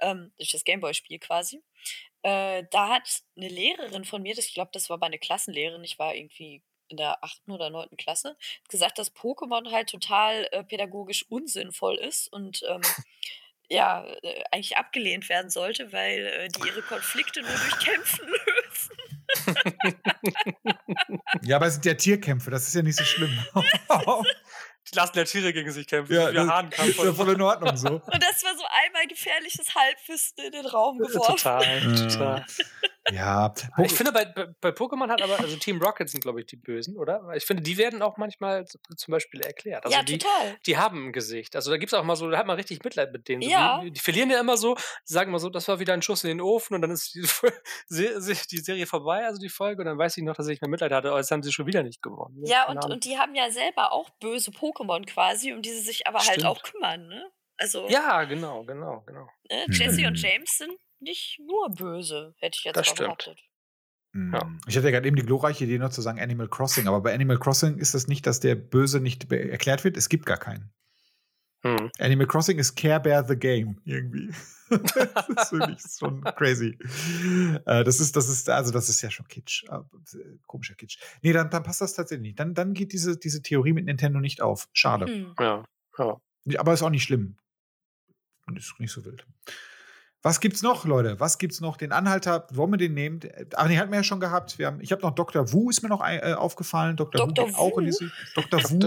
ähm, 0.00 0.32
durch 0.36 0.50
das 0.52 0.64
Gameboy-Spiel 0.64 1.18
quasi, 1.18 1.62
äh, 2.22 2.64
da 2.70 2.88
hat 2.88 3.22
eine 3.36 3.48
Lehrerin 3.48 4.04
von 4.04 4.22
mir, 4.22 4.34
das, 4.34 4.46
ich 4.46 4.54
glaube, 4.54 4.70
das 4.72 4.90
war 4.90 4.98
meine 4.98 5.18
Klassenlehrerin, 5.18 5.84
ich 5.84 5.98
war 5.98 6.14
irgendwie 6.14 6.62
in 6.88 6.98
der 6.98 7.24
achten 7.24 7.50
oder 7.50 7.70
neunten 7.70 7.96
Klasse, 7.96 8.36
gesagt, 8.68 8.98
dass 8.98 9.14
Pokémon 9.14 9.72
halt 9.72 9.88
total 9.90 10.48
äh, 10.52 10.62
pädagogisch 10.62 11.24
unsinnvoll 11.30 11.96
ist 11.96 12.28
und 12.32 12.62
ähm, 12.68 12.82
ja, 13.68 14.04
äh, 14.22 14.44
eigentlich 14.52 14.76
abgelehnt 14.76 15.28
werden 15.28 15.50
sollte, 15.50 15.92
weil 15.92 16.26
äh, 16.26 16.48
die 16.48 16.68
ihre 16.68 16.82
Konflikte 16.82 17.42
nur 17.42 17.50
durch 17.50 17.78
Kämpfen 17.80 18.28
ja, 21.42 21.56
aber 21.56 21.66
es 21.66 21.74
sind 21.74 21.84
ja 21.84 21.94
Tierkämpfe, 21.94 22.50
das 22.50 22.68
ist 22.68 22.74
ja 22.74 22.82
nicht 22.82 22.98
so 22.98 23.04
schlimm. 23.04 23.36
Die 24.88 24.94
lassen 24.94 25.18
ja 25.18 25.24
Tiere 25.24 25.52
gegen 25.52 25.70
sich 25.72 25.86
kämpfen. 25.86 26.14
ja, 26.14 26.30
wie 26.30 26.34
wir 26.34 26.44
das 26.44 26.48
Hahnkampf 26.48 26.88
ist 26.88 27.02
ja 27.02 27.12
voll 27.12 27.32
in 27.32 27.40
Ordnung 27.40 27.76
so. 27.76 27.88
Und 27.88 28.22
das 28.22 28.44
war 28.44 28.56
so 28.56 28.64
einmal 28.84 29.06
gefährliches 29.08 29.74
Halbwissen 29.74 30.38
in 30.44 30.52
den 30.52 30.66
Raum 30.66 30.98
geworfen. 30.98 31.36
Total, 31.36 32.08
total. 32.08 32.46
Ja, 33.12 33.54
Ich 33.84 33.92
finde, 33.92 34.12
bei, 34.12 34.24
bei, 34.24 34.70
Pokémon 34.70 35.08
hat 35.08 35.22
aber, 35.22 35.38
also 35.38 35.56
Team 35.56 35.80
Rocket 35.80 36.08
sind, 36.08 36.22
glaube 36.22 36.40
ich, 36.40 36.46
die 36.46 36.56
Bösen, 36.56 36.96
oder? 36.96 37.22
Ich 37.34 37.44
finde, 37.44 37.62
die 37.62 37.78
werden 37.78 38.02
auch 38.02 38.16
manchmal 38.16 38.64
zum 38.66 39.12
Beispiel 39.12 39.40
erklärt. 39.40 39.84
Also 39.84 39.96
ja, 39.96 40.02
die, 40.02 40.18
total. 40.18 40.56
die 40.66 40.76
haben 40.76 41.08
ein 41.08 41.12
Gesicht. 41.12 41.54
Also 41.54 41.70
da 41.70 41.76
gibt 41.76 41.92
es 41.92 41.98
auch 41.98 42.04
mal 42.04 42.16
so, 42.16 42.28
da 42.28 42.38
hat 42.38 42.46
man 42.46 42.56
richtig 42.56 42.82
Mitleid 42.82 43.12
mit 43.12 43.28
denen. 43.28 43.42
So, 43.42 43.48
Ja. 43.48 43.80
Die, 43.80 43.92
die 43.92 44.00
verlieren 44.00 44.30
ja 44.30 44.40
immer 44.40 44.56
so, 44.56 44.74
die 44.74 45.12
sagen 45.12 45.30
mal 45.30 45.38
so, 45.38 45.50
das 45.50 45.68
war 45.68 45.78
wieder 45.78 45.94
ein 45.94 46.02
Schuss 46.02 46.24
in 46.24 46.28
den 46.28 46.40
Ofen 46.40 46.74
und 46.74 46.82
dann 46.82 46.90
ist 46.90 47.14
die, 47.14 47.22
die 48.50 48.58
Serie 48.58 48.86
vorbei, 48.86 49.24
also 49.24 49.40
die 49.40 49.48
Folge, 49.48 49.82
und 49.82 49.86
dann 49.86 49.98
weiß 49.98 50.16
ich 50.16 50.24
noch, 50.24 50.34
dass 50.34 50.48
ich 50.48 50.60
mehr 50.60 50.70
Mitleid 50.70 50.92
hatte, 50.92 51.08
aber 51.08 51.18
jetzt 51.18 51.30
haben 51.30 51.42
sie 51.42 51.52
schon 51.52 51.66
wieder 51.66 51.82
nicht 51.82 52.02
gewonnen. 52.02 52.42
Ja, 52.44 52.64
Keine 52.64 52.80
und, 52.80 52.92
und 52.92 53.04
die 53.04 53.18
haben 53.18 53.34
ja 53.34 53.50
selber 53.50 53.92
auch 53.92 54.10
böse 54.20 54.50
Pokémon 54.50 55.06
quasi, 55.06 55.52
um 55.52 55.62
die 55.62 55.70
sie 55.70 55.80
sich 55.80 56.06
aber 56.06 56.18
halt 56.18 56.28
Stimmt. 56.28 56.46
auch 56.46 56.62
kümmern, 56.62 57.06
ne? 57.06 57.30
Also, 57.58 57.88
ja, 57.88 58.24
genau, 58.24 58.64
genau, 58.64 59.02
genau. 59.06 59.28
ne? 59.50 59.64
Jesse 59.70 60.06
und. 60.06 60.20
James 60.20 60.58
sind 60.58 60.76
nicht 61.00 61.38
nur 61.44 61.70
böse, 61.70 62.34
hätte 62.38 62.56
ich 62.58 62.64
jetzt 62.64 62.76
Das 62.76 62.86
stimmt. 62.86 63.06
behauptet. 63.06 63.38
Ja. 64.14 64.44
Hm. 64.44 64.60
Ich 64.66 64.76
hatte 64.76 64.86
ja 64.86 64.92
gerade 64.92 65.06
eben 65.06 65.16
die 65.16 65.22
glorreiche 65.22 65.64
Idee 65.64 65.78
noch 65.78 65.90
zu 65.90 66.00
sagen 66.02 66.20
Animal 66.20 66.48
Crossing, 66.48 66.88
aber 66.88 67.00
bei 67.02 67.14
Animal 67.14 67.38
Crossing 67.38 67.78
ist 67.78 67.94
es 67.94 68.08
nicht, 68.08 68.26
dass 68.26 68.40
der 68.40 68.54
Böse 68.54 69.00
nicht 69.00 69.30
erklärt 69.30 69.84
wird. 69.84 69.96
Es 69.96 70.08
gibt 70.08 70.26
gar 70.26 70.38
keinen. 70.38 70.72
Hm. 71.62 71.90
Animal 71.98 72.26
Crossing 72.26 72.58
ist 72.58 72.76
Care 72.76 73.00
Bear 73.00 73.26
the 73.26 73.36
Game 73.36 73.80
irgendwie. 73.84 74.32
das 74.70 75.28
ist 75.28 75.52
wirklich 75.52 75.80
schon 75.98 76.22
crazy. 76.22 76.78
Äh, 77.66 77.84
das 77.84 78.00
ist, 78.00 78.16
das 78.16 78.28
ist, 78.28 78.48
also 78.48 78.72
das 78.72 78.88
ist 78.88 79.02
ja 79.02 79.10
schon 79.10 79.28
Kitsch. 79.28 79.64
äh, 79.64 79.78
Komischer 80.46 80.74
Kitsch. 80.74 80.98
Nee, 81.22 81.32
dann, 81.32 81.50
dann 81.50 81.62
passt 81.62 81.80
das 81.80 81.94
tatsächlich 81.94 82.22
nicht. 82.28 82.40
Dann, 82.40 82.54
dann 82.54 82.74
geht 82.74 82.92
diese, 82.92 83.16
diese 83.16 83.42
Theorie 83.42 83.72
mit 83.72 83.84
Nintendo 83.84 84.20
nicht 84.20 84.40
auf. 84.40 84.68
Schade. 84.72 85.06
Hm. 85.06 85.34
Ja, 85.38 85.64
ja. 85.98 86.20
Aber 86.58 86.72
ist 86.72 86.82
auch 86.82 86.90
nicht 86.90 87.04
schlimm. 87.04 87.36
Ist 88.54 88.78
nicht 88.78 88.92
so 88.92 89.04
wild. 89.04 89.26
Was 90.26 90.40
gibt's 90.40 90.60
noch, 90.60 90.84
Leute? 90.84 91.20
Was 91.20 91.38
gibt's 91.38 91.60
noch? 91.60 91.76
Den 91.76 91.92
Anhalter, 91.92 92.48
wollen 92.50 92.72
wir 92.72 92.78
den 92.78 92.94
nehmen? 92.94 93.20
Ach, 93.54 93.68
den 93.68 93.78
hatten 93.78 93.92
wir 93.92 93.98
ja 93.98 94.02
schon 94.02 94.18
gehabt. 94.18 94.58
Wir 94.58 94.66
haben, 94.66 94.80
ich 94.80 94.90
habe 94.90 95.00
noch 95.02 95.12
Dr. 95.12 95.52
Wu, 95.52 95.70
ist 95.70 95.84
mir 95.84 95.88
noch 95.88 96.00
ein- 96.00 96.18
äh, 96.18 96.32
aufgefallen. 96.32 96.96
Dr. 96.96 97.28
Wu 97.28 97.32
Dr. 97.32 97.46
geht 97.46 97.54
auch 97.54 97.78
in 97.78 97.84
Wu? 97.84 97.90
diese. 97.90 98.10
Dr. 98.34 98.60
Wu. 98.68 98.78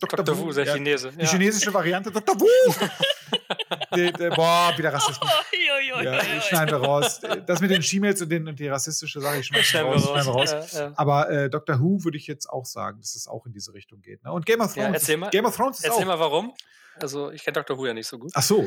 Dr. 0.00 0.24
Dr. 0.24 0.38
Wu, 0.38 0.50
der 0.50 0.64
ja. 0.64 0.72
Chinese. 0.72 1.12
Die 1.12 1.26
chinesische 1.26 1.74
Variante. 1.74 2.10
Dr. 2.10 2.40
Wu! 2.40 2.46
die, 3.94 4.10
die, 4.14 4.28
boah, 4.30 4.72
wieder 4.78 4.90
Rassismus. 4.94 5.28
Ui, 5.28 5.57
ui, 5.78 6.04
Ja, 6.04 6.12
ui, 6.18 6.40
schneiden 6.40 6.80
wir 6.80 6.86
raus. 6.86 7.20
Das 7.46 7.60
mit 7.60 7.70
den 7.70 7.82
She-Mails 7.82 8.22
und, 8.22 8.28
den- 8.30 8.48
und 8.48 8.58
die 8.58 8.68
rassistische 8.68 9.20
Sache, 9.20 9.38
ich 9.38 9.46
schneide 9.46 9.64
Schneiden 9.64 9.88
wir 9.90 9.94
raus. 9.94 10.04
Schneiden 10.04 10.26
wir 10.26 10.32
raus. 10.32 10.52
raus. 10.52 10.72
Ja, 10.72 10.80
ja. 10.80 10.92
Aber 10.96 11.30
äh, 11.30 11.50
Dr. 11.50 11.80
Who 11.80 12.04
würde 12.04 12.16
ich 12.16 12.26
jetzt 12.26 12.48
auch 12.48 12.64
sagen, 12.64 13.00
dass 13.00 13.14
es 13.14 13.26
auch 13.28 13.46
in 13.46 13.52
diese 13.52 13.72
Richtung 13.74 14.00
geht. 14.00 14.22
Ne? 14.24 14.32
Und 14.32 14.46
Game 14.46 14.60
of 14.60 14.74
Ja, 14.76 14.84
Thrones. 14.84 15.00
erzähl 15.02 15.16
mal. 15.16 15.30
Game 15.30 15.44
of 15.44 15.56
Thrones 15.56 15.78
ist 15.78 15.84
Erzähl 15.84 16.02
auch. 16.04 16.06
mal 16.08 16.18
warum. 16.20 16.52
Also 17.00 17.30
ich 17.30 17.44
kenne 17.44 17.54
Dr. 17.54 17.78
Who 17.78 17.86
ja 17.86 17.94
nicht 17.94 18.08
so 18.08 18.18
gut. 18.18 18.32
Ach 18.34 18.42
so, 18.42 18.62
äh, 18.62 18.66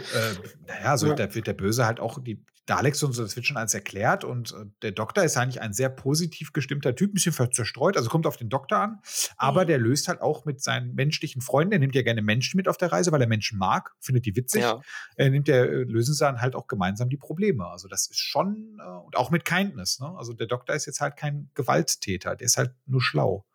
naja, 0.68 0.92
also 0.92 1.08
ja. 1.08 1.16
da 1.16 1.34
wird 1.36 1.48
der 1.48 1.54
Böse 1.54 1.86
halt 1.86 2.00
auch 2.00 2.18
die 2.24 2.44
Daleks 2.66 3.02
und 3.04 3.14
so, 3.14 3.24
das 3.24 3.36
wird 3.36 3.46
schon 3.46 3.58
alles 3.58 3.74
erklärt 3.74 4.24
und 4.24 4.52
äh, 4.54 4.66
der 4.84 4.92
Doktor 4.92 5.24
ist 5.24 5.36
eigentlich 5.36 5.62
ein 5.62 5.74
sehr 5.74 5.90
positiv 5.90 6.54
gestimmter 6.54 6.96
Typ, 6.96 7.12
ein 7.12 7.14
bisschen 7.16 7.34
zerstreut, 7.52 7.98
also 7.98 8.10
kommt 8.10 8.28
auf 8.28 8.38
den 8.38 8.50
Doktor 8.50 8.78
an, 8.78 9.00
aber 9.36 9.64
mhm. 9.64 9.68
der 9.68 9.78
löst 9.80 10.08
halt 10.08 10.22
auch 10.22 10.46
mit 10.46 10.62
seinen 10.62 10.94
menschlichen 10.94 11.42
Freunden, 11.42 11.74
er 11.74 11.80
nimmt 11.80 11.96
ja 11.96 12.04
gerne 12.04 12.22
Menschen 12.22 12.58
mit 12.58 12.68
auf 12.68 12.78
der 12.78 12.92
Reise, 12.92 13.12
weil 13.12 13.20
er 13.20 13.28
Menschen 13.28 13.58
mag, 13.58 13.92
findet 14.00 14.26
die 14.26 14.36
witzig, 14.36 14.62
ja. 14.62 14.80
er 15.16 15.30
nimmt 15.32 15.48
der, 15.48 15.64
äh, 15.70 15.84
lösen 15.84 16.14
sie 16.14 16.24
dann 16.24 16.40
halt 16.40 16.56
auch 16.56 16.68
gemeinsam 16.68 17.01
die 17.10 17.18
Probleme, 17.18 17.68
also 17.68 17.88
das 17.88 18.08
ist 18.08 18.20
schon, 18.20 18.78
äh, 18.80 19.06
und 19.06 19.16
auch 19.16 19.32
mit 19.32 19.46
Kindness, 19.46 20.00
ne? 20.00 20.14
also 20.18 20.34
der 20.34 20.48
Doktor 20.48 20.76
ist 20.76 20.86
jetzt 20.86 21.02
halt 21.02 21.18
kein 21.18 21.50
Gewalttäter, 21.54 22.36
der 22.36 22.46
ist 22.46 22.58
halt 22.58 22.74
nur 22.86 23.02
schlau. 23.02 23.46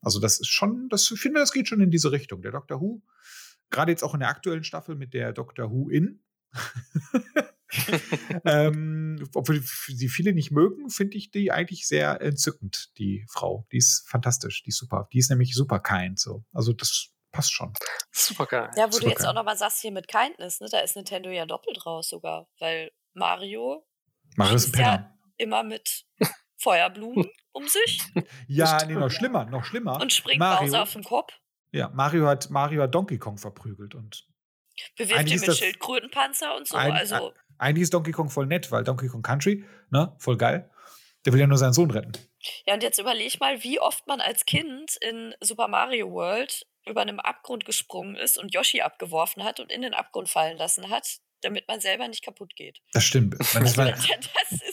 Also 0.00 0.20
das 0.20 0.40
ist 0.40 0.48
schon, 0.48 0.88
das 0.88 1.10
ich 1.10 1.20
finde, 1.20 1.40
das 1.40 1.52
geht 1.52 1.68
schon 1.68 1.80
in 1.80 1.90
diese 1.90 2.12
Richtung. 2.12 2.42
Der 2.42 2.52
Doctor 2.52 2.80
Who, 2.80 3.02
gerade 3.70 3.90
jetzt 3.90 4.04
auch 4.04 4.14
in 4.14 4.20
der 4.20 4.28
aktuellen 4.28 4.64
Staffel 4.64 4.94
mit 4.94 5.12
der 5.12 5.32
Doctor 5.32 5.70
Who 5.70 5.88
in. 5.88 6.20
ähm, 8.44 9.28
obwohl 9.34 9.60
sie 9.60 10.08
viele 10.08 10.32
nicht 10.32 10.50
mögen, 10.50 10.88
finde 10.90 11.16
ich 11.16 11.30
die 11.30 11.52
eigentlich 11.52 11.86
sehr 11.86 12.20
entzückend, 12.20 12.96
die 12.98 13.26
Frau. 13.28 13.66
Die 13.72 13.78
ist 13.78 14.08
fantastisch, 14.08 14.62
die 14.62 14.70
ist 14.70 14.78
super. 14.78 15.08
Die 15.12 15.18
ist 15.18 15.30
nämlich 15.30 15.54
super 15.54 15.80
kind. 15.80 16.18
So. 16.18 16.44
Also 16.52 16.72
das 16.72 17.10
passt 17.32 17.52
schon. 17.52 17.72
Super 18.10 18.46
geil. 18.46 18.70
Ja, 18.76 18.86
wo 18.86 18.92
super 18.92 19.04
du 19.04 19.10
jetzt 19.10 19.20
geil. 19.20 19.30
auch 19.30 19.34
nochmal 19.34 19.56
sagst, 19.56 19.80
hier 19.80 19.92
mit 19.92 20.08
Kindness, 20.08 20.60
ne, 20.60 20.68
da 20.70 20.80
ist 20.80 20.96
Nintendo 20.96 21.30
ja 21.30 21.46
doppelt 21.46 21.84
raus 21.84 22.08
sogar, 22.08 22.48
weil 22.58 22.90
Mario, 23.14 23.86
Mario 24.36 24.54
ist, 24.54 24.66
ist 24.66 24.76
ja 24.76 25.14
immer 25.36 25.62
mit 25.62 26.04
Feuerblumen 26.56 27.30
um 27.52 27.66
sich. 27.66 28.00
ja, 28.46 28.84
nee, 28.86 28.94
noch 28.94 29.10
schlimmer, 29.10 29.44
noch 29.46 29.64
schlimmer. 29.64 30.00
Und 30.00 30.12
springt 30.12 30.38
Mario, 30.38 30.66
Bowser 30.66 30.82
auf 30.82 30.92
den 30.92 31.04
Kopf. 31.04 31.32
Ja, 31.70 31.88
Mario 31.88 32.26
hat, 32.26 32.50
Mario 32.50 32.82
hat 32.82 32.94
Donkey 32.94 33.18
Kong 33.18 33.38
verprügelt 33.38 33.94
und. 33.94 34.26
Bewirft 34.96 35.28
ihn 35.28 35.40
mit 35.40 35.56
Schildkrötenpanzer 35.56 36.56
und 36.56 36.68
so. 36.68 36.76
Ein, 36.76 36.92
also. 36.92 37.32
Eigentlich 37.58 37.82
ist 37.82 37.94
Donkey 37.94 38.12
Kong 38.12 38.30
voll 38.30 38.46
nett, 38.46 38.70
weil 38.70 38.84
Donkey 38.84 39.08
Kong 39.08 39.22
Country, 39.22 39.64
ne, 39.90 40.14
voll 40.18 40.36
geil. 40.36 40.70
Der 41.24 41.32
will 41.32 41.40
ja 41.40 41.48
nur 41.48 41.58
seinen 41.58 41.72
Sohn 41.72 41.90
retten. 41.90 42.12
Ja, 42.64 42.74
und 42.74 42.82
jetzt 42.82 42.98
überleg 42.98 43.40
mal, 43.40 43.62
wie 43.64 43.80
oft 43.80 44.06
man 44.06 44.20
als 44.20 44.46
Kind 44.46 44.96
in 45.00 45.34
Super 45.40 45.66
Mario 45.66 46.10
World 46.12 46.64
über 46.88 47.02
einem 47.02 47.20
Abgrund 47.20 47.64
gesprungen 47.64 48.16
ist 48.16 48.38
und 48.38 48.54
Yoshi 48.54 48.80
abgeworfen 48.80 49.44
hat 49.44 49.60
und 49.60 49.70
in 49.70 49.82
den 49.82 49.94
Abgrund 49.94 50.28
fallen 50.28 50.56
lassen 50.56 50.90
hat, 50.90 51.18
damit 51.42 51.68
man 51.68 51.80
selber 51.80 52.08
nicht 52.08 52.24
kaputt 52.24 52.56
geht. 52.56 52.80
Das 52.92 53.04
stimmt. 53.04 53.38
Das, 53.38 53.52
ist 53.52 53.76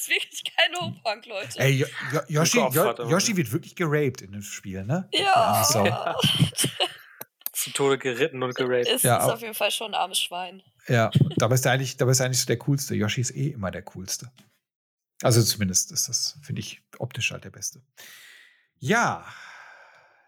wirklich 0.10 0.44
kein 0.56 0.76
Hochpunk, 0.76 1.26
Leute. 1.26 1.60
Ey, 1.60 1.72
jo 1.72 1.88
jo 2.12 2.22
Yoshi, 2.28 2.60
jo 2.72 3.10
Yoshi 3.10 3.38
wird 3.38 3.52
wirklich 3.52 3.76
geraped 3.76 4.22
in 4.22 4.32
dem 4.32 4.42
Spiel, 4.42 4.84
ne? 4.84 5.08
Ja. 5.14 5.64
Zu 7.54 7.72
Tode 7.72 7.98
geritten 7.98 8.44
und 8.44 8.56
geraped. 8.56 8.88
Ist, 8.88 9.04
ja, 9.04 9.18
ist 9.18 9.32
auf 9.32 9.42
jeden 9.42 9.54
Fall 9.54 9.72
schon 9.72 9.94
ein 9.94 10.00
armes 10.00 10.20
Schwein. 10.20 10.62
Ja, 10.88 11.10
dabei 11.38 11.56
ist 11.56 11.66
er 11.66 11.72
eigentlich, 11.72 11.98
dabei 11.98 12.12
ist 12.12 12.20
er 12.20 12.28
eigentlich 12.28 12.42
so 12.42 12.48
der 12.48 12.58
Coolste. 12.58 12.96
Yoshi 12.96 13.22
ist 13.22 13.36
eh 13.36 13.50
immer 13.50 13.72
der 13.72 13.82
Coolste. 13.82 14.32
Also 15.22 15.42
zumindest 15.42 15.92
ist 15.92 16.10
das, 16.10 16.38
finde 16.44 16.60
ich, 16.60 16.82
optisch 17.00 17.32
halt 17.32 17.44
der 17.44 17.50
Beste. 17.50 17.82
Ja, 18.80 19.26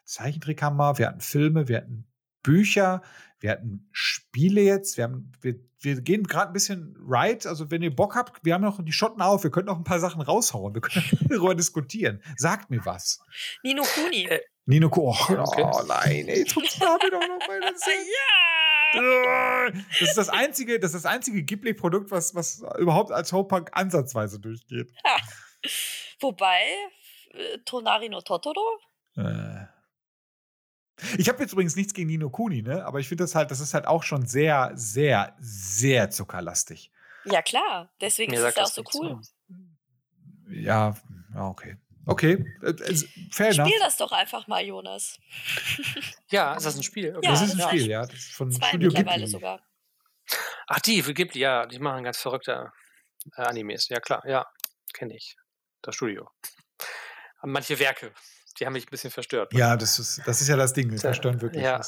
Zeichentrick 0.08 0.62
haben 0.62 0.78
wir, 0.78 0.98
wir 0.98 1.08
hatten 1.08 1.22
Filme, 1.22 1.68
wir 1.68 1.78
hatten 1.78 2.08
Bücher, 2.42 3.02
wir 3.40 3.52
hatten 3.52 3.88
Spiele 3.92 4.62
jetzt, 4.62 4.98
wir, 4.98 5.04
haben, 5.04 5.34
wir, 5.42 5.56
wir 5.82 6.02
gehen 6.02 6.24
gerade 6.24 6.48
ein 6.50 6.54
bisschen 6.54 6.96
right. 7.00 7.46
Also, 7.46 7.70
wenn 7.70 7.84
ihr 7.84 7.94
Bock 7.94 8.16
habt, 8.16 8.44
wir 8.44 8.54
haben 8.54 8.62
noch 8.64 8.84
die 8.84 8.92
Schotten 8.92 9.22
auf, 9.22 9.44
wir 9.44 9.52
können 9.52 9.68
noch 9.68 9.78
ein 9.78 9.84
paar 9.84 10.00
Sachen 10.00 10.22
raushauen, 10.22 10.74
wir 10.74 10.82
können 10.82 11.06
darüber 11.30 11.54
diskutieren. 11.56 12.24
Sagt 12.38 12.70
mir 12.70 12.84
was. 12.86 13.20
Nino 13.64 13.84
Kuni. 13.84 14.24
Äh, 14.24 14.40
Nino 14.66 14.90
Kuni. 14.90 15.08
Oh, 15.08 15.42
okay. 15.42 15.64
oh, 15.64 15.84
nein, 15.88 16.28
ey, 16.30 16.40
jetzt 16.40 16.54
kommt's 16.54 16.80
da 16.80 16.96
wieder 16.96 17.20
noch 17.20 17.48
mal. 17.48 17.60
Das 17.74 17.86
ja! 17.86 19.70
Das 19.90 20.02
ist 20.02 20.18
das 20.18 20.30
einzige, 20.30 20.80
das 20.80 20.94
ist 20.94 21.04
das 21.04 21.12
einzige 21.12 21.44
Ghibli-Produkt, 21.44 22.10
was, 22.10 22.34
was 22.34 22.64
überhaupt 22.80 23.12
als 23.12 23.34
Hope-Punk 23.34 23.72
ansatzweise 23.74 24.40
durchgeht. 24.40 24.94
Ha. 25.06 25.18
Wobei, 26.22 26.62
äh, 27.32 27.58
Tonari 27.66 28.08
no 28.08 28.22
Totoro? 28.22 28.80
Äh. 29.18 29.67
Ich 31.18 31.30
habe 31.30 31.42
jetzt 31.42 31.54
übrigens 31.54 31.76
nichts 31.76 31.94
gegen 31.94 32.08
Nino 32.08 32.30
Kuni, 32.30 32.64
ne? 32.64 32.86
Aber 32.86 33.00
ich 33.00 33.08
finde 33.08 33.24
das 33.24 33.36
halt, 33.36 33.52
das 33.52 33.60
ist 33.60 33.74
halt 33.74 33.86
auch 33.86 34.04
schon 34.04 34.26
sehr, 34.26 34.72
sehr, 34.74 35.36
sehr 35.40 36.10
zuckerlastig. 36.10 36.92
Ja, 37.26 37.42
klar. 37.42 37.92
Deswegen 38.02 38.32
Mir 38.32 38.40
ist 38.40 38.58
es 38.58 38.58
auch 38.58 38.68
so 38.68 38.84
cool. 38.94 39.20
So. 39.22 39.56
Ja, 40.50 40.96
ja, 41.34 41.48
okay. 41.48 41.78
Okay, 42.06 42.46
äh, 42.64 42.70
äh 42.70 42.96
fair 43.32 43.52
Spiel 43.52 43.66
enough. 43.66 43.80
das 43.82 43.98
doch 43.98 44.14
einfach 44.14 44.48
mal, 44.48 44.64
Jonas. 44.64 45.20
ja, 46.30 46.56
ist 46.56 46.66
das 46.66 46.78
ein 46.78 46.84
Spiel? 46.84 47.16
Okay. 47.18 47.26
Ja, 47.26 47.32
das 47.32 47.42
ist 47.42 47.54
ein 47.54 47.60
ja. 47.60 47.68
Spiel, 47.68 47.88
ja. 47.88 48.06
Das 48.06 48.14
ist 48.14 48.34
von 48.34 48.52
Zwei 48.52 48.70
Studio 48.70 48.88
mittlerweile 48.88 49.26
Ghibli. 49.26 49.32
sogar. 49.32 49.62
Ach, 50.68 50.80
die, 50.80 51.04
für 51.04 51.14
Ghibli, 51.14 51.42
ja. 51.42 51.66
Die 51.66 51.80
machen 51.80 52.06
ganz 52.06 52.18
verrückte 52.18 52.72
äh, 53.36 53.42
Animes. 53.42 53.90
Ja, 53.90 54.00
klar, 54.00 54.26
ja. 54.26 54.46
Kenne 54.94 55.16
ich. 55.16 55.36
Das 55.82 55.96
Studio. 55.96 56.30
Manche 57.44 57.78
Werke 57.78 58.14
die 58.60 58.66
haben 58.66 58.74
mich 58.74 58.86
ein 58.86 58.90
bisschen 58.90 59.12
verstört. 59.12 59.54
Ja, 59.54 59.76
das 59.78 60.00
ist, 60.00 60.22
das 60.26 60.42
ist 60.42 60.48
ja 60.48 60.56
das 60.56 60.74
Ding. 60.74 60.90
Die 60.90 60.98
verstören 60.98 61.42
wirklich. 61.42 61.64
Ja. 61.64 61.80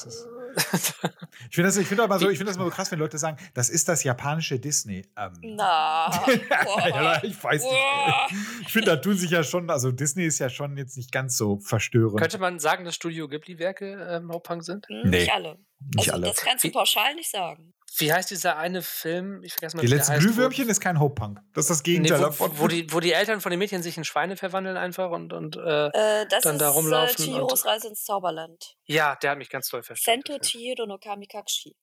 ich 0.54 1.54
finde 1.54 1.68
das, 1.68 1.76
ich 1.76 1.86
find 1.86 2.00
aber 2.00 2.18
so, 2.18 2.28
ich 2.28 2.38
find 2.38 2.48
das 2.48 2.56
immer 2.56 2.66
so 2.66 2.70
krass, 2.72 2.90
wenn 2.90 2.98
Leute 2.98 3.18
sagen, 3.18 3.36
das 3.54 3.70
ist 3.70 3.88
das 3.88 4.02
japanische 4.02 4.58
Disney. 4.58 5.06
Ähm, 5.16 5.32
Na. 5.42 6.10
ja, 6.88 7.22
ich 7.22 7.42
weiß 7.42 7.62
nicht. 7.62 8.62
Ich 8.62 8.72
finde, 8.72 8.90
da 8.90 8.96
tun 8.96 9.16
sich 9.16 9.30
ja 9.30 9.44
schon, 9.44 9.70
also 9.70 9.92
Disney 9.92 10.24
ist 10.24 10.38
ja 10.38 10.48
schon 10.48 10.76
jetzt 10.76 10.96
nicht 10.96 11.12
ganz 11.12 11.36
so 11.36 11.58
verstörend. 11.60 12.18
Könnte 12.18 12.38
man 12.38 12.58
sagen, 12.58 12.84
dass 12.84 12.94
Studio 12.94 13.28
Ghibli-Werke 13.28 14.08
ähm, 14.10 14.32
Hauptpunk 14.32 14.64
sind? 14.64 14.86
Nee. 14.88 15.20
Nicht 15.20 15.32
alle. 15.32 15.58
Nicht 15.94 15.98
also, 15.98 16.12
alle. 16.12 16.26
Das 16.26 16.36
kannst 16.38 16.64
du 16.64 16.70
pauschal 16.70 17.14
nicht 17.14 17.30
sagen. 17.30 17.72
Wie 17.96 18.12
heißt 18.12 18.30
dieser 18.30 18.56
eine 18.56 18.82
Film? 18.82 19.42
Ich 19.42 19.52
vergesse 19.52 19.76
mal, 19.76 19.82
Die 19.82 19.88
letzten 19.88 20.18
Glühwürmchen 20.18 20.68
ist 20.68 20.80
kein 20.80 21.00
Hope-Punk. 21.00 21.40
Das 21.54 21.64
ist 21.64 21.70
das 21.70 21.82
Gegenteil 21.82 22.18
nee, 22.18 22.24
wo, 22.24 22.26
davon. 22.26 22.58
Wo 22.58 22.68
die, 22.68 22.92
wo 22.92 23.00
die 23.00 23.12
Eltern 23.12 23.40
von 23.40 23.50
den 23.50 23.58
Mädchen 23.58 23.82
sich 23.82 23.96
in 23.96 24.04
Schweine 24.04 24.36
verwandeln 24.36 24.76
einfach 24.76 25.10
und, 25.10 25.32
und 25.32 25.56
äh, 25.56 25.88
äh, 25.88 26.26
dann 26.42 26.58
da 26.58 26.68
rumlaufen. 26.70 27.08
Das 27.08 27.20
ist 27.20 27.26
äh, 27.26 27.30
Chihiros 27.30 27.66
Reise 27.66 27.88
ins 27.88 28.04
Zauberland. 28.04 28.76
Ja, 28.84 29.16
der 29.16 29.32
hat 29.32 29.38
mich 29.38 29.50
ganz 29.50 29.68
toll 29.68 29.82
verstört. 29.82 30.24
Sento 30.24 30.38
Chihiro 30.40 30.86
no 30.86 30.98
Kamikakushi. 30.98 31.76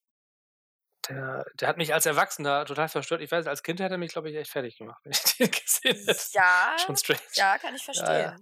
Der, 1.09 1.45
der 1.59 1.67
hat 1.67 1.77
mich 1.77 1.93
als 1.93 2.05
Erwachsener 2.05 2.65
total 2.65 2.87
verstört. 2.87 3.21
Ich 3.21 3.31
weiß, 3.31 3.45
als 3.47 3.63
Kind 3.63 3.79
hätte 3.79 3.95
er 3.95 3.97
mich, 3.97 4.11
glaube 4.11 4.29
ich, 4.29 4.35
echt 4.35 4.51
fertig 4.51 4.77
gemacht, 4.77 5.01
wenn 5.03 5.11
ich 5.11 5.19
den 5.37 5.51
gesehen 5.51 6.05
hätte. 6.05 6.19
Ja. 6.33 6.75
Schon 6.85 6.95
strange. 6.95 7.19
Ja, 7.33 7.57
kann 7.57 7.75
ich 7.75 7.83
verstehen. 7.83 8.07
Ja, 8.07 8.19
ja. 8.19 8.35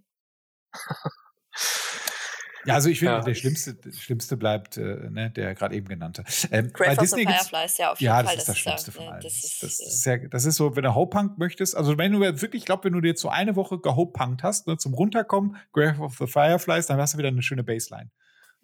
Ja, 2.65 2.75
also 2.75 2.89
ich 2.89 2.99
finde, 2.99 3.13
ja. 3.13 3.21
der 3.21 3.33
schlimmste, 3.35 3.77
schlimmste 3.91 4.37
bleibt 4.37 4.77
äh, 4.77 5.09
ne, 5.09 5.31
der 5.31 5.53
gerade 5.55 5.75
eben 5.75 5.87
genannte. 5.87 6.23
Ähm, 6.51 6.71
bei 6.77 6.95
Disney 6.95 7.25
of 7.25 7.31
the 7.31 7.49
Fireflies, 7.49 7.77
ja, 7.77 7.91
auf 7.91 7.99
jeden 7.99 8.07
ja, 8.07 8.23
Fall. 8.23 8.25
das 8.25 8.37
ist 8.37 8.49
das, 8.49 8.57
Schlimmste 8.57 8.91
ja, 8.91 8.97
von 8.97 9.07
allen. 9.07 9.21
Das 9.21 9.33
ist, 9.33 9.63
das, 9.63 9.79
ist 9.79 10.05
ja, 10.05 10.17
das 10.17 10.45
ist 10.45 10.55
so, 10.55 10.75
wenn 10.75 10.83
du 10.83 10.95
Hope-Punk 10.95 11.37
möchtest, 11.37 11.75
also 11.75 11.97
wenn 11.97 12.11
du 12.11 12.19
wirklich, 12.19 12.63
ich 12.63 12.65
glaube, 12.65 12.85
wenn 12.85 12.93
du 12.93 13.01
dir 13.01 13.09
jetzt 13.09 13.21
so 13.21 13.29
eine 13.29 13.55
Woche 13.55 13.79
gehope-punkt 13.79 14.43
hast, 14.43 14.67
ne, 14.67 14.77
zum 14.77 14.93
Runterkommen, 14.93 15.57
Grave 15.73 16.01
of 16.01 16.17
the 16.17 16.27
Fireflies, 16.27 16.87
dann 16.87 16.99
hast 16.99 17.13
du 17.13 17.17
wieder 17.17 17.29
eine 17.29 17.41
schöne 17.41 17.63
Baseline. 17.63 18.09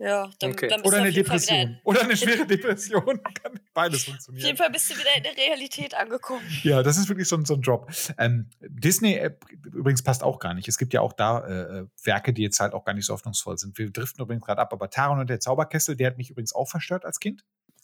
Ja, 0.01 0.31
dann, 0.39 0.53
okay. 0.53 0.67
dann 0.67 0.81
Oder 0.81 0.97
eine 0.97 1.11
Depression. 1.11 1.77
Oder 1.83 2.01
eine 2.01 2.17
schwere 2.17 2.47
Depression. 2.47 3.21
Kann 3.43 3.59
beides 3.71 4.05
funktionieren. 4.05 4.41
Auf 4.41 4.47
jeden 4.47 4.57
Fall 4.57 4.71
bist 4.71 4.89
du 4.89 4.95
wieder 4.95 5.15
in 5.15 5.23
der 5.23 5.37
Realität 5.37 5.93
angekommen. 5.93 6.41
Ja, 6.63 6.83
das 6.83 6.97
ist 6.97 7.09
wirklich 7.09 7.27
so, 7.27 7.39
so 7.43 7.55
ein 7.55 7.61
Job. 7.61 7.91
Ähm, 8.17 8.49
Disney 8.61 9.13
äh, 9.13 9.31
übrigens 9.65 10.03
passt 10.03 10.23
auch 10.23 10.39
gar 10.39 10.53
nicht. 10.53 10.67
Es 10.67 10.77
gibt 10.77 10.93
ja 10.93 11.01
auch 11.01 11.13
da 11.13 11.39
äh, 11.39 11.79
äh, 11.79 11.87
Werke, 12.03 12.33
die 12.33 12.41
jetzt 12.41 12.59
halt 12.59 12.73
auch 12.73 12.83
gar 12.83 12.93
nicht 12.93 13.05
so 13.05 13.13
hoffnungsvoll 13.13 13.57
sind. 13.57 13.77
Wir 13.77 13.91
driften 13.91 14.23
übrigens 14.23 14.45
gerade 14.45 14.61
ab, 14.61 14.73
aber 14.73 14.89
Taron 14.89 15.19
und 15.19 15.29
der 15.29 15.39
Zauberkessel, 15.39 15.95
der 15.95 16.07
hat 16.07 16.17
mich 16.17 16.29
übrigens 16.29 16.53
auch 16.53 16.67
verstört 16.67 17.05
als 17.05 17.19
Kind. 17.19 17.43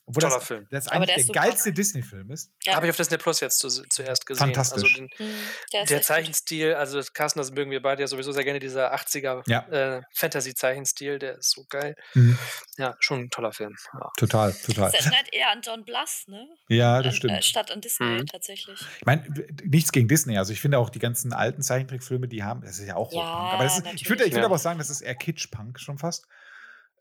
Obwohl 0.10 0.22
Toller 0.22 0.36
das, 0.36 0.48
Film. 0.48 0.68
Das 0.72 0.88
eigentlich 0.88 1.16
der, 1.16 1.24
der 1.26 1.34
geilste 1.34 1.74
Disney-Film 1.74 2.32
ist. 2.32 2.50
Ja. 2.64 2.76
Habe 2.76 2.86
ich 2.86 2.92
auf 2.92 2.96
Disney 2.96 3.18
Plus 3.18 3.42
jetzt 3.42 3.60
zu, 3.60 3.68
zuerst 3.68 4.26
gesehen. 4.26 4.40
Fantastisch. 4.48 4.84
Also 4.84 4.96
den, 4.96 5.10
Hm, 5.18 5.30
der 5.74 5.86
der 5.86 6.02
Zeichenstil, 6.02 6.76
also 6.76 7.02
Carsten, 7.14 7.40
das 7.40 7.52
mögen 7.52 7.72
wir 7.72 7.82
beide 7.82 8.02
ja 8.04 8.08
sowieso 8.08 8.32
sehr 8.32 8.46
gerne, 8.46 8.60
dieser 8.60 8.94
80er 8.94 9.44
Ja. 9.48 9.68
äh, 9.68 10.02
Fantasy-Zeichenstil, 10.16 11.20
der 11.20 11.38
ist 11.40 11.52
so 11.52 11.66
geil. 11.70 11.96
Mhm. 12.14 12.38
Ja, 12.78 12.96
schon 13.00 13.20
ein 13.24 13.30
toller 13.30 13.52
Film. 13.52 13.76
Ja. 13.94 14.10
Total, 14.18 14.54
total. 14.54 14.92
Das 14.92 15.06
erinnert 15.06 15.34
eher 15.34 15.52
an 15.52 15.62
John 15.62 15.84
Bluth, 15.84 16.24
ne? 16.28 16.48
Ja, 16.70 17.02
das 17.02 17.14
An, 17.14 17.18
stimmt. 17.18 17.34
Äh, 17.34 17.42
statt 17.42 17.72
an 17.72 17.82
Disney 17.82 18.06
Mhm. 18.08 18.26
tatsächlich. 18.28 18.80
Ich 19.00 19.06
meine, 19.06 19.24
nichts 19.66 19.92
gegen 19.92 20.08
Disney. 20.08 20.38
Also 20.38 20.54
ich 20.54 20.62
finde 20.62 20.80
auch 20.80 20.90
die 20.90 21.00
ganzen 21.00 21.34
alten 21.34 21.62
Zeichentrickfilme, 21.62 22.30
die 22.30 22.44
haben, 22.44 22.62
das 22.62 22.80
ist 22.80 22.88
ja 22.88 22.96
auch 22.96 23.12
Ja, 23.12 23.20
Hope-Punk. 23.20 23.54
Aber 23.56 23.64
das 23.66 23.78
ist, 23.80 23.86
ich 23.94 24.08
würde 24.10 24.24
ich 24.24 24.34
würd 24.34 24.46
aber 24.46 24.56
auch 24.56 24.60
sagen, 24.60 24.80
das 24.80 24.90
ist 24.90 25.02
eher 25.02 25.16
Kitsch-Punk 25.16 25.80
schon 25.82 25.98
fast. 25.98 26.26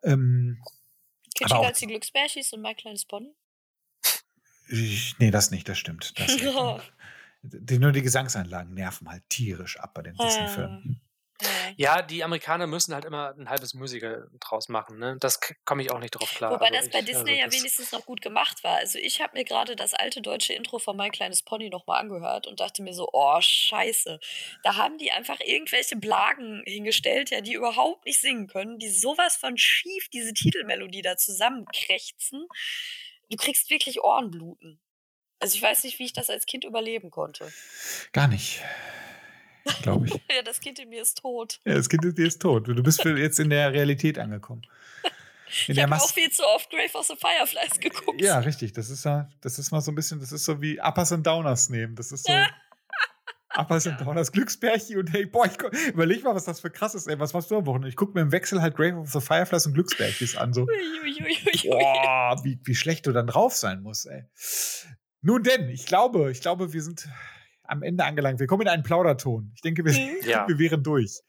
Ähm, 0.02 0.60
Kitschiger 1.38 1.60
auch- 1.60 1.66
als 1.66 1.78
die 1.78 1.86
Glücksbärchis 1.86 2.52
und 2.52 2.62
mein 2.62 2.76
kleines 2.76 3.04
Pony. 3.04 3.34
nee, 5.18 5.30
das 5.30 5.50
nicht, 5.50 5.68
das 5.68 5.78
stimmt. 5.78 6.18
Das 6.18 6.36
die, 7.42 7.78
nur 7.78 7.92
die 7.92 8.02
Gesangsanlagen 8.02 8.74
nerven 8.74 9.08
halt 9.08 9.22
tierisch 9.28 9.78
ab 9.78 9.94
bei 9.94 10.02
den 10.02 10.16
Disney-Filmen. 10.16 11.00
Ja. 11.76 12.02
Die 12.02 12.24
Amerikaner 12.24 12.66
müssen 12.66 12.94
halt 12.94 13.04
immer 13.04 13.34
ein 13.36 13.50
halbes 13.50 13.74
Musical 13.74 14.28
draus 14.40 14.68
machen. 14.68 14.98
Ne? 14.98 15.16
Das 15.20 15.38
komme 15.64 15.82
ich 15.82 15.90
auch 15.90 15.98
nicht 15.98 16.12
drauf 16.12 16.30
klar. 16.30 16.50
Wobei 16.52 16.66
Also 16.68 16.80
das 16.80 16.90
bei 16.90 17.00
ich- 17.00 17.04
Disney 17.04 17.40
also 17.42 17.42
ja 17.42 17.52
wenigstens 17.52 17.92
noch 17.92 18.06
gut 18.06 18.22
gemacht 18.22 18.64
war. 18.64 18.76
Also 18.76 18.98
ich 18.98 19.20
habe 19.20 19.36
mir 19.36 19.44
gerade 19.44 19.76
das 19.76 19.92
alte 19.94 20.22
deutsche 20.22 20.52
Intro 20.54 20.78
von 20.78 20.96
Mein 20.96 21.12
kleines 21.12 21.42
Pony 21.42 21.68
nochmal 21.68 22.00
angehört 22.00 22.46
und 22.46 22.60
dachte 22.60 22.82
mir 22.82 22.94
so, 22.94 23.08
oh 23.12 23.40
scheiße. 23.40 24.18
Da 24.62 24.76
haben 24.76 24.98
die 24.98 25.12
einfach 25.12 25.40
irgendwelche 25.40 25.96
Blagen 25.96 26.62
hingestellt, 26.66 27.30
ja, 27.30 27.40
die 27.40 27.52
überhaupt 27.54 28.06
nicht 28.06 28.20
singen 28.20 28.46
können, 28.46 28.78
die 28.78 28.88
sowas 28.90 29.36
von 29.36 29.58
schief 29.58 30.08
diese 30.08 30.32
Titelmelodie 30.32 31.02
da 31.02 31.16
zusammenkrächzen. 31.16 32.46
du 33.30 33.36
kriegst 33.36 33.70
wirklich 33.70 34.00
Ohrenbluten. 34.02 34.80
Also 35.40 35.56
ich 35.56 35.62
weiß 35.62 35.84
nicht, 35.84 35.98
wie 35.98 36.04
ich 36.04 36.12
das 36.14 36.30
als 36.30 36.46
Kind 36.46 36.64
überleben 36.64 37.10
konnte. 37.10 37.52
Gar 38.12 38.28
nicht. 38.28 38.62
Glaube 39.82 40.06
ich. 40.06 40.12
ja, 40.34 40.42
das 40.44 40.60
Kind 40.60 40.78
in 40.78 40.88
mir 40.88 41.02
ist 41.02 41.18
tot. 41.18 41.60
Ja, 41.64 41.74
das 41.74 41.88
Kind 41.88 42.04
in 42.04 42.14
dir 42.14 42.26
ist 42.26 42.40
tot. 42.40 42.68
Du 42.68 42.82
bist 42.82 43.04
jetzt 43.04 43.40
in 43.40 43.50
der 43.50 43.72
Realität 43.72 44.18
angekommen. 44.18 44.62
In 45.68 45.76
ich 45.76 45.82
habe 45.82 45.94
auch 45.94 46.12
viel 46.12 46.28
zu 46.28 46.42
oft 46.44 46.68
Grave 46.70 46.92
of 46.94 47.06
the 47.06 47.14
Fireflies 47.14 47.78
geguckt. 47.78 48.20
Ja, 48.20 48.40
richtig. 48.40 48.72
Das 48.72 48.90
ist 48.90 49.04
ja, 49.04 49.28
das 49.42 49.60
ist 49.60 49.70
mal 49.70 49.80
so 49.80 49.92
ein 49.92 49.94
bisschen, 49.94 50.18
das 50.18 50.32
ist 50.32 50.44
so 50.44 50.60
wie 50.60 50.80
Uppers 50.80 51.12
und 51.12 51.24
Downers 51.24 51.68
nehmen. 51.68 51.94
Das 51.94 52.10
ist 52.10 52.26
so. 52.26 52.32
Uppers 53.56 53.86
und 53.86 54.00
Downers 54.00 54.32
Glücksbärchen 54.32 54.98
und 54.98 55.12
hey, 55.12 55.24
boah, 55.24 55.46
ich, 55.46 55.56
überleg 55.86 56.24
mal, 56.24 56.34
was 56.34 56.44
das 56.44 56.60
für 56.60 56.70
krass 56.70 56.94
ist, 56.94 57.06
ey. 57.06 57.18
Was 57.18 57.32
machst 57.32 57.50
du 57.50 57.56
am 57.56 57.64
Wochenende? 57.66 57.88
Ich 57.88 57.96
gucke 57.96 58.12
mir 58.14 58.22
im 58.22 58.32
Wechsel 58.32 58.60
halt 58.60 58.76
Grave 58.76 58.96
of 58.96 59.10
the 59.12 59.20
Fireflies 59.20 59.66
und 59.66 59.74
Glücksbärchis 59.74 60.36
an. 60.36 60.52
So. 60.52 60.66
boah, 60.66 62.40
wie, 62.42 62.58
wie 62.64 62.74
schlecht 62.74 63.06
du 63.06 63.12
dann 63.12 63.28
drauf 63.28 63.54
sein 63.54 63.82
musst, 63.82 64.06
ey. 64.06 64.24
Nun 65.22 65.42
denn, 65.42 65.68
ich 65.70 65.86
glaube, 65.86 66.30
ich 66.30 66.40
glaube, 66.40 66.72
wir 66.72 66.82
sind 66.82 67.08
am 67.68 67.82
Ende 67.82 68.04
angelangt. 68.04 68.40
Wir 68.40 68.46
kommen 68.46 68.62
in 68.62 68.68
einen 68.68 68.82
Plauderton. 68.82 69.52
Ich 69.54 69.60
denke, 69.60 69.84
wir, 69.84 69.92
mhm. 69.92 70.16
ja. 70.28 70.46
wir 70.48 70.58
wären 70.58 70.82
durch. 70.82 71.22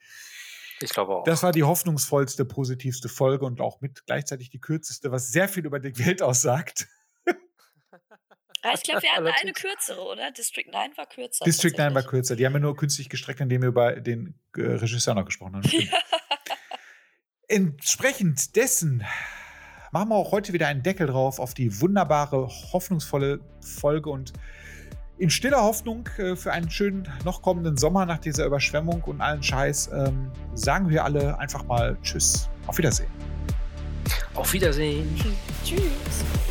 Ich 0.81 0.89
glaube 0.91 1.15
auch. 1.15 1.23
Das 1.23 1.43
war 1.43 1.51
die 1.51 1.63
hoffnungsvollste, 1.63 2.45
positivste 2.45 3.09
Folge 3.09 3.45
und 3.45 3.61
auch 3.61 3.81
mit 3.81 4.05
gleichzeitig 4.05 4.49
die 4.49 4.59
kürzeste, 4.59 5.11
was 5.11 5.29
sehr 5.29 5.47
viel 5.49 5.65
über 5.65 5.79
die 5.79 5.97
Welt 6.05 6.21
aussagt. 6.21 6.87
Ja, 8.63 8.73
ich 8.73 8.83
glaube, 8.83 9.01
wir 9.01 9.11
hatten 9.11 9.27
eine 9.27 9.53
kürzere, 9.53 10.01
oder? 10.01 10.31
District 10.31 10.67
9 10.71 10.97
war 10.97 11.07
kürzer. 11.07 11.45
District 11.45 11.75
9 11.75 11.95
war 11.95 12.03
kürzer. 12.03 12.35
Die 12.35 12.45
haben 12.45 12.53
wir 12.53 12.59
nur 12.59 12.75
künstlich 12.75 13.09
gestreckt, 13.09 13.41
indem 13.41 13.61
wir 13.61 13.69
über 13.69 13.93
den 13.99 14.39
äh, 14.55 14.61
Regisseur 14.61 15.15
noch 15.15 15.25
gesprochen 15.25 15.55
haben. 15.55 15.69
Entsprechend 17.47 18.55
dessen 18.55 19.03
machen 19.91 20.09
wir 20.09 20.15
auch 20.15 20.31
heute 20.31 20.53
wieder 20.53 20.67
einen 20.67 20.83
Deckel 20.83 21.07
drauf 21.07 21.39
auf 21.39 21.53
die 21.53 21.79
wunderbare, 21.81 22.47
hoffnungsvolle 22.47 23.39
Folge 23.61 24.09
und 24.09 24.33
in 25.17 25.29
stiller 25.29 25.61
Hoffnung 25.61 26.07
äh, 26.17 26.35
für 26.35 26.51
einen 26.51 26.69
schönen 26.69 27.07
noch 27.25 27.41
kommenden 27.41 27.77
Sommer 27.77 28.05
nach 28.05 28.19
dieser 28.19 28.45
Überschwemmung 28.45 29.01
und 29.03 29.21
allen 29.21 29.41
Scheiß 29.41 29.89
ähm, 29.93 30.31
sagen 30.53 30.89
wir 30.89 31.03
alle 31.03 31.37
einfach 31.39 31.65
mal 31.65 31.97
Tschüss. 32.01 32.49
Auf 32.67 32.77
Wiedersehen. 32.77 33.09
Auf 34.33 34.53
Wiedersehen. 34.53 35.07
Tschüss. 35.63 36.46